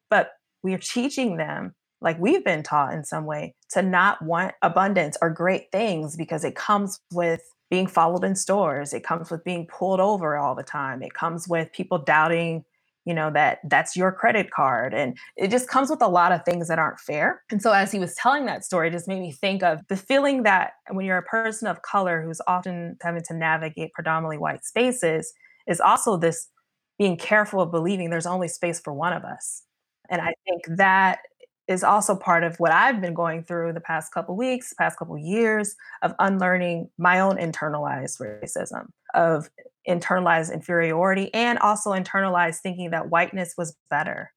But 0.09 0.31
we're 0.63 0.77
teaching 0.77 1.37
them 1.37 1.73
like 2.01 2.19
we've 2.19 2.43
been 2.43 2.63
taught 2.63 2.93
in 2.93 3.03
some 3.03 3.25
way 3.25 3.53
to 3.71 3.81
not 3.81 4.21
want 4.21 4.53
abundance 4.61 5.17
or 5.21 5.29
great 5.29 5.71
things 5.71 6.15
because 6.15 6.43
it 6.43 6.55
comes 6.55 6.99
with 7.11 7.41
being 7.69 7.87
followed 7.87 8.23
in 8.23 8.35
stores 8.35 8.93
it 8.93 9.03
comes 9.03 9.31
with 9.31 9.43
being 9.43 9.67
pulled 9.67 9.99
over 9.99 10.37
all 10.37 10.55
the 10.55 10.63
time 10.63 11.01
it 11.01 11.13
comes 11.13 11.47
with 11.47 11.71
people 11.71 11.97
doubting 11.97 12.63
you 13.05 13.13
know 13.13 13.31
that 13.31 13.59
that's 13.69 13.95
your 13.95 14.11
credit 14.11 14.51
card 14.51 14.93
and 14.93 15.17
it 15.37 15.49
just 15.49 15.69
comes 15.69 15.89
with 15.89 16.01
a 16.01 16.07
lot 16.07 16.31
of 16.31 16.43
things 16.43 16.67
that 16.67 16.79
aren't 16.79 16.99
fair. 16.99 17.43
And 17.51 17.61
so 17.61 17.71
as 17.71 17.91
he 17.91 17.99
was 17.99 18.15
telling 18.15 18.45
that 18.47 18.65
story 18.65 18.89
it 18.89 18.91
just 18.91 19.07
made 19.07 19.21
me 19.21 19.31
think 19.31 19.63
of 19.63 19.81
the 19.87 19.95
feeling 19.95 20.43
that 20.43 20.73
when 20.89 21.05
you're 21.05 21.17
a 21.17 21.23
person 21.23 21.67
of 21.67 21.83
color 21.83 22.21
who's 22.21 22.41
often 22.47 22.97
having 23.01 23.23
to 23.27 23.33
navigate 23.35 23.93
predominantly 23.93 24.37
white 24.37 24.65
spaces 24.65 25.31
is 25.67 25.79
also 25.79 26.17
this 26.17 26.49
being 26.97 27.17
careful 27.17 27.61
of 27.61 27.71
believing 27.71 28.09
there's 28.09 28.25
only 28.25 28.47
space 28.47 28.79
for 28.79 28.93
one 28.93 29.13
of 29.13 29.23
us. 29.23 29.63
And 30.09 30.21
i 30.21 30.33
think 30.45 30.63
that 30.77 31.19
is 31.67 31.83
also 31.83 32.15
part 32.15 32.43
of 32.43 32.55
what 32.57 32.71
I've 32.71 33.01
been 33.01 33.13
going 33.13 33.43
through 33.43 33.73
the 33.73 33.81
past 33.81 34.13
couple 34.13 34.35
weeks, 34.35 34.73
past 34.73 34.99
couple 34.99 35.17
years 35.17 35.75
of 36.01 36.13
unlearning 36.19 36.89
my 36.97 37.19
own 37.19 37.37
internalized 37.37 38.19
racism, 38.21 38.87
of 39.13 39.49
internalized 39.87 40.53
inferiority, 40.53 41.33
and 41.33 41.57
also 41.59 41.91
internalized 41.91 42.59
thinking 42.61 42.91
that 42.91 43.09
whiteness 43.09 43.55
was 43.57 43.75
better, 43.89 44.31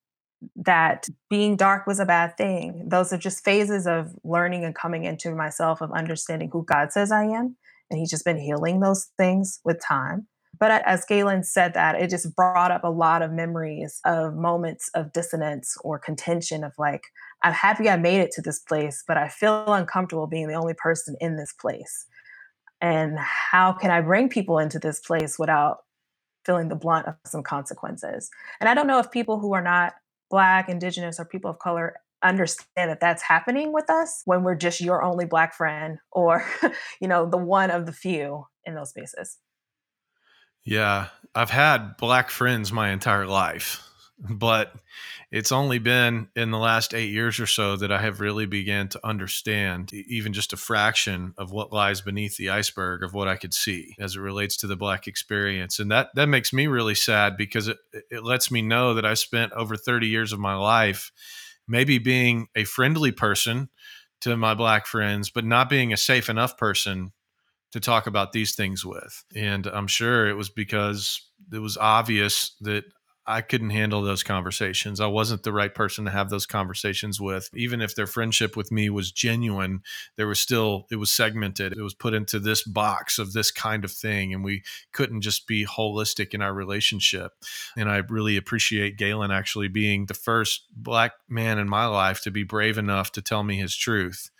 that 0.56 1.06
being 1.28 1.56
dark 1.56 1.86
was 1.86 2.00
a 2.00 2.06
bad 2.06 2.36
thing. 2.36 2.88
Those 2.88 3.12
are 3.12 3.18
just 3.18 3.44
phases 3.44 3.86
of 3.86 4.14
learning 4.24 4.64
and 4.64 4.74
coming 4.74 5.04
into 5.04 5.34
myself, 5.34 5.80
of 5.80 5.92
understanding 5.92 6.50
who 6.52 6.64
God 6.64 6.92
says 6.92 7.12
I 7.12 7.24
am. 7.24 7.56
And 7.90 7.98
He's 7.98 8.10
just 8.10 8.24
been 8.24 8.38
healing 8.38 8.80
those 8.80 9.08
things 9.18 9.60
with 9.64 9.80
time. 9.82 10.28
But 10.58 10.82
as 10.86 11.04
Galen 11.04 11.44
said 11.44 11.74
that, 11.74 12.00
it 12.00 12.10
just 12.10 12.34
brought 12.34 12.70
up 12.70 12.84
a 12.84 12.90
lot 12.90 13.22
of 13.22 13.32
memories 13.32 14.00
of 14.04 14.34
moments 14.34 14.90
of 14.94 15.12
dissonance 15.12 15.76
or 15.82 15.98
contention 15.98 16.64
of 16.64 16.72
like, 16.78 17.02
I'm 17.42 17.52
happy 17.52 17.88
I 17.88 17.96
made 17.96 18.20
it 18.20 18.32
to 18.32 18.42
this 18.42 18.58
place, 18.58 19.04
but 19.06 19.16
I 19.16 19.28
feel 19.28 19.72
uncomfortable 19.72 20.26
being 20.26 20.48
the 20.48 20.54
only 20.54 20.74
person 20.74 21.16
in 21.20 21.36
this 21.36 21.52
place. 21.52 22.06
And 22.80 23.18
how 23.18 23.72
can 23.72 23.90
I 23.90 24.00
bring 24.00 24.28
people 24.28 24.58
into 24.58 24.78
this 24.78 25.00
place 25.00 25.38
without 25.38 25.78
feeling 26.48 26.68
the 26.68 26.74
blunt 26.74 27.06
of 27.06 27.14
some 27.26 27.42
consequences. 27.42 28.30
And 28.58 28.70
I 28.70 28.74
don't 28.74 28.86
know 28.86 28.98
if 28.98 29.10
people 29.10 29.38
who 29.38 29.52
are 29.52 29.62
not 29.62 29.92
Black, 30.30 30.70
Indigenous, 30.70 31.20
or 31.20 31.26
people 31.26 31.50
of 31.50 31.58
color 31.58 31.96
understand 32.22 32.90
that 32.90 33.00
that's 33.00 33.22
happening 33.22 33.70
with 33.70 33.90
us 33.90 34.22
when 34.24 34.42
we're 34.42 34.54
just 34.54 34.80
your 34.80 35.02
only 35.02 35.26
Black 35.26 35.54
friend 35.54 35.98
or, 36.10 36.44
you 37.00 37.06
know, 37.06 37.28
the 37.28 37.36
one 37.36 37.70
of 37.70 37.84
the 37.84 37.92
few 37.92 38.46
in 38.64 38.74
those 38.74 38.90
spaces. 38.90 39.36
Yeah, 40.64 41.08
I've 41.34 41.50
had 41.50 41.96
Black 41.96 42.30
friends 42.30 42.72
my 42.72 42.90
entire 42.90 43.26
life 43.26 43.88
but 44.18 44.72
it's 45.30 45.52
only 45.52 45.78
been 45.78 46.28
in 46.34 46.50
the 46.50 46.58
last 46.58 46.94
eight 46.94 47.10
years 47.10 47.38
or 47.38 47.46
so 47.46 47.76
that 47.76 47.92
I 47.92 48.00
have 48.00 48.20
really 48.20 48.46
began 48.46 48.88
to 48.88 49.06
understand 49.06 49.92
even 49.92 50.32
just 50.32 50.52
a 50.52 50.56
fraction 50.56 51.34
of 51.38 51.52
what 51.52 51.72
lies 51.72 52.00
beneath 52.00 52.36
the 52.36 52.50
iceberg 52.50 53.04
of 53.04 53.14
what 53.14 53.28
I 53.28 53.36
could 53.36 53.54
see 53.54 53.94
as 54.00 54.16
it 54.16 54.20
relates 54.20 54.56
to 54.58 54.66
the 54.66 54.76
black 54.76 55.06
experience. 55.06 55.78
And 55.78 55.90
that, 55.92 56.08
that 56.14 56.28
makes 56.28 56.52
me 56.52 56.66
really 56.66 56.94
sad 56.94 57.36
because 57.36 57.68
it, 57.68 57.76
it 58.10 58.24
lets 58.24 58.50
me 58.50 58.62
know 58.62 58.94
that 58.94 59.04
I 59.04 59.14
spent 59.14 59.52
over 59.52 59.76
30 59.76 60.08
years 60.08 60.32
of 60.32 60.40
my 60.40 60.54
life 60.54 61.12
maybe 61.68 61.98
being 61.98 62.48
a 62.56 62.64
friendly 62.64 63.12
person 63.12 63.68
to 64.22 64.36
my 64.36 64.54
black 64.54 64.86
friends, 64.86 65.30
but 65.30 65.44
not 65.44 65.68
being 65.68 65.92
a 65.92 65.96
safe 65.96 66.28
enough 66.28 66.56
person 66.56 67.12
to 67.72 67.80
talk 67.80 68.06
about 68.06 68.32
these 68.32 68.54
things 68.54 68.84
with. 68.84 69.24
And 69.34 69.66
I'm 69.66 69.86
sure 69.86 70.28
it 70.28 70.36
was 70.36 70.48
because 70.48 71.20
it 71.52 71.58
was 71.58 71.76
obvious 71.76 72.56
that 72.60 72.84
I 73.30 73.42
couldn't 73.42 73.70
handle 73.70 74.00
those 74.00 74.22
conversations. 74.22 75.00
I 75.00 75.06
wasn't 75.06 75.42
the 75.42 75.52
right 75.52 75.74
person 75.74 76.06
to 76.06 76.10
have 76.10 76.30
those 76.30 76.46
conversations 76.46 77.20
with. 77.20 77.50
Even 77.52 77.82
if 77.82 77.94
their 77.94 78.06
friendship 78.06 78.56
with 78.56 78.72
me 78.72 78.88
was 78.88 79.12
genuine, 79.12 79.82
there 80.16 80.26
was 80.26 80.40
still, 80.40 80.86
it 80.90 80.96
was 80.96 81.10
segmented. 81.10 81.74
It 81.74 81.82
was 81.82 81.92
put 81.92 82.14
into 82.14 82.38
this 82.38 82.62
box 82.62 83.18
of 83.18 83.34
this 83.34 83.50
kind 83.50 83.84
of 83.84 83.92
thing. 83.92 84.32
And 84.32 84.42
we 84.42 84.62
couldn't 84.94 85.20
just 85.20 85.46
be 85.46 85.66
holistic 85.66 86.32
in 86.32 86.40
our 86.40 86.54
relationship. 86.54 87.32
And 87.76 87.90
I 87.90 87.98
really 87.98 88.38
appreciate 88.38 88.96
Galen 88.96 89.30
actually 89.30 89.68
being 89.68 90.06
the 90.06 90.14
first 90.14 90.64
black 90.74 91.12
man 91.28 91.58
in 91.58 91.68
my 91.68 91.84
life 91.84 92.22
to 92.22 92.30
be 92.30 92.44
brave 92.44 92.78
enough 92.78 93.12
to 93.12 93.20
tell 93.20 93.44
me 93.44 93.58
his 93.58 93.76
truth 93.76 94.30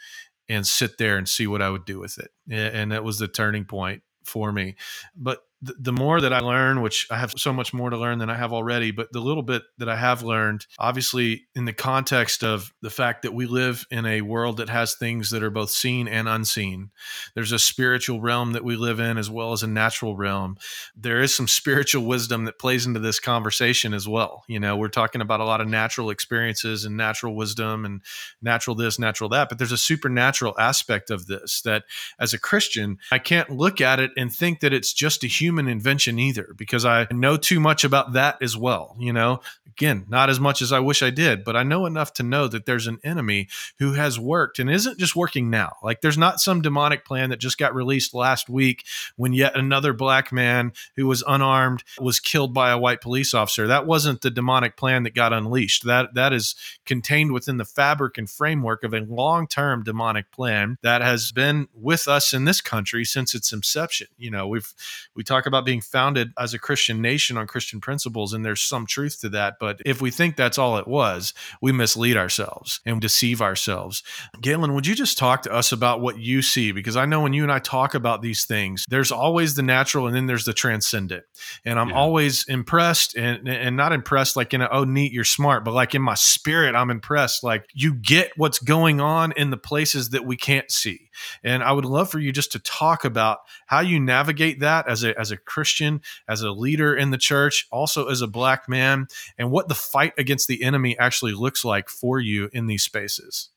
and 0.48 0.66
sit 0.66 0.98
there 0.98 1.16
and 1.16 1.28
see 1.28 1.46
what 1.46 1.62
I 1.62 1.70
would 1.70 1.84
do 1.84 1.98
with 1.98 2.18
it. 2.18 2.30
And 2.50 2.92
that 2.92 3.04
was 3.04 3.18
the 3.18 3.28
turning 3.28 3.64
point 3.64 4.02
for 4.24 4.52
me. 4.52 4.76
But 5.16 5.40
the 5.60 5.92
more 5.92 6.20
that 6.20 6.32
I 6.32 6.38
learn, 6.38 6.82
which 6.82 7.08
I 7.10 7.18
have 7.18 7.32
so 7.36 7.52
much 7.52 7.74
more 7.74 7.90
to 7.90 7.96
learn 7.96 8.18
than 8.18 8.30
I 8.30 8.36
have 8.36 8.52
already, 8.52 8.92
but 8.92 9.12
the 9.12 9.20
little 9.20 9.42
bit 9.42 9.62
that 9.78 9.88
I 9.88 9.96
have 9.96 10.22
learned, 10.22 10.66
obviously, 10.78 11.46
in 11.56 11.64
the 11.64 11.72
context 11.72 12.44
of 12.44 12.72
the 12.80 12.90
fact 12.90 13.22
that 13.22 13.34
we 13.34 13.46
live 13.46 13.84
in 13.90 14.06
a 14.06 14.20
world 14.20 14.58
that 14.58 14.68
has 14.68 14.94
things 14.94 15.30
that 15.30 15.42
are 15.42 15.50
both 15.50 15.70
seen 15.70 16.06
and 16.06 16.28
unseen, 16.28 16.90
there's 17.34 17.50
a 17.50 17.58
spiritual 17.58 18.20
realm 18.20 18.52
that 18.52 18.62
we 18.62 18.76
live 18.76 19.00
in 19.00 19.18
as 19.18 19.30
well 19.30 19.52
as 19.52 19.64
a 19.64 19.66
natural 19.66 20.16
realm. 20.16 20.56
There 20.96 21.20
is 21.20 21.34
some 21.34 21.48
spiritual 21.48 22.04
wisdom 22.04 22.44
that 22.44 22.60
plays 22.60 22.86
into 22.86 23.00
this 23.00 23.18
conversation 23.18 23.94
as 23.94 24.06
well. 24.06 24.44
You 24.46 24.60
know, 24.60 24.76
we're 24.76 24.88
talking 24.88 25.20
about 25.20 25.40
a 25.40 25.44
lot 25.44 25.60
of 25.60 25.66
natural 25.66 26.10
experiences 26.10 26.84
and 26.84 26.96
natural 26.96 27.34
wisdom 27.34 27.84
and 27.84 28.00
natural 28.40 28.76
this, 28.76 28.98
natural 28.98 29.28
that, 29.30 29.48
but 29.48 29.58
there's 29.58 29.72
a 29.72 29.76
supernatural 29.76 30.54
aspect 30.56 31.10
of 31.10 31.26
this 31.26 31.62
that 31.62 31.82
as 32.20 32.32
a 32.32 32.38
Christian, 32.38 32.98
I 33.10 33.18
can't 33.18 33.50
look 33.50 33.80
at 33.80 33.98
it 33.98 34.12
and 34.16 34.32
think 34.32 34.60
that 34.60 34.72
it's 34.72 34.92
just 34.92 35.24
a 35.24 35.26
human 35.26 35.47
human 35.48 35.66
invention 35.66 36.18
either 36.18 36.52
because 36.58 36.84
I 36.84 37.06
know 37.10 37.38
too 37.38 37.58
much 37.58 37.82
about 37.82 38.12
that 38.12 38.36
as 38.42 38.54
well. 38.54 38.94
You 38.98 39.14
know, 39.14 39.40
again, 39.78 40.04
not 40.08 40.28
as 40.28 40.38
much 40.38 40.60
as 40.60 40.72
I 40.72 40.80
wish 40.80 41.02
I 41.02 41.08
did, 41.08 41.42
but 41.42 41.56
I 41.56 41.62
know 41.62 41.86
enough 41.86 42.12
to 42.14 42.22
know 42.22 42.48
that 42.48 42.66
there's 42.66 42.86
an 42.86 42.98
enemy 43.02 43.48
who 43.78 43.94
has 43.94 44.18
worked 44.18 44.58
and 44.58 44.68
isn't 44.68 44.98
just 44.98 45.16
working 45.16 45.48
now. 45.48 45.76
Like 45.82 46.02
there's 46.02 46.18
not 46.18 46.40
some 46.40 46.60
demonic 46.60 47.06
plan 47.06 47.30
that 47.30 47.38
just 47.38 47.56
got 47.56 47.74
released 47.74 48.12
last 48.12 48.50
week 48.50 48.84
when 49.16 49.32
yet 49.32 49.56
another 49.56 49.94
black 49.94 50.32
man 50.32 50.72
who 50.96 51.06
was 51.06 51.22
unarmed 51.26 51.82
was 51.98 52.20
killed 52.20 52.52
by 52.52 52.70
a 52.70 52.78
white 52.78 53.00
police 53.00 53.32
officer. 53.32 53.68
That 53.68 53.86
wasn't 53.86 54.20
the 54.20 54.30
demonic 54.30 54.76
plan 54.76 55.04
that 55.04 55.14
got 55.14 55.32
unleashed. 55.32 55.86
That 55.86 56.12
that 56.14 56.34
is 56.34 56.56
contained 56.84 57.32
within 57.32 57.56
the 57.56 57.64
fabric 57.64 58.18
and 58.18 58.28
framework 58.28 58.84
of 58.84 58.92
a 58.92 59.06
long-term 59.08 59.84
demonic 59.84 60.30
plan 60.30 60.76
that 60.82 61.00
has 61.00 61.32
been 61.32 61.68
with 61.72 62.06
us 62.06 62.34
in 62.34 62.44
this 62.44 62.60
country 62.60 63.04
since 63.04 63.34
its 63.34 63.52
inception. 63.52 64.08
You 64.18 64.30
know, 64.30 64.48
we've 64.48 64.74
we 65.14 65.22
talk 65.22 65.37
talk 65.38 65.46
about 65.46 65.64
being 65.64 65.80
founded 65.80 66.32
as 66.38 66.52
a 66.52 66.58
Christian 66.58 67.00
nation 67.00 67.36
on 67.36 67.46
Christian 67.46 67.80
principles, 67.80 68.32
and 68.32 68.44
there's 68.44 68.60
some 68.60 68.86
truth 68.86 69.20
to 69.20 69.28
that. 69.30 69.54
But 69.60 69.80
if 69.86 70.02
we 70.02 70.10
think 70.10 70.36
that's 70.36 70.58
all 70.58 70.78
it 70.78 70.88
was, 70.88 71.32
we 71.62 71.70
mislead 71.72 72.16
ourselves 72.16 72.80
and 72.84 73.00
deceive 73.00 73.40
ourselves. 73.40 74.02
Galen, 74.40 74.74
would 74.74 74.86
you 74.86 74.94
just 74.94 75.16
talk 75.16 75.42
to 75.42 75.52
us 75.52 75.70
about 75.70 76.00
what 76.00 76.18
you 76.18 76.42
see? 76.42 76.72
Because 76.72 76.96
I 76.96 77.06
know 77.06 77.20
when 77.20 77.32
you 77.32 77.42
and 77.42 77.52
I 77.52 77.60
talk 77.60 77.94
about 77.94 78.22
these 78.22 78.44
things, 78.44 78.84
there's 78.88 79.12
always 79.12 79.54
the 79.54 79.62
natural 79.62 80.06
and 80.06 80.16
then 80.16 80.26
there's 80.26 80.44
the 80.44 80.52
transcendent. 80.52 81.24
And 81.64 81.78
I'm 81.78 81.90
yeah. 81.90 81.96
always 81.96 82.44
impressed 82.48 83.16
and, 83.16 83.48
and 83.48 83.76
not 83.76 83.92
impressed 83.92 84.36
like 84.36 84.52
in 84.52 84.62
a, 84.62 84.68
oh, 84.70 84.84
neat, 84.84 85.12
you're 85.12 85.24
smart, 85.24 85.64
but 85.64 85.72
like 85.72 85.94
in 85.94 86.02
my 86.02 86.14
spirit, 86.14 86.74
I'm 86.74 86.90
impressed. 86.90 87.44
Like 87.44 87.66
you 87.72 87.94
get 87.94 88.32
what's 88.36 88.58
going 88.58 89.00
on 89.00 89.32
in 89.32 89.50
the 89.50 89.56
places 89.56 90.10
that 90.10 90.24
we 90.24 90.36
can't 90.36 90.70
see. 90.70 91.07
And 91.42 91.62
I 91.62 91.72
would 91.72 91.84
love 91.84 92.10
for 92.10 92.18
you 92.18 92.32
just 92.32 92.52
to 92.52 92.58
talk 92.58 93.04
about 93.04 93.38
how 93.66 93.80
you 93.80 94.00
navigate 94.00 94.60
that 94.60 94.88
as 94.88 95.04
a, 95.04 95.18
as 95.18 95.30
a 95.30 95.36
Christian, 95.36 96.00
as 96.28 96.42
a 96.42 96.50
leader 96.50 96.94
in 96.94 97.10
the 97.10 97.18
church, 97.18 97.66
also 97.70 98.08
as 98.08 98.20
a 98.20 98.26
black 98.26 98.68
man, 98.68 99.06
and 99.36 99.50
what 99.50 99.68
the 99.68 99.74
fight 99.74 100.12
against 100.18 100.48
the 100.48 100.62
enemy 100.62 100.98
actually 100.98 101.32
looks 101.32 101.64
like 101.64 101.88
for 101.88 102.20
you 102.20 102.48
in 102.52 102.66
these 102.66 102.82
spaces. 102.82 103.50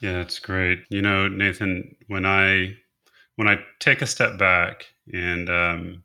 Yeah, 0.00 0.20
it's 0.20 0.40
great. 0.40 0.80
You 0.90 1.00
know, 1.00 1.28
Nathan, 1.28 1.94
when 2.08 2.26
I 2.26 2.76
when 3.36 3.48
I 3.48 3.58
take 3.78 4.02
a 4.02 4.06
step 4.06 4.38
back 4.38 4.86
and 5.12 5.48
um, 5.48 6.02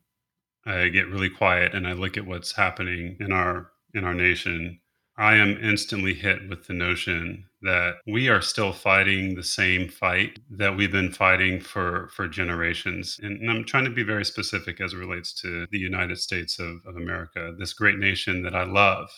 I 0.65 0.89
get 0.89 1.07
really 1.07 1.29
quiet 1.29 1.73
and 1.73 1.87
I 1.87 1.93
look 1.93 2.17
at 2.17 2.25
what's 2.25 2.55
happening 2.55 3.17
in 3.19 3.31
our 3.31 3.71
in 3.93 4.03
our 4.03 4.13
nation, 4.13 4.79
I 5.17 5.35
am 5.35 5.57
instantly 5.63 6.13
hit 6.13 6.47
with 6.47 6.67
the 6.67 6.73
notion 6.73 7.45
that 7.63 7.95
we 8.05 8.29
are 8.29 8.41
still 8.41 8.71
fighting 8.71 9.33
the 9.33 9.43
same 9.43 9.89
fight 9.89 10.39
that 10.51 10.77
we've 10.77 10.91
been 10.91 11.11
fighting 11.11 11.59
for 11.59 12.09
for 12.09 12.27
generations. 12.27 13.19
And, 13.21 13.41
and 13.41 13.49
I'm 13.49 13.65
trying 13.65 13.85
to 13.85 13.89
be 13.89 14.03
very 14.03 14.25
specific 14.25 14.79
as 14.79 14.93
it 14.93 14.97
relates 14.97 15.33
to 15.41 15.65
the 15.71 15.79
United 15.79 16.19
States 16.19 16.59
of, 16.59 16.77
of 16.85 16.97
America, 16.97 17.53
this 17.57 17.73
great 17.73 17.97
nation 17.97 18.43
that 18.43 18.55
I 18.55 18.63
love. 18.63 19.09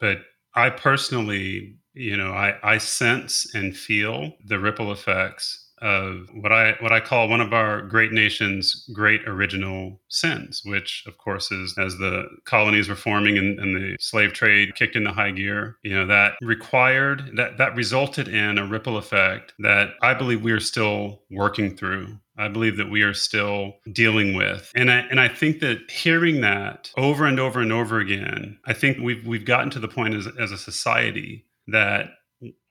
But 0.00 0.18
I 0.54 0.70
personally, 0.70 1.76
you 1.94 2.16
know, 2.16 2.32
I, 2.32 2.58
I 2.62 2.78
sense 2.78 3.54
and 3.54 3.76
feel 3.76 4.32
the 4.44 4.58
ripple 4.58 4.92
effects 4.92 5.67
of 5.82 6.28
what 6.32 6.52
I 6.52 6.76
what 6.80 6.92
I 6.92 7.00
call 7.00 7.28
one 7.28 7.40
of 7.40 7.52
our 7.52 7.82
great 7.82 8.12
nation's 8.12 8.88
great 8.92 9.26
original 9.26 10.00
sins, 10.08 10.62
which 10.64 11.04
of 11.06 11.18
course 11.18 11.50
is 11.50 11.76
as 11.78 11.96
the 11.98 12.28
colonies 12.44 12.88
were 12.88 12.94
forming 12.94 13.38
and, 13.38 13.58
and, 13.58 13.76
the 13.76 13.96
slave 14.00 14.32
trade 14.32 14.74
kicked 14.74 14.96
into 14.96 15.12
high 15.12 15.30
gear, 15.30 15.76
you 15.82 15.94
know, 15.94 16.06
that 16.06 16.34
required 16.42 17.30
that 17.36 17.58
that 17.58 17.76
resulted 17.76 18.28
in 18.28 18.58
a 18.58 18.66
ripple 18.66 18.96
effect 18.96 19.52
that 19.58 19.90
I 20.02 20.14
believe 20.14 20.42
we 20.42 20.52
are 20.52 20.60
still 20.60 21.22
working 21.30 21.76
through. 21.76 22.18
I 22.36 22.48
believe 22.48 22.76
that 22.76 22.90
we 22.90 23.02
are 23.02 23.14
still 23.14 23.74
dealing 23.92 24.34
with. 24.34 24.70
And 24.74 24.90
I 24.90 24.98
and 25.10 25.20
I 25.20 25.28
think 25.28 25.60
that 25.60 25.90
hearing 25.90 26.40
that 26.40 26.92
over 26.96 27.24
and 27.26 27.38
over 27.38 27.60
and 27.60 27.72
over 27.72 27.98
again, 27.98 28.58
I 28.64 28.72
think 28.72 28.98
we've 28.98 29.26
we've 29.26 29.44
gotten 29.44 29.70
to 29.70 29.80
the 29.80 29.88
point 29.88 30.14
as 30.14 30.26
as 30.38 30.52
a 30.52 30.58
society 30.58 31.44
that 31.66 32.10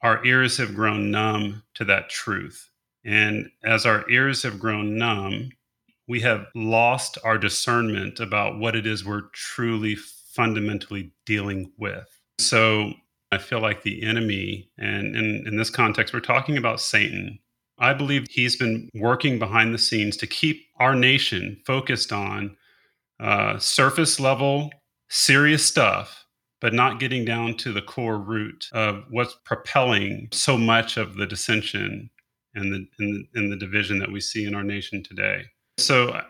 our 0.01 0.25
ears 0.25 0.57
have 0.57 0.73
grown 0.73 1.11
numb 1.11 1.63
to 1.75 1.85
that 1.85 2.09
truth 2.09 2.69
and 3.07 3.49
as 3.63 3.85
our 3.85 4.07
ears 4.09 4.43
have 4.43 4.59
grown 4.59 4.97
numb, 4.97 5.51
we 6.09 6.19
have 6.21 6.47
lost 6.53 7.17
our 7.23 7.37
discernment 7.37 8.19
about 8.19 8.59
what 8.59 8.75
it 8.75 8.85
is 8.85 9.05
we're 9.05 9.29
truly 9.33 9.95
fundamentally 9.95 11.11
dealing 11.25 11.71
with. 11.77 12.05
So 12.39 12.91
I 13.31 13.37
feel 13.37 13.61
like 13.61 13.81
the 13.81 14.03
enemy, 14.03 14.69
and 14.77 15.15
in, 15.15 15.47
in 15.47 15.55
this 15.55 15.69
context, 15.69 16.13
we're 16.13 16.19
talking 16.19 16.57
about 16.57 16.81
Satan. 16.81 17.39
I 17.79 17.93
believe 17.93 18.25
he's 18.29 18.57
been 18.57 18.89
working 18.93 19.39
behind 19.39 19.73
the 19.73 19.79
scenes 19.79 20.17
to 20.17 20.27
keep 20.27 20.65
our 20.77 20.93
nation 20.93 21.61
focused 21.65 22.11
on 22.11 22.57
uh, 23.21 23.57
surface 23.57 24.19
level, 24.19 24.69
serious 25.09 25.65
stuff, 25.65 26.25
but 26.59 26.73
not 26.73 26.99
getting 26.99 27.23
down 27.23 27.55
to 27.55 27.71
the 27.71 27.81
core 27.81 28.19
root 28.19 28.67
of 28.73 29.05
what's 29.09 29.37
propelling 29.45 30.27
so 30.33 30.57
much 30.57 30.97
of 30.97 31.15
the 31.15 31.25
dissension 31.25 32.09
and 32.57 32.73
the, 32.73 33.25
the 33.33 33.55
division 33.55 33.99
that 33.99 34.11
we 34.11 34.19
see 34.19 34.45
in 34.45 34.55
our 34.55 34.63
nation 34.63 35.03
today. 35.03 35.45
So 35.77 36.21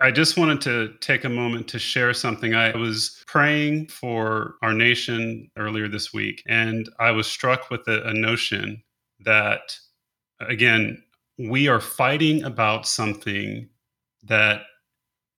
I 0.00 0.10
just 0.10 0.36
wanted 0.36 0.60
to 0.62 0.92
take 1.00 1.24
a 1.24 1.30
moment 1.30 1.66
to 1.68 1.78
share 1.78 2.12
something. 2.12 2.54
I 2.54 2.76
was 2.76 3.22
praying 3.26 3.88
for 3.88 4.56
our 4.60 4.74
nation 4.74 5.50
earlier 5.56 5.88
this 5.88 6.12
week, 6.12 6.42
and 6.46 6.90
I 6.98 7.10
was 7.10 7.26
struck 7.26 7.70
with 7.70 7.88
a, 7.88 8.06
a 8.06 8.12
notion 8.12 8.82
that, 9.20 9.74
again, 10.40 11.02
we 11.38 11.68
are 11.68 11.80
fighting 11.80 12.44
about 12.44 12.86
something 12.86 13.68
that 14.24 14.62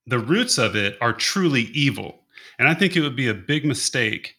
the 0.06 0.18
roots 0.18 0.58
of 0.58 0.74
it 0.74 0.96
are 1.00 1.12
truly 1.12 1.64
evil. 1.74 2.24
And 2.58 2.68
I 2.68 2.74
think 2.74 2.96
it 2.96 3.02
would 3.02 3.16
be 3.16 3.28
a 3.28 3.34
big 3.34 3.64
mistake 3.64 4.34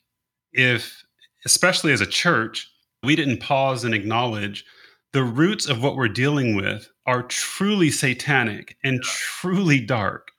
if, 0.52 1.06
especially 1.46 1.94
as 1.94 2.02
a 2.02 2.06
church, 2.06 2.70
we 3.04 3.16
didn't 3.16 3.40
pause 3.40 3.86
and 3.86 3.94
acknowledge 3.94 4.66
the 5.14 5.24
roots 5.24 5.68
of 5.68 5.84
what 5.84 5.96
we're 5.96 6.08
dealing 6.08 6.56
with 6.56 6.90
are 7.06 7.24
truly 7.24 7.92
satanic 7.92 8.78
and 8.84 9.02
truly 9.04 9.80
dark. 9.80 10.32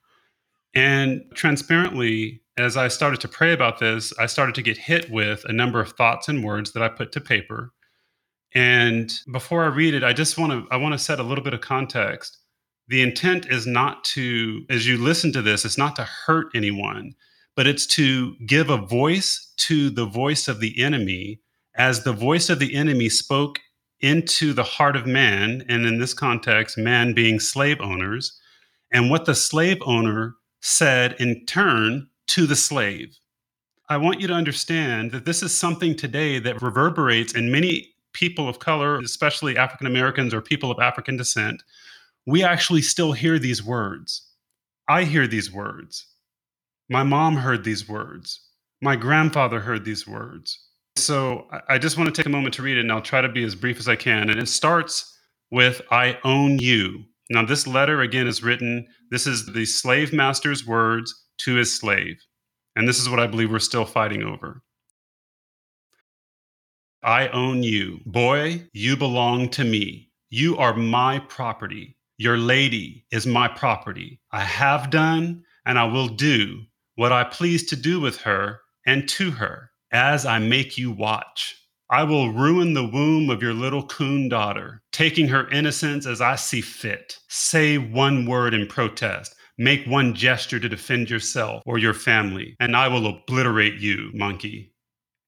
And 0.74 1.22
transparently, 1.34 2.42
as 2.56 2.76
I 2.76 2.88
started 2.88 3.20
to 3.20 3.28
pray 3.28 3.52
about 3.52 3.78
this, 3.78 4.12
I 4.18 4.26
started 4.26 4.54
to 4.54 4.62
get 4.62 4.78
hit 4.78 5.10
with 5.10 5.44
a 5.44 5.52
number 5.52 5.80
of 5.80 5.92
thoughts 5.92 6.28
and 6.28 6.44
words 6.44 6.72
that 6.72 6.82
I 6.82 6.88
put 6.88 7.12
to 7.12 7.20
paper. 7.20 7.72
And 8.54 9.12
before 9.30 9.64
I 9.64 9.68
read 9.68 9.94
it, 9.94 10.04
I 10.04 10.12
just 10.12 10.38
want 10.38 10.52
to 10.52 10.66
I 10.70 10.76
want 10.76 10.92
to 10.92 10.98
set 10.98 11.20
a 11.20 11.22
little 11.22 11.44
bit 11.44 11.54
of 11.54 11.60
context. 11.60 12.38
The 12.88 13.02
intent 13.02 13.46
is 13.46 13.66
not 13.66 14.04
to 14.04 14.64
as 14.70 14.86
you 14.86 14.98
listen 14.98 15.32
to 15.32 15.42
this, 15.42 15.64
it's 15.64 15.78
not 15.78 15.96
to 15.96 16.04
hurt 16.04 16.48
anyone, 16.54 17.12
but 17.56 17.66
it's 17.66 17.86
to 17.86 18.34
give 18.46 18.70
a 18.70 18.76
voice 18.76 19.52
to 19.58 19.90
the 19.90 20.06
voice 20.06 20.48
of 20.48 20.60
the 20.60 20.82
enemy 20.82 21.40
as 21.76 22.04
the 22.04 22.12
voice 22.12 22.50
of 22.50 22.58
the 22.58 22.74
enemy 22.74 23.08
spoke 23.08 23.58
into 24.02 24.52
the 24.52 24.64
heart 24.64 24.96
of 24.96 25.06
man, 25.06 25.64
and 25.68 25.86
in 25.86 25.98
this 25.98 26.12
context, 26.12 26.76
man 26.76 27.14
being 27.14 27.40
slave 27.40 27.80
owners, 27.80 28.38
and 28.92 29.10
what 29.10 29.24
the 29.24 29.34
slave 29.34 29.78
owner 29.86 30.34
said 30.60 31.16
in 31.18 31.46
turn 31.46 32.08
to 32.26 32.46
the 32.46 32.56
slave. 32.56 33.16
I 33.88 33.96
want 33.96 34.20
you 34.20 34.26
to 34.28 34.34
understand 34.34 35.12
that 35.12 35.24
this 35.24 35.42
is 35.42 35.56
something 35.56 35.96
today 35.96 36.38
that 36.38 36.62
reverberates 36.62 37.34
in 37.34 37.52
many 37.52 37.94
people 38.12 38.48
of 38.48 38.58
color, 38.58 38.98
especially 38.98 39.56
African 39.56 39.86
Americans 39.86 40.34
or 40.34 40.40
people 40.40 40.70
of 40.70 40.78
African 40.80 41.16
descent. 41.16 41.62
We 42.26 42.44
actually 42.44 42.82
still 42.82 43.12
hear 43.12 43.38
these 43.38 43.62
words. 43.62 44.28
I 44.88 45.04
hear 45.04 45.26
these 45.26 45.52
words. 45.52 46.06
My 46.88 47.02
mom 47.02 47.36
heard 47.36 47.64
these 47.64 47.88
words. 47.88 48.40
My 48.80 48.96
grandfather 48.96 49.60
heard 49.60 49.84
these 49.84 50.06
words. 50.06 50.58
So 50.96 51.48
I 51.68 51.78
just 51.78 51.96
want 51.96 52.14
to 52.14 52.16
take 52.18 52.26
a 52.26 52.30
moment 52.30 52.54
to 52.54 52.62
read 52.62 52.76
it, 52.76 52.82
and 52.82 52.92
I'll 52.92 53.00
try 53.00 53.20
to 53.20 53.28
be 53.28 53.44
as 53.44 53.54
brief 53.54 53.78
as 53.78 53.88
I 53.88 53.96
can. 53.96 54.30
And 54.30 54.38
it 54.38 54.48
starts 54.48 55.18
with 55.50 55.82
I 55.90 56.18
own 56.24 56.58
you. 56.58 57.04
Now, 57.30 57.44
this 57.44 57.66
letter 57.66 58.02
again 58.02 58.26
is 58.26 58.42
written, 58.42 58.86
this 59.10 59.26
is 59.26 59.46
the 59.46 59.64
slave 59.64 60.12
master's 60.12 60.66
words 60.66 61.14
to 61.38 61.54
his 61.54 61.74
slave. 61.74 62.18
And 62.76 62.86
this 62.86 63.00
is 63.00 63.08
what 63.08 63.20
I 63.20 63.26
believe 63.26 63.50
we're 63.50 63.58
still 63.58 63.84
fighting 63.84 64.22
over. 64.22 64.62
I 67.02 67.28
own 67.28 67.62
you. 67.62 68.00
Boy, 68.06 68.68
you 68.72 68.96
belong 68.96 69.48
to 69.50 69.64
me. 69.64 70.10
You 70.30 70.56
are 70.58 70.74
my 70.74 71.18
property. 71.20 71.96
Your 72.16 72.36
lady 72.36 73.06
is 73.10 73.26
my 73.26 73.48
property. 73.48 74.20
I 74.30 74.40
have 74.40 74.90
done 74.90 75.42
and 75.66 75.78
I 75.78 75.84
will 75.84 76.08
do 76.08 76.60
what 76.94 77.12
I 77.12 77.24
please 77.24 77.66
to 77.70 77.76
do 77.76 78.00
with 78.00 78.18
her 78.18 78.60
and 78.86 79.08
to 79.10 79.32
her 79.32 79.71
as 79.92 80.24
I 80.26 80.38
make 80.38 80.78
you 80.78 80.90
watch. 80.90 81.56
I 81.90 82.04
will 82.04 82.32
ruin 82.32 82.72
the 82.72 82.86
womb 82.86 83.28
of 83.28 83.42
your 83.42 83.52
little 83.52 83.86
coon 83.86 84.30
daughter, 84.30 84.82
taking 84.92 85.28
her 85.28 85.50
innocence 85.50 86.06
as 86.06 86.22
I 86.22 86.36
see 86.36 86.62
fit. 86.62 87.18
Say 87.28 87.76
one 87.76 88.24
word 88.24 88.54
in 88.54 88.66
protest. 88.66 89.34
Make 89.58 89.86
one 89.86 90.14
gesture 90.14 90.58
to 90.58 90.68
defend 90.68 91.10
yourself 91.10 91.62
or 91.66 91.76
your 91.76 91.92
family, 91.92 92.56
and 92.58 92.74
I 92.74 92.88
will 92.88 93.06
obliterate 93.06 93.74
you, 93.74 94.10
monkey. 94.14 94.72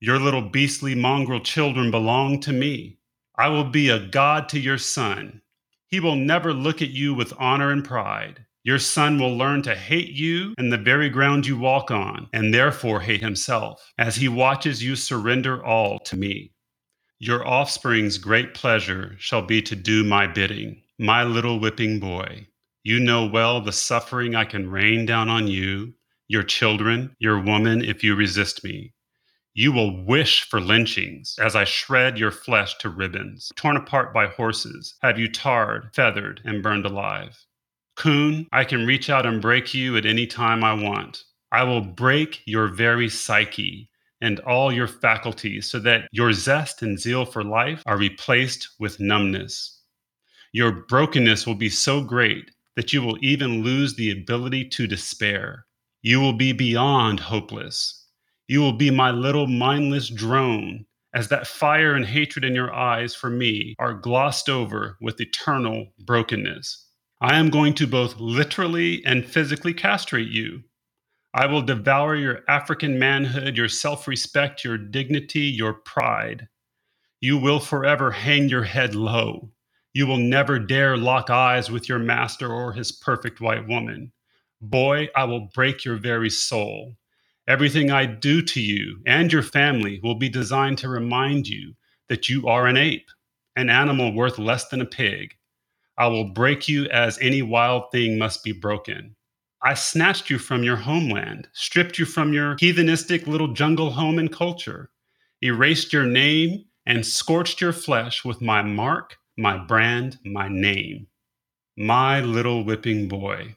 Your 0.01 0.19
little 0.19 0.49
beastly 0.49 0.95
mongrel 0.95 1.41
children 1.41 1.91
belong 1.91 2.41
to 2.41 2.53
me. 2.53 2.99
I 3.37 3.49
will 3.49 3.65
be 3.65 3.91
a 3.91 4.07
god 4.07 4.49
to 4.51 4.59
your 4.59 4.79
son. 4.79 5.43
He 5.89 6.01
will 6.01 6.17
never 6.17 6.55
look 6.55 6.81
at 6.81 6.91
you 6.91 7.13
with 7.13 7.35
honor 7.39 7.71
and 7.71 7.85
pride. 7.85 8.44
Your 8.65 8.79
son 8.79 9.19
will 9.19 9.37
learn 9.37 9.61
to 9.65 9.75
hate 9.75 10.13
you 10.13 10.55
and 10.57 10.73
the 10.73 10.79
very 10.79 11.11
ground 11.11 11.47
you 11.47 11.59
walk 11.59 11.91
on, 11.91 12.29
and 12.33 12.53
therefore 12.53 13.01
hate 13.01 13.21
himself, 13.21 13.93
as 13.99 14.17
he 14.17 14.27
watches 14.27 14.83
you 14.83 14.97
surrender 14.97 15.63
all 15.63 15.99
to 16.01 16.17
me. 16.17 16.51
Your 17.19 17.47
offspring's 17.47 18.17
great 18.17 18.55
pleasure 18.55 19.17
shall 19.19 19.43
be 19.43 19.61
to 19.61 19.77
do 19.77 20.03
my 20.03 20.27
bidding, 20.27 20.81
my 20.99 21.25
little 21.25 21.61
whipping 21.61 22.01
boy. 22.01 22.47
You 22.83 23.01
know 23.01 23.27
well 23.27 23.61
the 23.61 23.71
suffering 23.71 24.35
I 24.35 24.47
can 24.47 24.71
rain 24.71 25.05
down 25.05 25.29
on 25.29 25.47
you, 25.47 25.93
your 26.29 26.43
children, 26.43 27.15
your 27.19 27.39
woman, 27.39 27.85
if 27.85 28.03
you 28.03 28.15
resist 28.15 28.65
me. 28.65 28.95
You 29.53 29.73
will 29.73 30.05
wish 30.07 30.49
for 30.49 30.59
lynchings 30.59 31.37
as 31.39 31.55
I 31.55 31.65
shred 31.65 32.19
your 32.19 32.31
flesh 32.31 32.77
to 32.79 32.89
ribbons, 32.89 33.53
torn 33.57 33.77
apart 33.77 34.15
by 34.15 34.27
horses, 34.27 34.95
have 35.03 35.19
you 35.19 35.29
tarred, 35.31 35.91
feathered, 35.95 36.41
and 36.47 36.63
burned 36.63 36.87
alive. 36.87 37.45
Coon, 37.97 38.47
I 38.53 38.65
can 38.65 38.87
reach 38.87 39.09
out 39.09 39.27
and 39.27 39.41
break 39.41 39.73
you 39.73 39.97
at 39.97 40.07
any 40.07 40.27
time 40.27 40.65
I 40.65 40.75
want. 40.75 41.25
I 41.53 41.63
will 41.63 41.81
break 41.81 42.43
your 42.47 42.69
very 42.69 43.09
psyche 43.09 43.89
and 44.21 44.41
all 44.41 44.73
your 44.73 44.89
faculties 44.89 45.71
so 45.71 45.79
that 45.81 46.09
your 46.11 46.33
zest 46.33 46.83
and 46.83 46.99
zeal 46.99 47.25
for 47.25 47.45
life 47.45 47.83
are 47.87 47.97
replaced 47.97 48.71
with 48.81 49.01
numbness. 49.01 49.81
Your 50.53 50.73
brokenness 50.73 51.47
will 51.47 51.55
be 51.55 51.69
so 51.69 52.03
great 52.03 52.51
that 52.77 52.93
you 52.93 53.03
will 53.03 53.19
even 53.21 53.63
lose 53.63 53.95
the 53.95 54.11
ability 54.11 54.69
to 54.71 54.87
despair. 54.87 55.67
You 56.03 56.21
will 56.21 56.33
be 56.33 56.53
beyond 56.53 57.21
hopeless. 57.21 58.07
You 58.49 58.61
will 58.61 58.73
be 58.73 58.91
my 58.91 59.11
little 59.11 59.47
mindless 59.47 60.09
drone 60.09 60.87
as 61.15 61.29
that 61.29 61.47
fire 61.47 61.95
and 61.95 62.05
hatred 62.05 62.45
in 62.45 62.55
your 62.55 62.75
eyes 62.75 63.15
for 63.15 63.31
me 63.31 63.77
are 63.79 63.95
glossed 63.95 64.49
over 64.49 64.97
with 65.01 65.21
eternal 65.21 65.87
brokenness. 66.05 66.84
I 67.21 67.39
am 67.39 67.51
going 67.51 67.75
to 67.75 67.87
both 67.87 68.19
literally 68.19 69.05
and 69.07 69.25
physically 69.25 69.73
castrate 69.73 70.31
you. 70.31 70.65
I 71.33 71.47
will 71.47 71.63
devour 71.63 72.15
your 72.15 72.43
African 72.49 72.99
manhood, 72.99 73.57
your 73.57 73.69
self 73.69 74.07
respect, 74.07 74.65
your 74.65 74.79
dignity, 74.79 75.41
your 75.41 75.75
pride. 75.75 76.49
You 77.21 77.39
will 77.39 77.61
forever 77.61 78.11
hang 78.11 78.49
your 78.49 78.65
head 78.65 78.95
low. 78.95 79.51
You 79.95 80.07
will 80.07 80.19
never 80.19 80.59
dare 80.59 80.97
lock 80.97 81.31
eyes 81.31 81.71
with 81.71 81.89
your 81.89 81.99
master 81.99 82.53
or 82.53 82.73
his 82.73 82.93
perfect 82.93 83.41
white 83.41 83.67
woman. 83.67 84.13
Boy, 84.61 85.09
I 85.17 85.25
will 85.25 85.49
break 85.55 85.85
your 85.85 85.97
very 85.97 86.31
soul. 86.31 86.95
Everything 87.47 87.91
I 87.91 88.07
do 88.07 88.43
to 88.43 88.61
you 88.61 89.01
and 89.07 89.33
your 89.33 89.43
family 89.43 90.01
will 90.03 90.17
be 90.17 90.29
designed 90.29 90.79
to 90.79 90.89
remind 90.89 91.47
you 91.47 91.75
that 92.09 92.29
you 92.29 92.49
are 92.49 92.67
an 92.67 92.77
ape, 92.77 93.09
an 93.57 93.71
animal 93.71 94.15
worth 94.15 94.39
less 94.39 94.69
than 94.69 94.81
a 94.81 94.87
pig, 94.87 95.35
I 95.97 96.09
will 96.09 96.25
break 96.25 96.69
you 96.69 96.87
as 96.87 97.19
any 97.21 97.41
wild 97.41 97.93
thing 97.93 98.19
must 98.19 98.43
be 98.43 98.51
broken. 98.51 99.15
I 99.63 99.75
snatched 99.75 100.29
you 100.29 100.39
from 100.39 100.65
your 100.65 100.77
homeland, 100.77 101.49
stripped 101.53 101.99
you 101.99 102.05
from 102.05 102.33
your 102.33 102.57
heathenistic 102.57 103.27
little 103.27 103.53
jungle 103.53 103.91
home 103.91 104.19
and 104.19 104.31
culture, 104.31 104.91
erased 105.41 105.93
your 105.93 106.05
name, 106.05 106.65
and 106.85 107.07
scorched 107.07 107.61
your 107.61 107.73
flesh 107.73 108.25
with 108.25 108.43
my 108.43 108.61
mark, 108.63 109.17
my 109.39 109.57
brand, 109.57 110.19
my 110.25 110.49
name. 110.49 111.07
My 111.77 112.21
little 112.21 112.65
whipping 112.65 113.09
boy, 113.09 113.57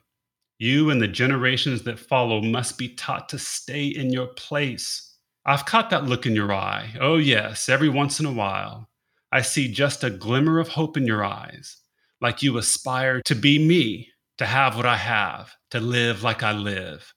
you 0.59 0.91
and 0.91 1.01
the 1.01 1.07
generations 1.07 1.83
that 1.83 1.99
follow 1.99 2.41
must 2.41 2.77
be 2.77 2.89
taught 2.89 3.29
to 3.29 3.39
stay 3.39 3.87
in 3.87 4.11
your 4.11 4.27
place. 4.27 5.17
I've 5.45 5.65
caught 5.65 5.89
that 5.89 6.05
look 6.05 6.25
in 6.25 6.35
your 6.35 6.53
eye. 6.53 6.93
Oh, 6.99 7.17
yes, 7.17 7.67
every 7.67 7.89
once 7.89 8.19
in 8.19 8.25
a 8.27 8.31
while. 8.31 8.89
I 9.31 9.41
see 9.41 9.71
just 9.71 10.03
a 10.03 10.09
glimmer 10.09 10.59
of 10.59 10.67
hope 10.69 10.97
in 10.97 11.05
your 11.05 11.23
eyes 11.23 11.77
like 12.21 12.41
you 12.41 12.57
aspire 12.57 13.21
to 13.23 13.35
be 13.35 13.59
me, 13.59 14.09
to 14.37 14.45
have 14.45 14.75
what 14.75 14.85
I 14.85 14.97
have, 14.97 15.53
to 15.71 15.79
live 15.79 16.23
like 16.23 16.43
I 16.43 16.51
live. 16.51 17.13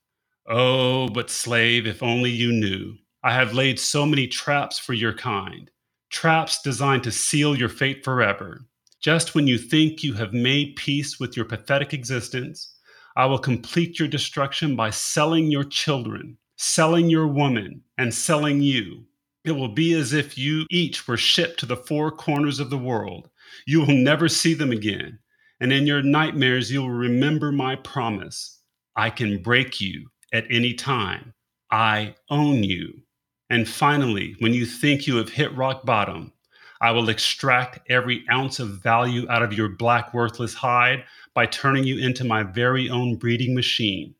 Oh, 0.48 1.08
but 1.08 1.30
slave, 1.30 1.86
if 1.86 2.02
only 2.02 2.30
you 2.30 2.52
knew. 2.52 2.94
I 3.22 3.34
have 3.34 3.52
laid 3.52 3.78
so 3.78 4.06
many 4.06 4.26
traps 4.26 4.78
for 4.78 4.94
your 4.94 5.12
kind, 5.12 5.70
traps 6.10 6.62
designed 6.62 7.04
to 7.04 7.12
seal 7.12 7.56
your 7.56 7.68
fate 7.68 8.04
forever. 8.04 8.66
Just 9.00 9.34
when 9.34 9.46
you 9.46 9.58
think 9.58 10.02
you 10.02 10.14
have 10.14 10.32
made 10.32 10.76
peace 10.76 11.20
with 11.20 11.36
your 11.36 11.46
pathetic 11.46 11.94
existence, 11.94 12.74
I 13.16 13.26
will 13.26 13.38
complete 13.38 13.98
your 13.98 14.08
destruction 14.08 14.76
by 14.76 14.90
selling 14.90 15.50
your 15.50 15.64
children, 15.64 16.38
selling 16.56 17.10
your 17.10 17.26
woman, 17.26 17.82
and 17.98 18.12
selling 18.12 18.60
you. 18.60 19.04
It 19.44 19.52
will 19.52 19.68
be 19.68 19.94
as 19.94 20.12
if 20.12 20.36
you 20.36 20.66
each 20.70 21.08
were 21.08 21.16
shipped 21.16 21.60
to 21.60 21.66
the 21.66 21.76
four 21.76 22.10
corners 22.10 22.60
of 22.60 22.70
the 22.70 22.78
world, 22.78 23.30
you 23.66 23.80
will 23.80 23.94
never 23.94 24.28
see 24.28 24.54
them 24.54 24.70
again. 24.72 25.18
And 25.60 25.72
in 25.72 25.86
your 25.86 26.02
nightmares, 26.02 26.70
you 26.70 26.82
will 26.82 26.90
remember 26.90 27.52
my 27.52 27.76
promise. 27.76 28.60
I 28.96 29.10
can 29.10 29.42
break 29.42 29.80
you 29.80 30.08
at 30.32 30.46
any 30.50 30.74
time. 30.74 31.34
I 31.70 32.14
own 32.30 32.64
you. 32.64 33.02
And 33.50 33.68
finally, 33.68 34.36
when 34.38 34.54
you 34.54 34.64
think 34.64 35.06
you 35.06 35.16
have 35.16 35.28
hit 35.28 35.54
rock 35.56 35.84
bottom, 35.84 36.32
I 36.80 36.92
will 36.92 37.10
extract 37.10 37.80
every 37.90 38.24
ounce 38.30 38.58
of 38.58 38.82
value 38.82 39.28
out 39.28 39.42
of 39.42 39.52
your 39.52 39.68
black, 39.68 40.14
worthless 40.14 40.54
hide 40.54 41.04
by 41.34 41.46
turning 41.46 41.84
you 41.84 41.98
into 41.98 42.24
my 42.24 42.42
very 42.42 42.88
own 42.88 43.16
breeding 43.16 43.54
machine. 43.54 44.14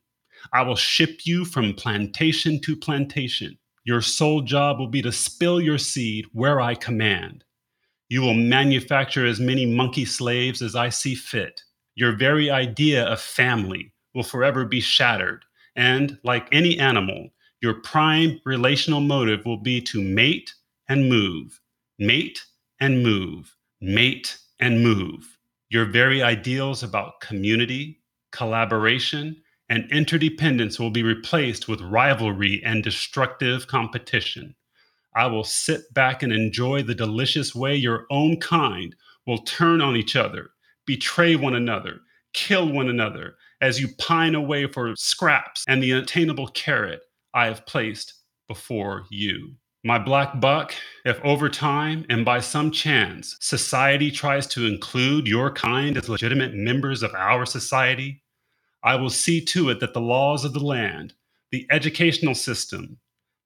I 0.53 0.61
will 0.61 0.75
ship 0.75 1.21
you 1.25 1.43
from 1.45 1.73
plantation 1.73 2.59
to 2.61 2.75
plantation. 2.75 3.57
Your 3.83 4.01
sole 4.01 4.41
job 4.41 4.77
will 4.77 4.87
be 4.87 5.01
to 5.01 5.11
spill 5.11 5.59
your 5.59 5.79
seed 5.79 6.25
where 6.33 6.61
I 6.61 6.75
command. 6.75 7.43
You 8.11 8.21
will 8.21 8.33
manufacture 8.33 9.25
as 9.25 9.39
many 9.39 9.65
monkey 9.65 10.03
slaves 10.03 10.61
as 10.61 10.75
I 10.75 10.89
see 10.89 11.15
fit. 11.15 11.61
Your 11.95 12.11
very 12.11 12.49
idea 12.51 13.05
of 13.05 13.21
family 13.21 13.93
will 14.13 14.23
forever 14.23 14.65
be 14.65 14.81
shattered. 14.81 15.45
And 15.77 16.19
like 16.25 16.49
any 16.51 16.77
animal, 16.77 17.29
your 17.61 17.75
prime 17.75 18.41
relational 18.43 18.99
motive 18.99 19.45
will 19.45 19.61
be 19.61 19.79
to 19.83 20.01
mate 20.01 20.53
and 20.89 21.07
move, 21.07 21.61
mate 21.99 22.43
and 22.81 23.01
move, 23.01 23.55
mate 23.79 24.37
and 24.59 24.83
move. 24.83 25.37
Your 25.69 25.85
very 25.85 26.21
ideals 26.21 26.83
about 26.83 27.21
community, 27.21 28.01
collaboration, 28.33 29.41
and 29.69 29.89
interdependence 29.89 30.81
will 30.81 30.91
be 30.91 31.01
replaced 31.01 31.69
with 31.69 31.79
rivalry 31.79 32.61
and 32.65 32.83
destructive 32.83 33.67
competition. 33.67 34.53
I 35.15 35.27
will 35.27 35.43
sit 35.43 35.93
back 35.93 36.23
and 36.23 36.31
enjoy 36.31 36.83
the 36.83 36.95
delicious 36.95 37.53
way 37.53 37.75
your 37.75 38.05
own 38.09 38.37
kind 38.37 38.95
will 39.27 39.39
turn 39.39 39.81
on 39.81 39.95
each 39.95 40.15
other, 40.15 40.51
betray 40.85 41.35
one 41.35 41.55
another, 41.55 41.99
kill 42.33 42.71
one 42.71 42.89
another, 42.89 43.35
as 43.61 43.79
you 43.79 43.89
pine 43.97 44.35
away 44.35 44.67
for 44.67 44.95
scraps 44.95 45.63
and 45.67 45.81
the 45.81 45.91
attainable 45.91 46.47
carrot 46.47 47.01
I 47.33 47.45
have 47.45 47.65
placed 47.65 48.13
before 48.47 49.05
you. 49.09 49.55
My 49.83 49.97
black 49.97 50.39
buck, 50.39 50.73
if 51.05 51.19
over 51.23 51.49
time 51.49 52.05
and 52.09 52.23
by 52.23 52.39
some 52.39 52.71
chance 52.71 53.35
society 53.39 54.11
tries 54.11 54.45
to 54.47 54.67
include 54.67 55.27
your 55.27 55.51
kind 55.51 55.97
as 55.97 56.07
legitimate 56.07 56.53
members 56.53 57.01
of 57.01 57.13
our 57.15 57.45
society, 57.45 58.21
I 58.83 58.95
will 58.95 59.09
see 59.09 59.43
to 59.45 59.69
it 59.69 59.79
that 59.79 59.93
the 59.93 60.01
laws 60.01 60.45
of 60.45 60.53
the 60.53 60.59
land, 60.59 61.13
the 61.51 61.67
educational 61.71 62.35
system, 62.35 62.97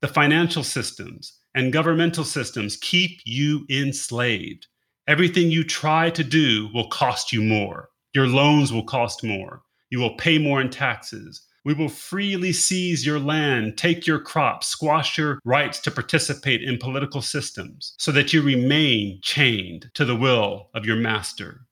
the 0.01 0.07
financial 0.07 0.63
systems, 0.63 1.39
and 1.55 1.73
governmental 1.73 2.23
systems 2.23 2.77
keep 2.77 3.21
you 3.25 3.65
enslaved. 3.69 4.67
Everything 5.07 5.49
you 5.49 5.63
try 5.63 6.09
to 6.11 6.23
do 6.23 6.69
will 6.73 6.89
cost 6.89 7.31
you 7.31 7.41
more. 7.41 7.89
Your 8.13 8.27
loans 8.27 8.71
will 8.71 8.83
cost 8.83 9.23
more. 9.23 9.63
You 9.89 9.99
will 9.99 10.15
pay 10.17 10.37
more 10.37 10.61
in 10.61 10.69
taxes. 10.69 11.41
We 11.63 11.73
will 11.73 11.89
freely 11.89 12.53
seize 12.53 13.05
your 13.05 13.19
land, 13.19 13.77
take 13.77 14.05
your 14.05 14.19
crops, 14.19 14.67
squash 14.67 15.17
your 15.17 15.39
rights 15.45 15.79
to 15.79 15.91
participate 15.91 16.61
in 16.61 16.77
political 16.77 17.23
systems, 17.23 17.95
so 17.97 18.11
that 18.11 18.33
you 18.33 18.43
remain 18.43 19.19
chained 19.23 19.89
to 19.95 20.05
the 20.05 20.15
will 20.15 20.69
of 20.75 20.85
your 20.85 20.97
master. 20.97 21.65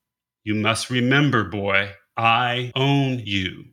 You 0.44 0.56
must 0.56 0.90
remember, 0.90 1.44
boy, 1.44 1.92
I 2.18 2.72
own 2.76 3.20
you. 3.20 3.66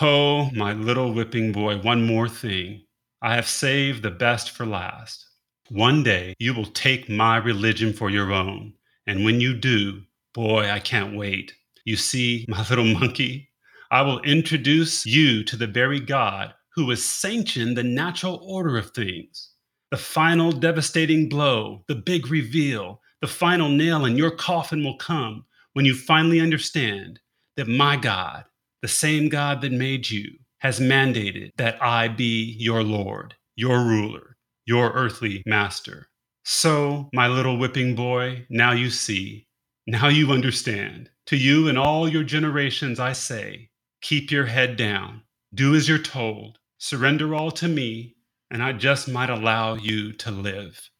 Oh, 0.00 0.50
my 0.52 0.72
little 0.72 1.12
whipping 1.12 1.52
boy, 1.52 1.78
one 1.78 2.06
more 2.06 2.28
thing. 2.28 2.85
I 3.22 3.34
have 3.34 3.48
saved 3.48 4.02
the 4.02 4.10
best 4.10 4.50
for 4.50 4.66
last. 4.66 5.26
One 5.70 6.02
day 6.02 6.34
you 6.38 6.54
will 6.54 6.66
take 6.66 7.08
my 7.08 7.38
religion 7.38 7.92
for 7.92 8.10
your 8.10 8.32
own. 8.32 8.74
And 9.06 9.24
when 9.24 9.40
you 9.40 9.54
do, 9.54 10.02
boy, 10.34 10.70
I 10.70 10.80
can't 10.80 11.16
wait. 11.16 11.54
You 11.84 11.96
see, 11.96 12.44
my 12.48 12.66
little 12.68 12.84
monkey, 12.84 13.50
I 13.90 14.02
will 14.02 14.20
introduce 14.20 15.06
you 15.06 15.44
to 15.44 15.56
the 15.56 15.66
very 15.66 16.00
God 16.00 16.52
who 16.74 16.90
has 16.90 17.04
sanctioned 17.04 17.76
the 17.76 17.82
natural 17.82 18.40
order 18.42 18.76
of 18.76 18.90
things. 18.90 19.50
The 19.90 19.96
final 19.96 20.52
devastating 20.52 21.28
blow, 21.28 21.84
the 21.88 21.94
big 21.94 22.28
reveal, 22.28 23.00
the 23.22 23.26
final 23.26 23.68
nail 23.68 24.04
in 24.04 24.16
your 24.16 24.32
coffin 24.32 24.84
will 24.84 24.98
come 24.98 25.46
when 25.72 25.86
you 25.86 25.94
finally 25.94 26.40
understand 26.40 27.18
that 27.56 27.68
my 27.68 27.96
God, 27.96 28.44
the 28.82 28.88
same 28.88 29.28
God 29.28 29.62
that 29.62 29.72
made 29.72 30.10
you, 30.10 30.38
has 30.58 30.80
mandated 30.80 31.50
that 31.56 31.82
I 31.82 32.08
be 32.08 32.56
your 32.58 32.82
Lord, 32.82 33.34
your 33.54 33.84
ruler, 33.84 34.36
your 34.64 34.90
earthly 34.92 35.42
master. 35.46 36.08
So, 36.44 37.08
my 37.12 37.28
little 37.28 37.58
whipping 37.58 37.94
boy, 37.94 38.46
now 38.48 38.72
you 38.72 38.90
see, 38.90 39.46
now 39.86 40.08
you 40.08 40.32
understand. 40.32 41.10
To 41.26 41.36
you 41.36 41.68
and 41.68 41.76
all 41.76 42.08
your 42.08 42.22
generations, 42.22 43.00
I 43.00 43.12
say, 43.12 43.70
keep 44.00 44.30
your 44.30 44.46
head 44.46 44.76
down, 44.76 45.22
do 45.52 45.74
as 45.74 45.88
you're 45.88 45.98
told, 45.98 46.58
surrender 46.78 47.34
all 47.34 47.50
to 47.52 47.68
me, 47.68 48.14
and 48.50 48.62
I 48.62 48.72
just 48.72 49.08
might 49.08 49.30
allow 49.30 49.74
you 49.74 50.12
to 50.12 50.30
live. 50.30 50.90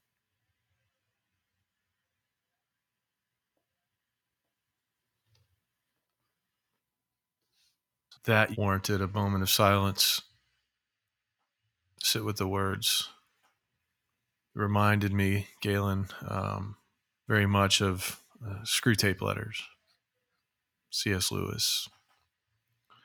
That 8.26 8.58
warranted 8.58 9.00
a 9.00 9.06
moment 9.06 9.44
of 9.44 9.50
silence. 9.50 10.20
Sit 12.02 12.24
with 12.24 12.38
the 12.38 12.48
words. 12.48 13.08
It 14.54 14.58
reminded 14.58 15.12
me, 15.12 15.46
Galen, 15.62 16.08
um, 16.26 16.76
very 17.28 17.46
much 17.46 17.80
of 17.80 18.20
uh, 18.44 18.62
Screwtape 18.64 19.22
Letters, 19.22 19.62
C.S. 20.90 21.30
Lewis, 21.30 21.88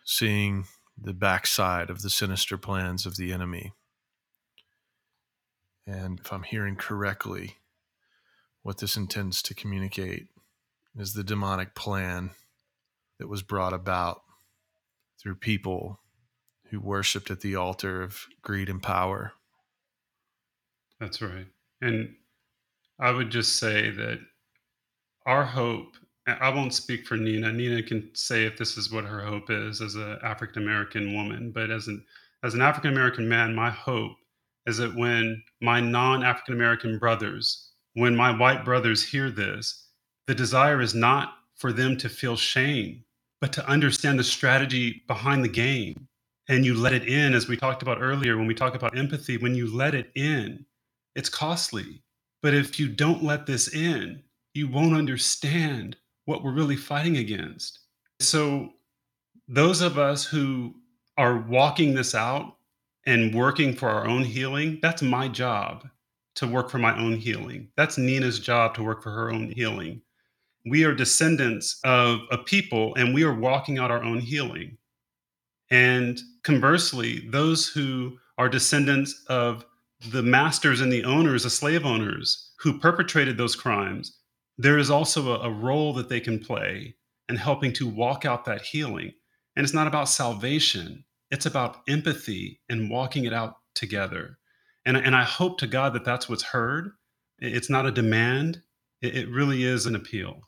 seeing 0.04 0.66
the 1.00 1.14
backside 1.14 1.92
of 1.92 2.02
the 2.02 2.10
sinister 2.10 2.58
plans 2.58 3.06
of 3.06 3.16
the 3.16 3.32
enemy. 3.32 3.74
And 5.86 6.20
if 6.20 6.34
I'm 6.34 6.44
hearing 6.44 6.76
correctly, 6.76 7.58
what 8.64 8.80
this 8.80 8.96
intends 8.96 9.44
to 9.44 9.54
communicate 9.54 10.30
is 10.98 11.14
the 11.14 11.24
demonic 11.24 11.76
plan 11.76 12.32
that 13.20 13.30
was 13.30 13.44
brought 13.44 13.74
about 13.74 14.24
through 15.22 15.36
people 15.36 16.00
who 16.70 16.80
worshiped 16.80 17.30
at 17.30 17.42
the 17.42 17.56
altar 17.56 18.02
of 18.02 18.26
greed 18.42 18.70
and 18.70 18.82
power. 18.82 19.34
That's 21.00 21.22
right. 21.22 21.48
And 21.82 22.16
I 23.00 23.12
would 23.12 23.30
just 23.30 23.58
say 23.58 23.90
that 23.92 24.20
our 25.26 25.44
hope, 25.44 25.96
I 26.28 26.50
won't 26.50 26.74
speak 26.74 27.06
for 27.06 27.18
Nina. 27.18 27.52
Nina 27.52 27.84
can 27.84 28.10
say 28.14 28.46
if 28.46 28.58
this 28.58 28.78
is 28.78 28.92
what 28.92 29.06
her 29.06 29.22
hope 29.22 29.50
is 29.50 29.82
as 29.82 29.96
an 29.96 30.18
African 30.24 30.64
American 30.64 31.14
woman, 31.16 31.52
but 31.52 31.72
as 31.72 31.88
an 31.88 32.04
as 32.44 32.54
an 32.54 32.62
African 32.62 32.92
American 32.92 33.28
man, 33.28 33.54
my 33.54 33.70
hope 33.70 34.14
is 34.66 34.78
that 34.78 34.96
when 34.96 35.44
my 35.62 35.80
non 35.80 36.24
African 36.24 36.54
American 36.54 36.98
brothers, 37.00 37.72
when 37.94 38.16
my 38.16 38.36
white 38.36 38.64
brothers 38.64 39.04
hear 39.04 39.30
this, 39.30 39.90
the 40.28 40.36
desire 40.36 40.82
is 40.82 40.96
not 40.96 41.34
for 41.56 41.74
them 41.74 41.98
to 41.98 42.10
feel 42.10 42.36
shame 42.36 43.04
but 43.42 43.52
to 43.54 43.68
understand 43.68 44.20
the 44.20 44.24
strategy 44.24 45.04
behind 45.08 45.44
the 45.44 45.50
game. 45.50 46.08
And 46.48 46.64
you 46.64 46.76
let 46.76 46.94
it 46.94 47.08
in, 47.08 47.34
as 47.34 47.48
we 47.48 47.58
talked 47.58 47.82
about 47.82 48.02
earlier, 48.02 48.38
when 48.38 48.48
we 48.48 48.54
talk 48.54 48.76
about 48.76 48.98
empathy, 48.98 49.38
when 49.38 49.56
you 49.56 49.74
let 49.76 49.96
it 49.96 50.12
in, 50.16 50.66
it's 51.16 51.30
costly. 51.30 52.04
But 52.42 52.54
if 52.54 52.80
you 52.80 52.88
don't 52.88 53.24
let 53.24 53.46
this 53.46 53.74
in, 53.74 54.22
you 54.54 54.68
won't 54.68 54.96
understand 54.96 55.98
what 56.26 56.44
we're 56.44 56.54
really 56.54 56.76
fighting 56.76 57.18
against. 57.18 57.80
So, 58.20 58.70
those 59.48 59.82
of 59.82 59.98
us 59.98 60.24
who 60.24 60.76
are 61.18 61.38
walking 61.38 61.94
this 61.94 62.16
out 62.16 62.58
and 63.06 63.34
working 63.34 63.74
for 63.76 63.90
our 63.90 64.08
own 64.08 64.24
healing, 64.24 64.80
that's 64.82 65.02
my 65.02 65.28
job 65.28 65.88
to 66.36 66.48
work 66.48 66.70
for 66.70 66.78
my 66.78 66.98
own 66.98 67.18
healing. 67.18 67.70
That's 67.76 67.98
Nina's 67.98 68.40
job 68.40 68.76
to 68.76 68.84
work 68.84 69.04
for 69.04 69.12
her 69.12 69.32
own 69.32 69.52
healing 69.52 70.02
we 70.66 70.84
are 70.84 70.94
descendants 70.94 71.80
of 71.84 72.20
a 72.30 72.38
people 72.38 72.94
and 72.96 73.14
we 73.14 73.24
are 73.24 73.34
walking 73.34 73.80
out 73.80 73.92
our 73.92 74.04
own 74.04 74.20
healing. 74.20 74.78
And 75.70 76.20
conversely, 76.44 77.28
those 77.30 77.68
who 77.68 78.18
are 78.38 78.50
descendants 78.50 79.24
of 79.28 79.66
the 80.10 80.24
masters 80.24 80.82
and 80.82 80.92
the 80.92 81.04
owners, 81.04 81.44
the 81.44 81.50
slave 81.50 81.86
owners 81.86 82.52
who 82.60 82.80
perpetrated 82.80 83.38
those 83.38 83.56
crimes, 83.56 84.18
there 84.58 84.78
is 84.78 84.92
also 84.92 85.34
a, 85.34 85.48
a 85.48 85.52
role 85.52 85.94
that 85.94 86.10
they 86.10 86.20
can 86.20 86.40
play 86.40 86.96
in 87.30 87.36
helping 87.36 87.72
to 87.74 87.88
walk 87.88 88.26
out 88.26 88.46
that 88.46 88.62
healing. 88.62 89.14
And 89.56 89.64
it's 89.64 89.74
not 89.74 89.88
about 89.88 90.10
salvation, 90.10 91.04
it's 91.30 91.46
about 91.46 91.78
empathy 91.88 92.60
and 92.70 92.90
walking 92.90 93.26
it 93.26 93.34
out 93.34 93.56
together. 93.74 94.38
And, 94.86 94.98
and 94.98 95.16
I 95.16 95.24
hope 95.24 95.60
to 95.60 95.68
God 95.68 95.94
that 95.94 96.06
that's 96.06 96.28
what's 96.28 96.44
heard. 96.44 96.92
It's 97.40 97.70
not 97.70 97.86
a 97.86 97.92
demand, 97.92 98.62
it, 99.02 99.16
it 99.16 99.30
really 99.30 99.64
is 99.64 99.86
an 99.86 99.96
appeal. 99.96 100.42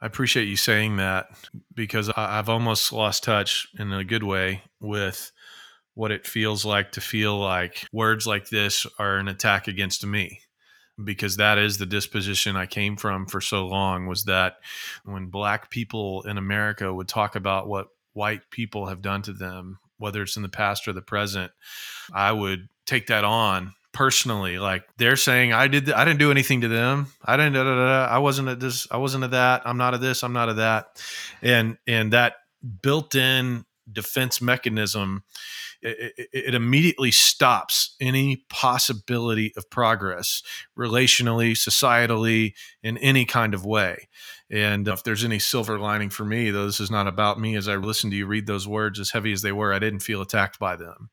I 0.00 0.06
appreciate 0.06 0.46
you 0.46 0.56
saying 0.56 0.96
that 0.98 1.26
because 1.74 2.08
I've 2.10 2.48
almost 2.48 2.92
lost 2.92 3.24
touch 3.24 3.66
in 3.78 3.92
a 3.92 4.04
good 4.04 4.22
way 4.22 4.62
with 4.80 5.32
what 5.94 6.12
it 6.12 6.26
feels 6.26 6.64
like 6.64 6.92
to 6.92 7.00
feel 7.00 7.36
like 7.36 7.84
words 7.92 8.26
like 8.26 8.48
this 8.48 8.86
are 8.98 9.16
an 9.16 9.26
attack 9.26 9.66
against 9.66 10.06
me. 10.06 10.40
Because 11.02 11.36
that 11.36 11.58
is 11.58 11.78
the 11.78 11.86
disposition 11.86 12.56
I 12.56 12.66
came 12.66 12.96
from 12.96 13.26
for 13.26 13.40
so 13.40 13.66
long 13.66 14.06
was 14.06 14.24
that 14.24 14.56
when 15.04 15.26
black 15.26 15.70
people 15.70 16.22
in 16.22 16.38
America 16.38 16.92
would 16.92 17.08
talk 17.08 17.36
about 17.36 17.68
what 17.68 17.88
white 18.14 18.50
people 18.50 18.86
have 18.86 19.02
done 19.02 19.22
to 19.22 19.32
them 19.32 19.78
whether 19.98 20.22
it's 20.22 20.36
in 20.36 20.42
the 20.42 20.48
past 20.48 20.88
or 20.88 20.92
the 20.92 21.02
present 21.02 21.52
I 22.12 22.32
would 22.32 22.68
take 22.86 23.08
that 23.08 23.24
on 23.24 23.74
personally 23.98 24.60
like 24.60 24.84
they're 24.96 25.16
saying 25.16 25.52
i 25.52 25.66
did 25.66 25.90
i 25.90 26.04
didn't 26.04 26.20
do 26.20 26.30
anything 26.30 26.60
to 26.60 26.68
them. 26.68 27.08
I 27.24 27.36
didn't 27.36 27.54
da, 27.54 27.64
da, 27.64 27.74
da, 27.74 28.04
i 28.04 28.18
wasn't 28.18 28.46
at 28.46 28.60
this 28.60 28.86
i 28.92 28.96
wasn't 28.96 29.24
at 29.24 29.32
that. 29.32 29.62
I'm 29.64 29.76
not 29.76 29.92
at 29.92 30.00
this 30.00 30.22
i'm 30.22 30.32
not 30.32 30.48
at 30.48 30.54
that. 30.56 31.02
And 31.42 31.78
and 31.84 32.12
that 32.12 32.36
built-in 32.80 33.64
defense 33.90 34.40
mechanism 34.40 35.24
it, 35.82 36.28
it, 36.32 36.54
immediately 36.54 37.10
stops 37.10 37.94
any 38.00 38.44
possibility 38.48 39.52
of 39.56 39.70
progress 39.70 40.42
relationally 40.76 41.52
societally 41.52 42.54
in 42.82 42.98
any 42.98 43.24
kind 43.24 43.54
of 43.54 43.64
way. 43.64 44.08
And 44.50 44.88
if 44.88 45.04
there's 45.04 45.24
any 45.24 45.38
silver 45.38 45.78
lining 45.78 46.10
for 46.10 46.24
me 46.24 46.50
though 46.50 46.66
this 46.66 46.80
is 46.80 46.90
not 46.90 47.06
about 47.06 47.38
me 47.38 47.54
as 47.54 47.68
i 47.68 47.76
listened 47.76 48.12
to 48.12 48.16
you 48.16 48.26
read 48.26 48.46
those 48.46 48.66
words 48.66 48.98
as 48.98 49.10
heavy 49.10 49.32
as 49.32 49.42
they 49.42 49.52
were 49.52 49.72
i 49.72 49.78
didn't 49.78 50.00
feel 50.00 50.22
attacked 50.22 50.58
by 50.58 50.76
them. 50.76 51.10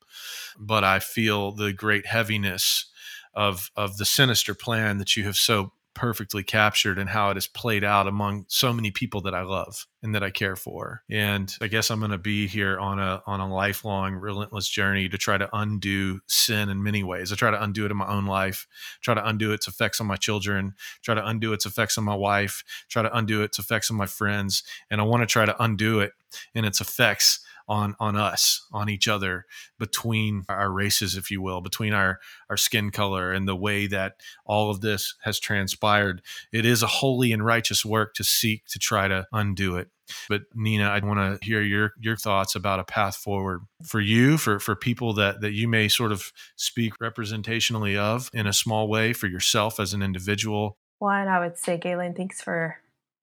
But 0.57 0.83
I 0.83 0.99
feel 0.99 1.51
the 1.51 1.73
great 1.73 2.05
heaviness 2.05 2.85
of 3.33 3.69
of 3.75 3.97
the 3.97 4.05
sinister 4.05 4.55
plan 4.55 4.97
that 4.97 5.15
you 5.15 5.25
have 5.25 5.35
so 5.35 5.73
perfectly 5.95 6.43
captured 6.43 6.99
and 6.99 7.09
how 7.09 7.31
it 7.31 7.35
has 7.35 7.47
played 7.47 7.83
out 7.83 8.07
among 8.07 8.45
so 8.47 8.71
many 8.71 8.91
people 8.91 9.21
that 9.21 9.33
I 9.33 9.41
love 9.41 9.87
and 10.03 10.13
that 10.13 10.23
I 10.23 10.29
care 10.29 10.55
for. 10.55 11.01
And 11.09 11.51
I 11.61 11.67
guess 11.67 11.89
I'm 11.89 11.99
going 11.99 12.11
to 12.11 12.19
be 12.19 12.47
here 12.47 12.77
on 12.77 12.99
a 12.99 13.23
on 13.25 13.39
a 13.39 13.51
lifelong 13.51 14.13
relentless 14.13 14.69
journey 14.69 15.09
to 15.09 15.17
try 15.17 15.37
to 15.37 15.49
undo 15.51 16.19
sin 16.27 16.69
in 16.69 16.83
many 16.83 17.03
ways. 17.03 17.31
I 17.31 17.35
try 17.35 17.49
to 17.49 17.63
undo 17.63 17.85
it 17.85 17.91
in 17.91 17.97
my 17.97 18.07
own 18.07 18.25
life, 18.25 18.67
try 19.01 19.15
to 19.15 19.27
undo 19.27 19.51
its 19.51 19.67
effects 19.67 19.99
on 19.99 20.05
my 20.05 20.17
children, 20.17 20.75
try 21.01 21.15
to 21.15 21.25
undo 21.25 21.53
its 21.53 21.65
effects 21.65 21.97
on 21.97 22.03
my 22.03 22.15
wife, 22.15 22.63
try 22.89 23.01
to 23.01 23.17
undo 23.17 23.41
its 23.41 23.57
effects 23.57 23.89
on 23.89 23.97
my 23.97 24.05
friends, 24.05 24.63
and 24.91 25.01
I 25.01 25.05
want 25.05 25.23
to 25.23 25.27
try 25.27 25.45
to 25.45 25.63
undo 25.63 26.01
it 26.01 26.11
and 26.53 26.65
its 26.65 26.81
effects 26.81 27.39
on 27.67 27.95
on 27.99 28.15
us 28.15 28.65
on 28.71 28.89
each 28.89 29.07
other 29.07 29.45
between 29.79 30.43
our 30.49 30.71
races 30.71 31.15
if 31.15 31.31
you 31.31 31.41
will 31.41 31.61
between 31.61 31.93
our 31.93 32.19
our 32.49 32.57
skin 32.57 32.91
color 32.91 33.31
and 33.31 33.47
the 33.47 33.55
way 33.55 33.87
that 33.87 34.15
all 34.45 34.69
of 34.69 34.81
this 34.81 35.15
has 35.23 35.39
transpired 35.39 36.21
it 36.51 36.65
is 36.65 36.83
a 36.83 36.87
holy 36.87 37.31
and 37.31 37.45
righteous 37.45 37.85
work 37.85 38.13
to 38.13 38.23
seek 38.23 38.65
to 38.67 38.79
try 38.79 39.07
to 39.07 39.25
undo 39.31 39.77
it 39.77 39.89
but 40.29 40.43
Nina, 40.53 40.85
I 40.85 40.99
want 40.99 41.19
to 41.19 41.45
hear 41.45 41.61
your 41.61 41.93
your 41.99 42.15
thoughts 42.15 42.55
about 42.55 42.79
a 42.79 42.83
path 42.83 43.15
forward 43.15 43.61
for 43.83 43.99
you, 43.99 44.37
for 44.37 44.59
for 44.59 44.75
people 44.75 45.13
that 45.13 45.41
that 45.41 45.53
you 45.53 45.67
may 45.67 45.87
sort 45.87 46.11
of 46.11 46.31
speak 46.55 46.93
representationally 46.99 47.97
of 47.97 48.29
in 48.33 48.47
a 48.47 48.53
small 48.53 48.87
way 48.87 49.13
for 49.13 49.27
yourself 49.27 49.79
as 49.79 49.93
an 49.93 50.01
individual. 50.01 50.77
One, 50.99 51.27
I 51.27 51.39
would 51.39 51.57
say, 51.57 51.77
Galen, 51.77 52.13
thanks 52.13 52.41
for 52.41 52.77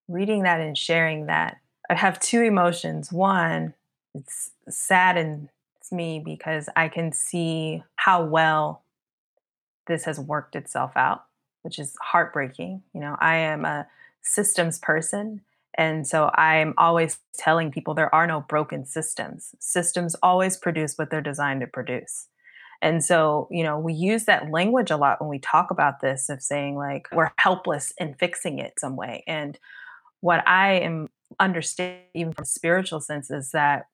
reading 0.08 0.42
that 0.42 0.60
and 0.60 0.76
sharing 0.76 1.26
that. 1.26 1.58
I 1.88 1.94
have 1.94 2.20
two 2.20 2.42
emotions. 2.42 3.12
One, 3.12 3.74
it's 4.14 4.50
saddens 4.68 5.48
me 5.90 6.22
because 6.24 6.68
I 6.76 6.88
can 6.88 7.12
see 7.12 7.82
how 7.96 8.24
well 8.24 8.84
this 9.86 10.04
has 10.04 10.18
worked 10.18 10.56
itself 10.56 10.92
out, 10.96 11.24
which 11.62 11.78
is 11.78 11.96
heartbreaking. 12.00 12.82
You 12.94 13.00
know, 13.00 13.16
I 13.20 13.36
am 13.36 13.64
a 13.64 13.86
systems 14.22 14.78
person. 14.78 15.42
And 15.76 16.06
so 16.06 16.30
I'm 16.34 16.74
always 16.76 17.18
telling 17.36 17.70
people 17.70 17.94
there 17.94 18.14
are 18.14 18.26
no 18.26 18.40
broken 18.40 18.84
systems. 18.84 19.54
Systems 19.58 20.14
always 20.22 20.56
produce 20.56 20.96
what 20.96 21.10
they're 21.10 21.20
designed 21.20 21.62
to 21.62 21.66
produce. 21.66 22.28
And 22.82 23.04
so, 23.04 23.48
you 23.50 23.62
know, 23.62 23.78
we 23.78 23.94
use 23.94 24.24
that 24.24 24.50
language 24.50 24.90
a 24.90 24.96
lot 24.96 25.20
when 25.20 25.30
we 25.30 25.38
talk 25.38 25.70
about 25.70 26.00
this 26.00 26.28
of 26.28 26.42
saying, 26.42 26.76
like, 26.76 27.06
we're 27.12 27.30
helpless 27.38 27.92
in 27.96 28.14
fixing 28.14 28.58
it 28.58 28.78
some 28.78 28.96
way. 28.96 29.22
And 29.26 29.56
what 30.20 30.46
I 30.48 30.74
am 30.74 31.08
understanding, 31.38 32.02
even 32.14 32.32
from 32.32 32.44
spiritual 32.44 33.00
sense, 33.00 33.30
is 33.30 33.52
that 33.52 33.86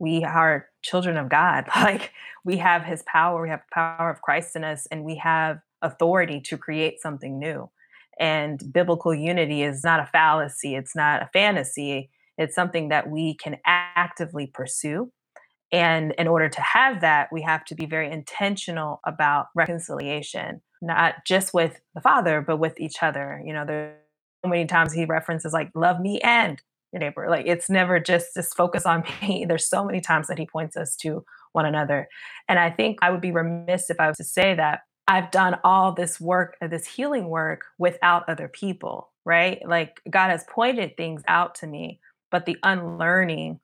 we 0.00 0.24
are 0.24 0.66
children 0.82 1.16
of 1.16 1.28
God. 1.28 1.66
Like 1.76 2.12
we 2.44 2.56
have 2.56 2.84
his 2.84 3.02
power, 3.06 3.42
we 3.42 3.50
have 3.50 3.60
the 3.60 3.74
power 3.74 4.10
of 4.10 4.22
Christ 4.22 4.56
in 4.56 4.64
us, 4.64 4.86
and 4.90 5.04
we 5.04 5.16
have 5.16 5.60
authority 5.82 6.40
to 6.40 6.56
create 6.56 7.00
something 7.00 7.38
new. 7.38 7.70
And 8.18 8.60
biblical 8.72 9.14
unity 9.14 9.62
is 9.62 9.84
not 9.84 10.00
a 10.00 10.06
fallacy, 10.06 10.74
it's 10.74 10.96
not 10.96 11.22
a 11.22 11.30
fantasy, 11.32 12.10
it's 12.36 12.54
something 12.54 12.88
that 12.88 13.08
we 13.08 13.34
can 13.34 13.58
actively 13.66 14.46
pursue. 14.46 15.12
And 15.72 16.12
in 16.18 16.26
order 16.26 16.48
to 16.48 16.60
have 16.60 17.00
that, 17.02 17.28
we 17.32 17.42
have 17.42 17.64
to 17.66 17.74
be 17.74 17.86
very 17.86 18.10
intentional 18.10 19.00
about 19.06 19.46
reconciliation, 19.54 20.62
not 20.82 21.24
just 21.26 21.54
with 21.54 21.80
the 21.94 22.00
Father, 22.00 22.40
but 22.40 22.58
with 22.58 22.80
each 22.80 23.02
other. 23.02 23.42
You 23.44 23.52
know, 23.52 23.64
there's 23.64 23.96
so 24.44 24.50
many 24.50 24.66
times 24.66 24.92
he 24.92 25.04
references 25.04 25.52
like, 25.52 25.70
love 25.74 26.00
me 26.00 26.20
and 26.20 26.60
your 26.92 27.00
neighbor. 27.00 27.28
Like 27.28 27.46
it's 27.46 27.70
never 27.70 28.00
just 28.00 28.34
this 28.34 28.52
focus 28.52 28.86
on 28.86 29.04
me. 29.22 29.44
There's 29.46 29.68
so 29.68 29.84
many 29.84 30.00
times 30.00 30.28
that 30.28 30.38
he 30.38 30.46
points 30.46 30.76
us 30.76 30.96
to 30.96 31.24
one 31.52 31.66
another. 31.66 32.08
And 32.48 32.58
I 32.58 32.70
think 32.70 32.98
I 33.02 33.10
would 33.10 33.20
be 33.20 33.32
remiss 33.32 33.90
if 33.90 33.98
I 34.00 34.08
was 34.08 34.16
to 34.18 34.24
say 34.24 34.54
that 34.54 34.80
I've 35.08 35.30
done 35.32 35.58
all 35.64 35.92
this 35.92 36.20
work, 36.20 36.56
uh, 36.62 36.68
this 36.68 36.86
healing 36.86 37.28
work 37.28 37.64
without 37.78 38.28
other 38.28 38.46
people, 38.46 39.10
right? 39.24 39.60
Like 39.66 40.00
God 40.08 40.30
has 40.30 40.44
pointed 40.48 40.96
things 40.96 41.22
out 41.26 41.56
to 41.56 41.66
me, 41.66 42.00
but 42.30 42.46
the 42.46 42.56
unlearning 42.62 43.58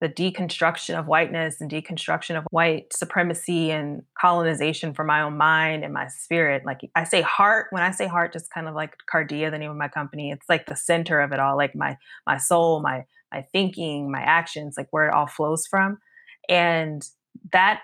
the 0.00 0.08
deconstruction 0.08 0.98
of 0.98 1.06
whiteness 1.06 1.60
and 1.60 1.70
deconstruction 1.70 2.36
of 2.36 2.44
white 2.50 2.92
supremacy 2.92 3.70
and 3.70 4.02
colonization 4.20 4.92
for 4.92 5.04
my 5.04 5.22
own 5.22 5.36
mind 5.38 5.84
and 5.84 5.94
my 5.94 6.06
spirit. 6.08 6.64
Like 6.66 6.80
I 6.94 7.04
say 7.04 7.22
heart, 7.22 7.68
when 7.70 7.82
I 7.82 7.90
say 7.92 8.06
heart, 8.06 8.32
just 8.32 8.50
kind 8.52 8.68
of 8.68 8.74
like 8.74 8.94
Cardia, 9.12 9.50
the 9.50 9.58
name 9.58 9.70
of 9.70 9.76
my 9.76 9.88
company, 9.88 10.30
it's 10.30 10.48
like 10.48 10.66
the 10.66 10.76
center 10.76 11.20
of 11.20 11.32
it 11.32 11.40
all, 11.40 11.56
like 11.56 11.74
my 11.74 11.96
my 12.26 12.36
soul, 12.36 12.80
my 12.80 13.04
my 13.32 13.42
thinking, 13.52 14.10
my 14.10 14.20
actions, 14.20 14.74
like 14.76 14.88
where 14.90 15.08
it 15.08 15.14
all 15.14 15.26
flows 15.26 15.66
from. 15.66 15.98
And 16.48 17.02
that 17.52 17.80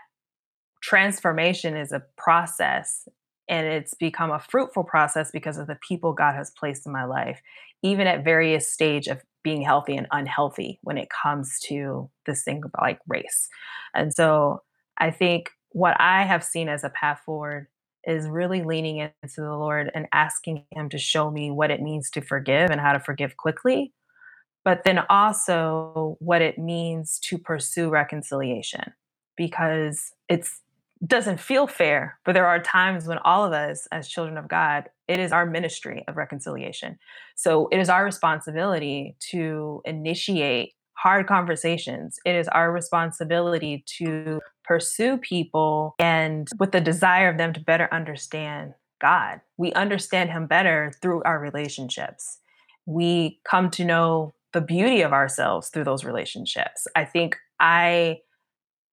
transformation 0.82 1.76
is 1.76 1.92
a 1.92 2.02
process 2.16 3.08
and 3.48 3.66
it's 3.66 3.94
become 3.94 4.30
a 4.30 4.38
fruitful 4.38 4.84
process 4.84 5.30
because 5.30 5.58
of 5.58 5.66
the 5.66 5.78
people 5.86 6.12
God 6.12 6.34
has 6.34 6.50
placed 6.50 6.86
in 6.86 6.92
my 6.92 7.04
life, 7.04 7.40
even 7.82 8.06
at 8.06 8.24
various 8.24 8.72
stage 8.72 9.08
of 9.08 9.22
being 9.42 9.62
healthy 9.62 9.96
and 9.96 10.06
unhealthy 10.12 10.78
when 10.82 10.98
it 10.98 11.08
comes 11.10 11.58
to 11.64 12.08
this 12.26 12.44
thing 12.44 12.62
about 12.64 12.82
like 12.82 13.00
race. 13.08 13.48
And 13.94 14.12
so 14.12 14.62
I 14.98 15.10
think 15.10 15.50
what 15.70 15.96
I 16.00 16.22
have 16.22 16.44
seen 16.44 16.68
as 16.68 16.84
a 16.84 16.90
path 16.90 17.20
forward 17.24 17.66
is 18.04 18.28
really 18.28 18.62
leaning 18.62 18.98
into 18.98 19.12
the 19.40 19.56
Lord 19.56 19.90
and 19.94 20.06
asking 20.12 20.64
Him 20.70 20.88
to 20.90 20.98
show 20.98 21.30
me 21.30 21.50
what 21.50 21.70
it 21.70 21.80
means 21.80 22.10
to 22.10 22.20
forgive 22.20 22.70
and 22.70 22.80
how 22.80 22.92
to 22.92 23.00
forgive 23.00 23.36
quickly, 23.36 23.92
but 24.64 24.84
then 24.84 25.00
also 25.10 26.16
what 26.20 26.42
it 26.42 26.58
means 26.58 27.18
to 27.20 27.38
pursue 27.38 27.90
reconciliation 27.90 28.92
because 29.36 30.12
it's 30.28 30.60
doesn't 31.04 31.40
feel 31.40 31.66
fair, 31.66 32.18
but 32.24 32.32
there 32.32 32.46
are 32.46 32.60
times 32.60 33.06
when 33.06 33.18
all 33.18 33.44
of 33.44 33.52
us, 33.52 33.88
as 33.90 34.08
children 34.08 34.38
of 34.38 34.46
God, 34.46 34.88
it 35.12 35.20
is 35.20 35.30
our 35.30 35.44
ministry 35.44 36.04
of 36.08 36.16
reconciliation. 36.16 36.98
So 37.36 37.68
it 37.70 37.78
is 37.78 37.90
our 37.90 38.02
responsibility 38.02 39.14
to 39.30 39.82
initiate 39.84 40.72
hard 40.94 41.26
conversations. 41.26 42.18
It 42.24 42.34
is 42.34 42.48
our 42.48 42.72
responsibility 42.72 43.84
to 43.98 44.40
pursue 44.64 45.18
people 45.18 45.94
and 45.98 46.48
with 46.58 46.72
the 46.72 46.80
desire 46.80 47.28
of 47.28 47.36
them 47.36 47.52
to 47.52 47.60
better 47.60 47.90
understand 47.92 48.72
God. 49.02 49.40
We 49.58 49.72
understand 49.74 50.30
Him 50.30 50.46
better 50.46 50.92
through 51.02 51.22
our 51.24 51.38
relationships. 51.38 52.38
We 52.86 53.38
come 53.44 53.68
to 53.72 53.84
know 53.84 54.32
the 54.54 54.62
beauty 54.62 55.02
of 55.02 55.12
ourselves 55.12 55.68
through 55.68 55.84
those 55.84 56.04
relationships. 56.04 56.86
I 56.96 57.04
think 57.04 57.36
I 57.60 58.20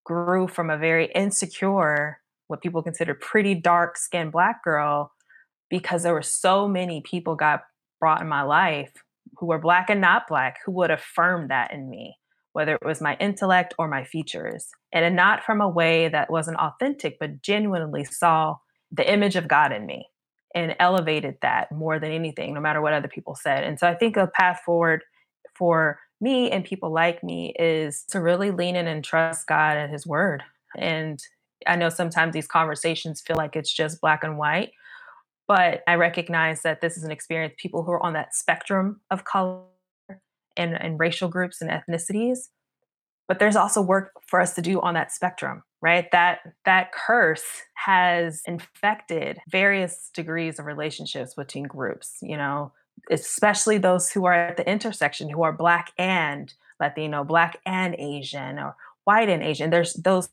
grew 0.03 0.49
from 0.49 0.69
a 0.69 0.77
very 0.77 1.11
insecure, 1.13 2.19
what 2.47 2.61
people 2.61 2.81
consider 2.83 3.13
pretty 3.13 3.55
dark 3.55 3.97
skinned 3.97 4.33
black 4.33 4.63
girl 4.63 5.13
because 5.69 6.03
there 6.03 6.13
were 6.13 6.21
so 6.21 6.67
many 6.67 7.01
people 7.01 7.35
got 7.35 7.63
brought 7.99 8.21
in 8.21 8.27
my 8.27 8.41
life 8.41 8.91
who 9.37 9.45
were 9.45 9.59
black 9.59 9.89
and 9.89 10.01
not 10.01 10.27
black 10.27 10.57
who 10.65 10.71
would 10.71 10.91
affirm 10.91 11.47
that 11.47 11.73
in 11.73 11.89
me 11.89 12.15
whether 12.53 12.73
it 12.73 12.85
was 12.85 12.99
my 12.99 13.15
intellect 13.19 13.73
or 13.77 13.87
my 13.87 14.03
features 14.03 14.69
and 14.91 15.15
not 15.15 15.43
from 15.43 15.61
a 15.61 15.69
way 15.69 16.07
that 16.07 16.31
wasn't 16.31 16.57
authentic 16.57 17.17
but 17.19 17.41
genuinely 17.41 18.03
saw 18.03 18.55
the 18.91 19.11
image 19.11 19.35
of 19.35 19.47
god 19.47 19.71
in 19.71 19.85
me 19.85 20.07
and 20.55 20.75
elevated 20.79 21.37
that 21.41 21.71
more 21.71 21.99
than 21.99 22.11
anything 22.11 22.53
no 22.53 22.59
matter 22.59 22.81
what 22.81 22.93
other 22.93 23.07
people 23.07 23.35
said 23.35 23.63
and 23.63 23.79
so 23.79 23.87
i 23.87 23.93
think 23.93 24.17
a 24.17 24.27
path 24.27 24.61
forward 24.65 25.03
for 25.55 25.99
me 26.21 26.51
and 26.51 26.65
people 26.65 26.91
like 26.91 27.23
me 27.23 27.53
is 27.57 28.03
to 28.09 28.19
really 28.19 28.51
lean 28.51 28.75
in 28.75 28.87
and 28.87 29.03
trust 29.03 29.47
God 29.47 29.77
and 29.77 29.91
His 29.91 30.05
Word. 30.05 30.43
And 30.77 31.21
I 31.67 31.75
know 31.75 31.89
sometimes 31.89 32.33
these 32.33 32.47
conversations 32.47 33.21
feel 33.21 33.37
like 33.37 33.55
it's 33.55 33.71
just 33.71 34.01
black 34.01 34.23
and 34.23 34.37
white, 34.37 34.71
but 35.49 35.81
I 35.87 35.95
recognize 35.95 36.61
that 36.61 36.79
this 36.79 36.95
is 36.95 37.03
an 37.03 37.11
experience 37.11 37.55
people 37.57 37.83
who 37.83 37.91
are 37.91 38.03
on 38.03 38.13
that 38.13 38.35
spectrum 38.35 39.01
of 39.09 39.25
color 39.25 39.63
and, 40.55 40.79
and 40.79 40.99
racial 40.99 41.27
groups 41.27 41.59
and 41.59 41.71
ethnicities. 41.71 42.49
But 43.27 43.39
there's 43.39 43.55
also 43.55 43.81
work 43.81 44.11
for 44.27 44.39
us 44.39 44.53
to 44.53 44.61
do 44.61 44.79
on 44.79 44.93
that 44.93 45.11
spectrum, 45.11 45.63
right? 45.81 46.05
That 46.11 46.39
that 46.65 46.91
curse 46.91 47.43
has 47.73 48.43
infected 48.45 49.39
various 49.49 50.11
degrees 50.13 50.59
of 50.59 50.67
relationships 50.67 51.33
between 51.33 51.63
groups. 51.63 52.19
You 52.21 52.37
know, 52.37 52.71
especially 53.09 53.79
those 53.79 54.11
who 54.11 54.25
are 54.25 54.33
at 54.33 54.57
the 54.57 54.69
intersection, 54.69 55.29
who 55.29 55.41
are 55.41 55.51
Black 55.51 55.93
and 55.97 56.53
Latino, 56.79 57.23
Black 57.23 57.59
and 57.65 57.95
Asian, 57.97 58.59
or 58.59 58.75
white 59.05 59.29
and 59.29 59.41
Asian. 59.41 59.71
There's 59.71 59.93
those 59.93 60.29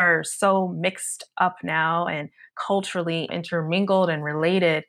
are 0.00 0.24
so 0.24 0.68
mixed 0.68 1.24
up 1.38 1.56
now 1.62 2.06
and 2.06 2.30
culturally 2.56 3.28
intermingled 3.30 4.10
and 4.10 4.24
related, 4.24 4.84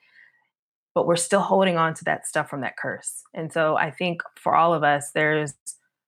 but 0.95 1.05
we're 1.05 1.16
still 1.16 1.41
holding 1.41 1.78
on 1.78 1.93
to 1.95 2.03
that 2.05 2.28
stuff 2.28 2.49
from 2.49 2.62
that 2.62 2.78
curse. 2.78 3.22
And 3.34 3.51
so 3.51 3.78
I 3.78 3.91
think 3.91 4.22
for 4.36 4.55
all 4.55 4.74
of 4.74 4.84
us, 4.84 5.12
there's 5.14 5.53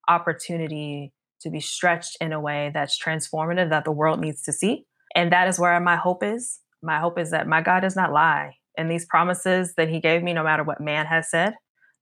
opportunity 0.07 1.13
to 1.41 1.49
be 1.49 1.59
stretched 1.59 2.17
in 2.21 2.33
a 2.33 2.39
way 2.39 2.71
that's 2.73 3.01
transformative 3.01 3.69
that 3.69 3.85
the 3.85 3.91
world 3.91 4.19
needs 4.19 4.41
to 4.43 4.53
see. 4.53 4.85
And 5.15 5.31
that 5.31 5.47
is 5.47 5.59
where 5.59 5.79
my 5.79 5.95
hope 5.95 6.23
is. 6.23 6.59
My 6.81 6.99
hope 6.99 7.19
is 7.19 7.31
that 7.31 7.47
my 7.47 7.61
God 7.61 7.81
does 7.81 7.95
not 7.95 8.11
lie 8.11 8.55
and 8.77 8.89
these 8.89 9.05
promises 9.05 9.73
that 9.75 9.89
he 9.89 9.99
gave 9.99 10.23
me, 10.23 10.33
no 10.33 10.43
matter 10.43 10.63
what 10.63 10.81
man 10.81 11.05
has 11.05 11.29
said, 11.29 11.55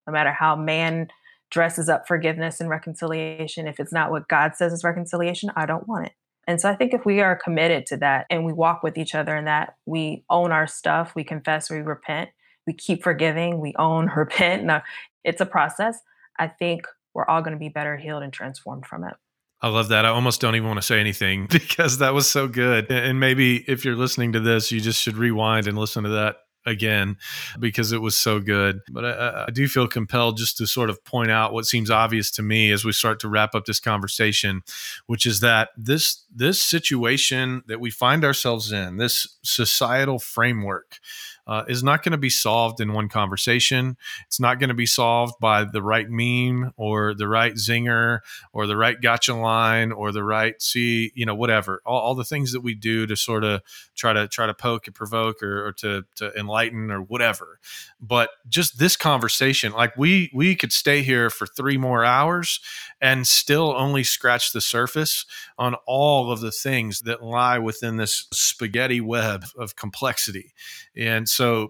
no 0.07 0.13
matter 0.13 0.31
how 0.31 0.55
man 0.55 1.07
dresses 1.49 1.89
up 1.89 2.07
forgiveness 2.07 2.61
and 2.61 2.69
reconciliation, 2.69 3.67
if 3.67 3.79
it's 3.79 3.91
not 3.91 4.11
what 4.11 4.27
God 4.27 4.55
says 4.55 4.71
is 4.71 4.83
reconciliation, 4.83 5.51
I 5.55 5.65
don't 5.65 5.87
want 5.87 6.07
it. 6.07 6.13
And 6.51 6.59
so 6.59 6.69
I 6.69 6.75
think 6.75 6.93
if 6.93 7.05
we 7.05 7.21
are 7.21 7.39
committed 7.41 7.85
to 7.87 7.97
that 7.97 8.25
and 8.29 8.43
we 8.43 8.51
walk 8.51 8.83
with 8.83 8.97
each 8.97 9.15
other 9.15 9.37
in 9.37 9.45
that, 9.45 9.75
we 9.85 10.25
own 10.29 10.51
our 10.51 10.67
stuff, 10.67 11.13
we 11.15 11.23
confess, 11.23 11.69
we 11.69 11.77
repent, 11.77 12.29
we 12.67 12.73
keep 12.73 13.03
forgiving, 13.03 13.61
we 13.61 13.73
own, 13.79 14.07
repent. 14.17 14.65
No, 14.65 14.81
it's 15.23 15.39
a 15.39 15.45
process. 15.45 15.97
I 16.37 16.49
think 16.49 16.85
we're 17.13 17.25
all 17.25 17.41
going 17.41 17.53
to 17.53 17.59
be 17.59 17.69
better 17.69 17.95
healed 17.95 18.21
and 18.21 18.33
transformed 18.33 18.85
from 18.85 19.05
it. 19.05 19.13
I 19.61 19.69
love 19.69 19.87
that. 19.89 20.05
I 20.05 20.09
almost 20.09 20.41
don't 20.41 20.57
even 20.57 20.67
want 20.67 20.79
to 20.79 20.85
say 20.85 20.99
anything 20.99 21.47
because 21.49 21.99
that 21.99 22.13
was 22.13 22.29
so 22.29 22.49
good. 22.49 22.91
And 22.91 23.17
maybe 23.17 23.63
if 23.69 23.85
you're 23.85 23.95
listening 23.95 24.33
to 24.33 24.41
this, 24.41 24.73
you 24.73 24.81
just 24.81 25.01
should 25.01 25.15
rewind 25.15 25.67
and 25.67 25.77
listen 25.77 26.03
to 26.03 26.09
that 26.09 26.35
again 26.65 27.17
because 27.59 27.91
it 27.91 28.01
was 28.01 28.17
so 28.17 28.39
good. 28.39 28.81
But 28.91 29.05
I, 29.05 29.45
I, 29.47 29.51
do 29.51 29.67
feel 29.67 29.87
compelled 29.87 30.37
just 30.37 30.57
to 30.57 30.67
sort 30.67 30.89
of 30.89 31.03
point 31.03 31.31
out 31.31 31.53
what 31.53 31.65
seems 31.65 31.89
obvious 31.89 32.29
to 32.31 32.43
me 32.43 32.71
as 32.71 32.85
we 32.85 32.91
start 32.91 33.19
to 33.21 33.29
wrap 33.29 33.55
up 33.55 33.65
this 33.65 33.79
conversation, 33.79 34.61
which 35.07 35.25
is 35.25 35.39
that 35.39 35.69
this 35.75 36.23
this 36.33 36.61
situation 36.61 37.63
that 37.67 37.79
we 37.79 37.89
find 37.89 38.23
ourselves 38.23 38.71
in, 38.71 38.97
this 38.97 39.37
societal 39.43 40.19
framework, 40.19 40.99
uh, 41.47 41.63
is 41.67 41.83
not 41.83 42.03
going 42.03 42.11
to 42.11 42.17
be 42.17 42.29
solved 42.29 42.79
in 42.79 42.93
one 42.93 43.09
conversation. 43.09 43.97
It's 44.27 44.39
not 44.39 44.59
going 44.59 44.69
to 44.69 44.75
be 44.75 44.85
solved 44.85 45.35
by 45.39 45.63
the 45.63 45.81
right 45.81 46.07
meme 46.09 46.71
or 46.77 47.13
the 47.13 47.27
right 47.27 47.53
zinger 47.53 48.19
or 48.53 48.67
the 48.67 48.77
right 48.77 48.99
gotcha 49.01 49.33
line 49.33 49.91
or 49.91 50.11
the 50.11 50.23
right 50.23 50.61
see, 50.61 51.11
you 51.15 51.25
know, 51.25 51.35
whatever. 51.35 51.81
All, 51.85 51.99
all 51.99 52.15
the 52.15 52.23
things 52.23 52.51
that 52.53 52.61
we 52.61 52.73
do 52.73 53.05
to 53.07 53.15
sort 53.15 53.43
of 53.43 53.61
try 53.95 54.13
to 54.13 54.27
try 54.27 54.45
to 54.45 54.53
poke 54.53 54.87
and 54.87 54.95
provoke 54.95 55.41
or, 55.41 55.67
or 55.67 55.71
to 55.73 56.03
to 56.15 56.31
enlighten 56.37 56.91
or 56.91 57.01
whatever. 57.01 57.59
But 57.99 58.29
just 58.47 58.79
this 58.79 58.95
conversation, 58.95 59.71
like 59.71 59.97
we 59.97 60.31
we 60.33 60.55
could 60.55 60.71
stay 60.71 61.01
here 61.01 61.29
for 61.29 61.45
three 61.45 61.77
more 61.77 62.05
hours 62.05 62.59
and 62.99 63.25
still 63.27 63.73
only 63.75 64.03
scratch 64.03 64.51
the 64.53 64.61
surface 64.61 65.25
on 65.57 65.75
all 65.87 66.31
of 66.31 66.39
the 66.39 66.51
things 66.51 67.01
that 67.01 67.23
lie 67.23 67.57
within 67.57 67.97
this 67.97 68.27
spaghetti 68.31 69.01
web 69.01 69.45
of 69.57 69.75
complexity. 69.75 70.53
And 70.95 71.27
so 71.31 71.69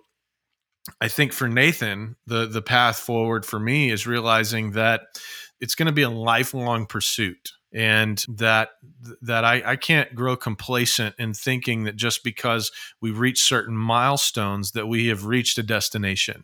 I 0.99 1.07
think 1.07 1.33
for 1.33 1.47
Nathan, 1.47 2.15
the 2.25 2.47
the 2.47 2.61
path 2.61 2.97
forward 2.97 3.45
for 3.45 3.59
me 3.59 3.91
is 3.91 4.07
realizing 4.07 4.71
that 4.71 5.01
it's 5.59 5.75
going 5.75 5.85
to 5.87 5.91
be 5.91 6.01
a 6.01 6.09
lifelong 6.09 6.87
pursuit 6.87 7.51
and 7.73 8.23
that 8.27 8.71
that 9.21 9.45
I, 9.45 9.63
I 9.65 9.75
can't 9.77 10.13
grow 10.13 10.35
complacent 10.35 11.15
in 11.17 11.33
thinking 11.33 11.85
that 11.85 11.95
just 11.95 12.23
because 12.23 12.71
we've 12.99 13.19
reached 13.19 13.43
certain 13.43 13.75
milestones 13.75 14.71
that 14.71 14.87
we 14.87 15.07
have 15.07 15.25
reached 15.25 15.57
a 15.57 15.63
destination. 15.63 16.43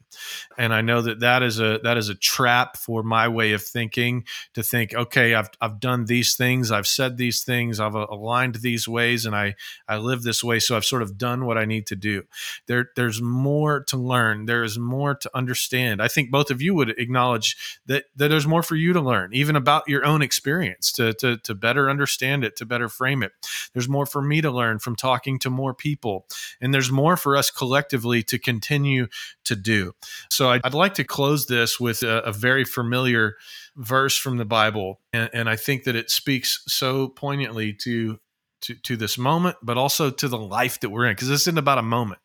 And 0.58 0.74
i 0.74 0.82
know 0.82 1.02
that 1.02 1.20
that 1.20 1.44
is 1.44 1.60
a 1.60 1.80
that 1.84 1.98
is 1.98 2.10
a 2.10 2.16
trap 2.16 2.78
for 2.78 3.04
my 3.04 3.28
way 3.28 3.54
of 3.54 3.62
thinking 3.62 4.26
to 4.54 4.64
think 4.64 4.94
okay 4.94 5.36
i've, 5.36 5.50
I've 5.62 5.80
done 5.80 6.06
these 6.06 6.36
things 6.36 6.72
i've 6.72 6.88
said 6.88 7.18
these 7.18 7.44
things 7.44 7.80
i've 7.80 7.96
aligned 7.96 8.56
these 8.56 8.88
ways 8.88 9.26
and 9.26 9.36
i 9.36 9.56
i 9.88 9.98
live 9.98 10.24
this 10.24 10.44
way 10.44 10.60
so 10.60 10.76
i've 10.76 10.86
sort 10.86 11.02
of 11.02 11.18
done 11.18 11.46
what 11.46 11.58
i 11.58 11.66
need 11.66 11.88
to 11.88 11.96
do. 11.96 12.24
There 12.68 12.90
there's 12.96 13.22
more 13.22 13.84
to 13.86 13.98
learn. 13.98 14.46
There 14.46 14.64
is 14.64 14.80
more 14.80 15.16
to 15.16 15.30
understand. 15.34 16.02
I 16.02 16.08
think 16.08 16.32
both 16.32 16.52
of 16.52 16.62
you 16.62 16.74
would 16.76 16.90
acknowledge 16.90 17.58
that 17.86 18.06
that 18.16 18.30
there's 18.30 18.48
more 18.48 18.64
for 18.64 18.76
you 18.76 18.94
to 18.94 19.02
learn 19.02 19.34
even 19.34 19.56
about 19.56 19.88
your 19.88 20.06
own 20.06 20.22
experience 20.22 20.92
to 20.94 21.14
to, 21.20 21.38
to 21.38 21.56
better 21.56 21.90
understand 21.90 22.44
it, 22.44 22.56
to 22.58 22.66
better 22.66 22.90
frame 22.90 23.24
it. 23.24 23.32
There's 23.74 23.90
more 23.90 24.06
for 24.06 24.22
me 24.22 24.42
to 24.42 24.52
learn 24.52 24.80
from 24.80 24.96
talking 24.96 25.40
to 25.40 25.50
more 25.50 25.74
people. 25.74 26.26
And 26.62 26.74
there's 26.74 26.92
more 26.92 27.18
for 27.18 27.36
us 27.36 27.52
collectively 27.52 28.24
to 28.24 28.40
continue 28.40 29.08
to 29.46 29.56
do. 29.56 29.94
So 30.32 30.50
I'd, 30.50 30.62
I'd 30.64 30.74
like 30.74 30.96
to 30.96 31.04
close 31.04 31.48
this 31.48 31.80
with 31.80 32.04
a, 32.04 32.20
a 32.24 32.32
very 32.32 32.64
familiar 32.64 33.36
verse 33.76 34.18
from 34.18 34.38
the 34.38 34.46
Bible. 34.46 35.00
And, 35.14 35.30
and 35.34 35.50
I 35.50 35.56
think 35.56 35.84
that 35.84 35.96
it 35.96 36.10
speaks 36.10 36.64
so 36.68 37.08
poignantly 37.10 37.74
to 37.84 38.20
to, 38.62 38.74
to 38.74 38.98
this 38.98 39.20
moment, 39.20 39.56
but 39.62 39.78
also 39.78 40.10
to 40.10 40.28
the 40.28 40.38
life 40.38 40.80
that 40.80 40.90
we're 40.90 41.06
in, 41.06 41.12
because 41.12 41.30
this 41.30 41.42
isn't 41.42 41.60
about 41.60 41.78
a 41.78 41.84
moment. 41.84 42.20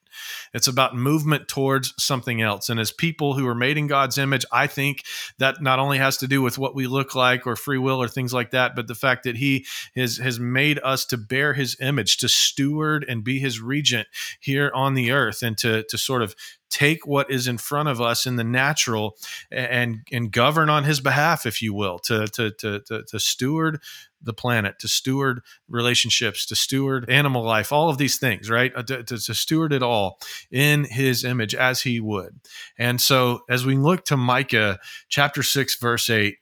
It's 0.54 0.68
about 0.68 0.96
movement 0.96 1.48
towards 1.48 1.94
something 2.02 2.42
else. 2.42 2.68
And 2.68 2.78
as 2.78 2.90
people 2.90 3.34
who 3.34 3.46
are 3.46 3.54
made 3.54 3.78
in 3.78 3.86
God's 3.86 4.18
image, 4.18 4.44
I 4.52 4.66
think 4.66 5.04
that 5.38 5.62
not 5.62 5.78
only 5.78 5.98
has 5.98 6.16
to 6.18 6.28
do 6.28 6.42
with 6.42 6.58
what 6.58 6.74
we 6.74 6.86
look 6.86 7.14
like 7.14 7.46
or 7.46 7.56
free 7.56 7.78
will 7.78 8.02
or 8.02 8.08
things 8.08 8.32
like 8.32 8.50
that, 8.50 8.74
but 8.74 8.86
the 8.86 8.94
fact 8.94 9.24
that 9.24 9.36
He 9.36 9.66
has, 9.96 10.18
has 10.18 10.38
made 10.38 10.78
us 10.82 11.04
to 11.06 11.16
bear 11.16 11.54
His 11.54 11.76
image, 11.80 12.18
to 12.18 12.28
steward 12.28 13.04
and 13.08 13.24
be 13.24 13.38
His 13.38 13.60
regent 13.60 14.08
here 14.40 14.70
on 14.74 14.94
the 14.94 15.10
earth, 15.10 15.42
and 15.42 15.56
to, 15.58 15.84
to 15.84 15.98
sort 15.98 16.22
of 16.22 16.34
take 16.72 17.06
what 17.06 17.30
is 17.30 17.46
in 17.46 17.58
front 17.58 17.88
of 17.88 18.00
us 18.00 18.24
in 18.24 18.36
the 18.36 18.44
natural 18.44 19.16
and 19.50 20.00
and 20.10 20.32
govern 20.32 20.70
on 20.70 20.84
his 20.84 21.00
behalf 21.00 21.44
if 21.44 21.60
you 21.60 21.74
will 21.74 21.98
to 21.98 22.26
to 22.28 22.50
to 22.52 22.80
to, 22.80 23.02
to 23.02 23.20
steward 23.20 23.78
the 24.22 24.32
planet, 24.32 24.78
to 24.80 24.88
steward 24.88 25.40
relationships, 25.68 26.46
to 26.46 26.56
steward 26.56 27.08
animal 27.10 27.42
life, 27.42 27.72
all 27.72 27.88
of 27.88 27.98
these 27.98 28.18
things, 28.18 28.48
right? 28.48 28.72
Uh, 28.74 28.82
to, 28.82 29.02
to, 29.02 29.18
to, 29.18 29.34
steward 29.34 29.72
it 29.72 29.82
all 29.82 30.18
in 30.50 30.84
his 30.84 31.24
image 31.24 31.54
as 31.54 31.82
he 31.82 32.00
would. 32.00 32.40
And 32.78 33.00
so 33.00 33.40
as 33.48 33.66
we 33.66 33.76
look 33.76 34.04
to 34.06 34.16
Micah 34.16 34.78
chapter 35.08 35.42
6, 35.42 35.76
verse 35.76 36.08
8, 36.08 36.36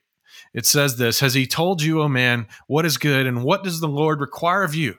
it 0.53 0.67
says 0.67 0.97
this 0.97 1.21
Has 1.21 1.35
he 1.35 1.47
told 1.47 1.83
you, 1.83 2.03
O 2.03 2.09
man, 2.09 2.47
what 2.67 2.87
is 2.87 2.97
good, 2.97 3.27
and 3.27 3.45
what 3.45 3.65
does 3.65 3.81
the 3.81 3.89
Lord 3.89 4.21
require 4.21 4.63
of 4.63 4.75
you? 4.75 4.97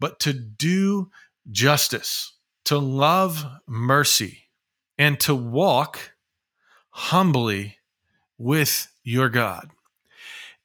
But 0.00 0.20
to 0.20 0.32
do 0.32 1.10
justice, 1.50 2.36
to 2.66 2.78
love 2.78 3.44
mercy, 3.66 4.44
and 4.96 5.18
to 5.20 5.34
walk 5.34 6.12
humbly 6.90 7.78
with 8.36 8.88
your 9.02 9.28
God. 9.28 9.70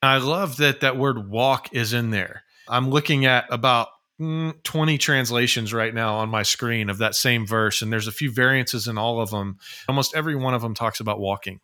I 0.05 0.17
love 0.17 0.57
that 0.57 0.81
that 0.81 0.97
word 0.97 1.29
walk 1.29 1.73
is 1.73 1.93
in 1.93 2.09
there. 2.09 2.43
I'm 2.67 2.89
looking 2.89 3.25
at 3.25 3.45
about 3.49 3.87
mm, 4.19 4.53
20 4.63 4.97
translations 4.97 5.73
right 5.73 5.93
now 5.93 6.15
on 6.15 6.29
my 6.29 6.43
screen 6.43 6.89
of 6.89 6.97
that 6.99 7.15
same 7.15 7.45
verse, 7.45 7.81
and 7.81 7.91
there's 7.91 8.07
a 8.07 8.11
few 8.11 8.31
variances 8.31 8.87
in 8.87 8.97
all 8.97 9.21
of 9.21 9.31
them. 9.31 9.57
Almost 9.87 10.15
every 10.15 10.35
one 10.35 10.53
of 10.53 10.61
them 10.61 10.73
talks 10.73 10.99
about 10.99 11.19
walking. 11.19 11.59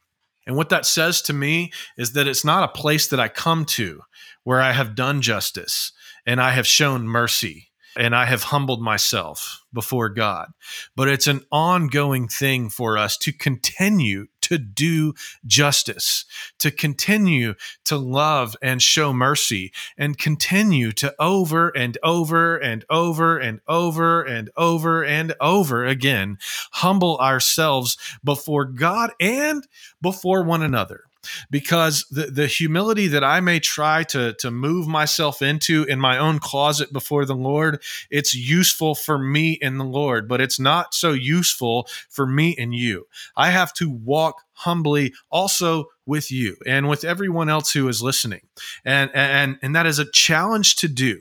And 0.48 0.56
what 0.56 0.70
that 0.70 0.86
says 0.86 1.22
to 1.24 1.34
me 1.34 1.72
is 1.98 2.14
that 2.14 2.28
it's 2.28 2.46
not 2.46 2.64
a 2.64 2.80
place 2.80 3.08
that 3.08 3.20
I 3.20 3.28
come 3.28 3.66
to 3.66 4.02
where 4.44 4.62
I 4.62 4.72
have 4.72 4.96
done 4.96 5.22
justice 5.22 5.92
and 6.26 6.42
I 6.42 6.52
have 6.52 6.66
shown 6.66 7.08
mercy 7.08 7.69
and 7.98 8.16
I 8.16 8.26
have 8.26 8.44
humbled 8.44 8.82
myself 8.82 9.64
before 9.74 10.10
God. 10.10 10.52
But 10.96 11.08
it's 11.08 11.28
an 11.28 11.42
ongoing 11.52 12.28
thing 12.28 12.70
for 12.70 12.98
us 12.98 13.18
to 13.18 13.32
continue 13.32 14.28
to 14.42 14.58
do 14.58 15.14
justice, 15.46 16.26
to 16.60 16.72
continue 16.72 17.56
to 17.86 17.98
love 17.98 18.56
and 18.62 18.82
show 18.82 19.14
mercy, 19.14 19.72
and 19.98 20.18
continue 20.18 20.92
to 20.94 21.14
over 21.20 21.70
and 21.70 21.98
over 22.04 22.58
and 22.58 22.86
over 22.90 23.38
and 23.38 23.60
over 23.68 24.24
and 24.24 24.50
over 24.58 25.04
and 25.04 25.34
over 25.40 25.86
again 25.86 26.38
humble 26.72 27.18
ourselves 27.18 27.98
before 28.24 28.66
God 28.66 29.12
and 29.20 29.68
before 30.02 30.44
one 30.44 30.64
another 30.64 31.09
because 31.50 32.06
the, 32.10 32.26
the 32.26 32.48
humility 32.48 33.08
that 33.08 33.24
I 33.24 33.40
may 33.40 33.60
try 33.60 34.04
to, 34.06 34.34
to 34.40 34.52
move 34.52 34.88
myself 34.88 35.42
into 35.42 35.84
in 35.84 36.00
my 36.00 36.18
own 36.18 36.40
closet 36.40 36.94
before 36.94 37.26
the 37.26 37.36
Lord, 37.36 37.82
it's 38.10 38.34
useful 38.34 38.96
for 38.96 39.18
me 39.18 39.58
in 39.62 39.78
the 39.78 39.86
Lord, 39.86 40.28
but 40.28 40.42
it's 40.42 40.60
not 40.60 40.94
so 40.94 41.12
useful 41.12 41.88
for 42.10 42.26
me 42.26 42.56
and 42.58 42.74
you. 42.74 43.06
I 43.36 43.50
have 43.50 43.74
to 43.74 43.90
walk 43.90 44.44
humbly 44.54 45.14
also 45.32 45.86
with 46.06 46.32
you 46.32 46.58
and 46.66 46.90
with 46.90 47.04
everyone 47.04 47.50
else 47.50 47.72
who 47.72 47.88
is 47.88 48.02
listening. 48.02 48.42
And, 48.84 49.12
and, 49.14 49.58
and 49.62 49.76
that 49.76 49.86
is 49.86 50.00
a 50.00 50.12
challenge 50.12 50.76
to 50.78 50.88
do 50.88 51.20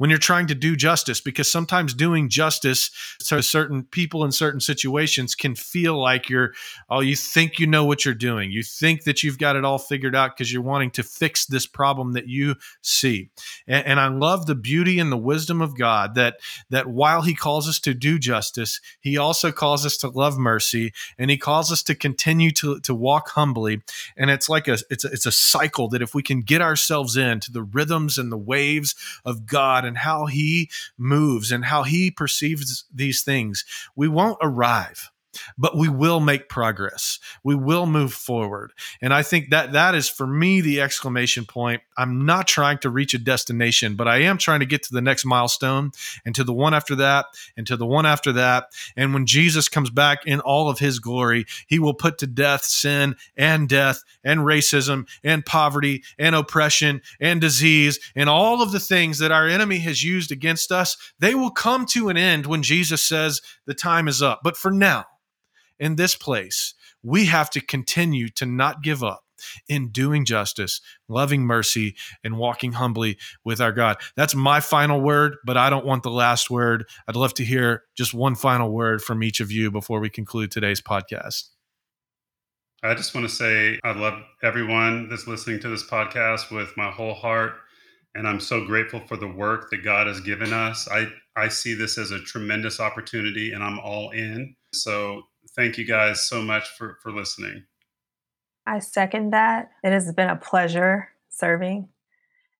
when 0.00 0.08
you're 0.08 0.18
trying 0.18 0.46
to 0.46 0.54
do 0.54 0.76
justice 0.76 1.20
because 1.20 1.52
sometimes 1.52 1.92
doing 1.92 2.30
justice 2.30 2.90
to 3.18 3.42
certain 3.42 3.84
people 3.84 4.24
in 4.24 4.32
certain 4.32 4.58
situations 4.58 5.34
can 5.34 5.54
feel 5.54 6.00
like 6.00 6.30
you're 6.30 6.54
oh 6.88 7.00
you 7.00 7.14
think 7.14 7.58
you 7.58 7.66
know 7.66 7.84
what 7.84 8.06
you're 8.06 8.14
doing. 8.14 8.50
You 8.50 8.62
think 8.62 9.04
that 9.04 9.22
you've 9.22 9.36
got 9.36 9.56
it 9.56 9.64
all 9.64 9.76
figured 9.76 10.16
out 10.16 10.34
because 10.34 10.50
you're 10.50 10.62
wanting 10.62 10.90
to 10.92 11.02
fix 11.02 11.44
this 11.44 11.66
problem 11.66 12.12
that 12.12 12.28
you 12.28 12.54
see. 12.80 13.28
And, 13.68 13.86
and 13.86 14.00
i 14.00 14.08
love 14.08 14.46
the 14.46 14.54
beauty 14.54 14.98
and 14.98 15.12
the 15.12 15.18
wisdom 15.18 15.60
of 15.60 15.76
god 15.76 16.14
that 16.14 16.36
that 16.70 16.86
while 16.86 17.20
he 17.20 17.34
calls 17.34 17.68
us 17.68 17.78
to 17.80 17.92
do 17.92 18.18
justice 18.18 18.80
he 19.00 19.18
also 19.18 19.52
calls 19.52 19.84
us 19.84 19.98
to 19.98 20.08
love 20.08 20.38
mercy 20.38 20.94
and 21.18 21.30
he 21.30 21.36
calls 21.36 21.70
us 21.70 21.82
to 21.82 21.94
continue 21.94 22.50
to, 22.52 22.80
to 22.80 22.94
walk 22.94 23.30
humbly. 23.30 23.82
And 24.16 24.30
it's 24.30 24.48
like 24.48 24.66
a 24.66 24.78
it's 24.88 25.04
a, 25.04 25.08
it's 25.08 25.26
a 25.26 25.32
cycle 25.32 25.88
that 25.88 26.00
if 26.00 26.14
we 26.14 26.22
can 26.22 26.40
get 26.40 26.62
ourselves 26.62 27.16
into 27.16 27.52
the 27.52 27.62
rhythms 27.62 28.16
and 28.16 28.32
the 28.32 28.38
waves 28.38 28.94
of 29.24 29.46
god 29.46 29.84
and 29.90 29.98
how 29.98 30.26
he 30.26 30.70
moves 30.96 31.50
and 31.50 31.64
how 31.64 31.82
he 31.82 32.12
perceives 32.12 32.84
these 32.94 33.24
things, 33.24 33.64
we 33.96 34.06
won't 34.06 34.38
arrive 34.40 35.10
but 35.56 35.76
we 35.76 35.88
will 35.88 36.20
make 36.20 36.48
progress. 36.48 37.18
We 37.44 37.54
will 37.54 37.86
move 37.86 38.12
forward. 38.12 38.72
And 39.00 39.12
I 39.12 39.22
think 39.22 39.50
that 39.50 39.72
that 39.72 39.94
is 39.94 40.08
for 40.08 40.26
me 40.26 40.60
the 40.60 40.80
exclamation 40.80 41.44
point. 41.44 41.82
I'm 41.96 42.24
not 42.24 42.46
trying 42.46 42.78
to 42.78 42.90
reach 42.90 43.14
a 43.14 43.18
destination, 43.18 43.94
but 43.94 44.08
I 44.08 44.18
am 44.22 44.38
trying 44.38 44.60
to 44.60 44.66
get 44.66 44.82
to 44.84 44.94
the 44.94 45.02
next 45.02 45.24
milestone 45.24 45.92
and 46.24 46.34
to 46.34 46.44
the 46.44 46.52
one 46.52 46.74
after 46.74 46.94
that 46.96 47.26
and 47.56 47.66
to 47.66 47.76
the 47.76 47.86
one 47.86 48.06
after 48.06 48.32
that. 48.32 48.68
And 48.96 49.14
when 49.14 49.26
Jesus 49.26 49.68
comes 49.68 49.90
back 49.90 50.26
in 50.26 50.40
all 50.40 50.68
of 50.68 50.78
his 50.78 50.98
glory, 50.98 51.46
he 51.66 51.78
will 51.78 51.94
put 51.94 52.18
to 52.18 52.26
death 52.26 52.64
sin 52.64 53.16
and 53.36 53.68
death 53.68 54.02
and 54.24 54.40
racism 54.40 55.06
and 55.22 55.44
poverty 55.44 56.02
and 56.18 56.34
oppression 56.34 57.02
and 57.20 57.40
disease 57.40 57.98
and 58.14 58.28
all 58.28 58.62
of 58.62 58.72
the 58.72 58.80
things 58.80 59.18
that 59.18 59.32
our 59.32 59.46
enemy 59.46 59.78
has 59.78 60.02
used 60.02 60.32
against 60.32 60.72
us. 60.72 60.96
They 61.18 61.34
will 61.34 61.50
come 61.50 61.86
to 61.86 62.08
an 62.08 62.16
end 62.16 62.46
when 62.46 62.62
Jesus 62.62 63.02
says 63.02 63.40
the 63.66 63.74
time 63.74 64.08
is 64.08 64.22
up. 64.22 64.40
But 64.42 64.56
for 64.56 64.70
now, 64.70 65.06
in 65.80 65.96
this 65.96 66.14
place, 66.14 66.74
we 67.02 67.26
have 67.26 67.50
to 67.50 67.60
continue 67.60 68.28
to 68.28 68.46
not 68.46 68.82
give 68.82 69.02
up 69.02 69.24
in 69.68 69.88
doing 69.88 70.24
justice, 70.24 70.80
loving 71.08 71.42
mercy, 71.42 71.96
and 72.22 72.36
walking 72.36 72.72
humbly 72.72 73.18
with 73.44 73.60
our 73.60 73.72
God. 73.72 73.96
That's 74.16 74.34
my 74.34 74.60
final 74.60 75.00
word, 75.00 75.36
but 75.44 75.56
I 75.56 75.70
don't 75.70 75.86
want 75.86 76.02
the 76.02 76.10
last 76.10 76.50
word. 76.50 76.86
I'd 77.08 77.16
love 77.16 77.34
to 77.34 77.44
hear 77.44 77.84
just 77.96 78.14
one 78.14 78.34
final 78.34 78.70
word 78.70 79.02
from 79.02 79.22
each 79.22 79.40
of 79.40 79.50
you 79.50 79.70
before 79.70 80.00
we 80.00 80.10
conclude 80.10 80.50
today's 80.50 80.80
podcast. 80.80 81.48
I 82.82 82.94
just 82.94 83.14
want 83.14 83.28
to 83.28 83.34
say 83.34 83.78
I 83.84 83.92
love 83.92 84.22
everyone 84.42 85.08
that's 85.08 85.26
listening 85.26 85.60
to 85.60 85.68
this 85.68 85.86
podcast 85.86 86.50
with 86.50 86.74
my 86.76 86.90
whole 86.90 87.14
heart. 87.14 87.52
And 88.14 88.26
I'm 88.26 88.40
so 88.40 88.64
grateful 88.64 89.00
for 89.06 89.16
the 89.16 89.28
work 89.28 89.70
that 89.70 89.84
God 89.84 90.06
has 90.06 90.20
given 90.20 90.52
us. 90.52 90.88
I, 90.88 91.08
I 91.36 91.48
see 91.48 91.74
this 91.74 91.96
as 91.98 92.10
a 92.10 92.18
tremendous 92.20 92.80
opportunity 92.80 93.52
and 93.52 93.62
I'm 93.62 93.78
all 93.78 94.10
in. 94.10 94.56
So 94.72 95.24
thank 95.56 95.78
you 95.78 95.84
guys 95.84 96.20
so 96.20 96.42
much 96.42 96.68
for, 96.76 96.98
for 97.02 97.12
listening. 97.12 97.64
I 98.66 98.78
second 98.78 99.32
that. 99.32 99.70
It 99.82 99.92
has 99.92 100.12
been 100.12 100.28
a 100.28 100.36
pleasure 100.36 101.08
serving 101.28 101.88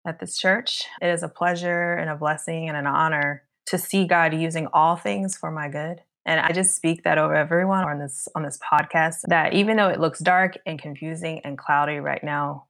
at 0.06 0.18
this 0.18 0.38
church. 0.38 0.84
It 1.00 1.08
is 1.08 1.22
a 1.22 1.28
pleasure 1.28 1.94
and 1.94 2.10
a 2.10 2.16
blessing 2.16 2.68
and 2.68 2.76
an 2.76 2.86
honor 2.86 3.44
to 3.66 3.78
see 3.78 4.06
God 4.06 4.34
using 4.34 4.66
all 4.72 4.96
things 4.96 5.36
for 5.36 5.50
my 5.50 5.68
good. 5.68 6.02
And 6.26 6.40
I 6.40 6.52
just 6.52 6.76
speak 6.76 7.04
that 7.04 7.18
over 7.18 7.34
everyone 7.34 7.84
on 7.84 7.98
this 7.98 8.28
on 8.34 8.42
this 8.42 8.58
podcast 8.58 9.20
that 9.28 9.54
even 9.54 9.76
though 9.76 9.88
it 9.88 10.00
looks 10.00 10.20
dark 10.20 10.58
and 10.66 10.80
confusing 10.80 11.40
and 11.44 11.56
cloudy 11.56 11.98
right 11.98 12.22
now 12.22 12.66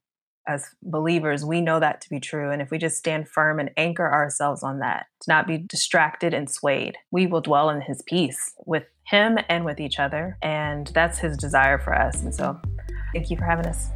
as 0.47 0.66
believers, 0.82 1.45
we 1.45 1.61
know 1.61 1.80
that 1.80 2.01
to 2.01 2.11
be 2.11 2.20
true. 2.20 2.51
And 2.51 2.61
if 2.61 2.70
we 2.70 2.78
just 2.78 2.97
stand 2.97 3.28
firm 3.28 3.59
and 3.59 3.70
anchor 3.76 4.11
ourselves 4.11 4.62
on 4.62 4.78
that, 4.80 5.07
to 5.22 5.30
not 5.30 5.47
be 5.47 5.59
distracted 5.59 6.34
and 6.34 6.51
swayed, 6.51 6.97
we 7.11 7.26
will 7.26 7.41
dwell 7.41 7.70
in 7.70 7.80
his 7.80 8.03
peace 8.03 8.55
with 8.66 8.84
him 9.05 9.38
and 9.49 9.64
with 9.64 9.80
each 9.80 9.99
other. 9.99 10.36
And 10.43 10.88
that's 10.88 11.18
his 11.18 11.36
desire 11.36 11.78
for 11.78 11.95
us. 11.95 12.22
And 12.22 12.34
so 12.34 12.61
Thank 13.12 13.30
you 13.30 13.36
for 13.36 13.45
having 13.45 13.66
us. 13.66 13.88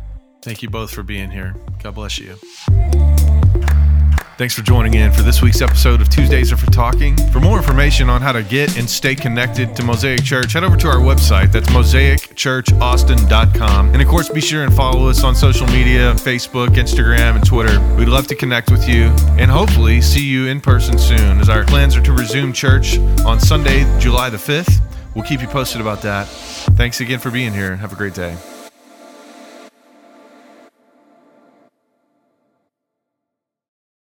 Thank 0.42 0.62
you 0.62 0.70
both 0.70 0.90
for 0.90 1.02
being 1.02 1.30
here. 1.30 1.54
God 1.82 1.94
bless 1.94 2.18
you. 2.18 2.36
Thanks 4.36 4.52
for 4.52 4.62
joining 4.62 4.94
in 4.94 5.12
for 5.12 5.22
this 5.22 5.42
week's 5.42 5.62
episode 5.62 6.00
of 6.00 6.08
Tuesdays 6.08 6.50
Are 6.50 6.56
for 6.56 6.68
Talking. 6.72 7.16
For 7.30 7.38
more 7.38 7.56
information 7.56 8.10
on 8.10 8.20
how 8.20 8.32
to 8.32 8.42
get 8.42 8.76
and 8.76 8.90
stay 8.90 9.14
connected 9.14 9.76
to 9.76 9.84
Mosaic 9.84 10.24
Church, 10.24 10.54
head 10.54 10.64
over 10.64 10.76
to 10.76 10.88
our 10.88 10.96
website. 10.96 11.52
That's 11.52 11.68
mosaicchurchaustin.com. 11.68 13.92
And 13.92 14.02
of 14.02 14.08
course, 14.08 14.28
be 14.30 14.40
sure 14.40 14.64
and 14.64 14.74
follow 14.74 15.08
us 15.08 15.22
on 15.22 15.36
social 15.36 15.68
media 15.68 16.14
Facebook, 16.14 16.70
Instagram, 16.70 17.36
and 17.36 17.46
Twitter. 17.46 17.78
We'd 17.94 18.08
love 18.08 18.26
to 18.26 18.34
connect 18.34 18.72
with 18.72 18.88
you 18.88 19.04
and 19.38 19.48
hopefully 19.48 20.00
see 20.00 20.26
you 20.26 20.48
in 20.48 20.60
person 20.60 20.98
soon, 20.98 21.38
as 21.38 21.48
our 21.48 21.64
plans 21.64 21.96
are 21.96 22.02
to 22.02 22.12
resume 22.12 22.52
church 22.52 22.98
on 23.24 23.38
Sunday, 23.38 23.84
July 24.00 24.30
the 24.30 24.36
5th. 24.36 24.80
We'll 25.14 25.24
keep 25.24 25.42
you 25.42 25.48
posted 25.48 25.80
about 25.80 26.02
that. 26.02 26.26
Thanks 26.26 27.00
again 27.00 27.20
for 27.20 27.30
being 27.30 27.52
here. 27.52 27.76
Have 27.76 27.92
a 27.92 27.96
great 27.96 28.14
day. 28.14 28.36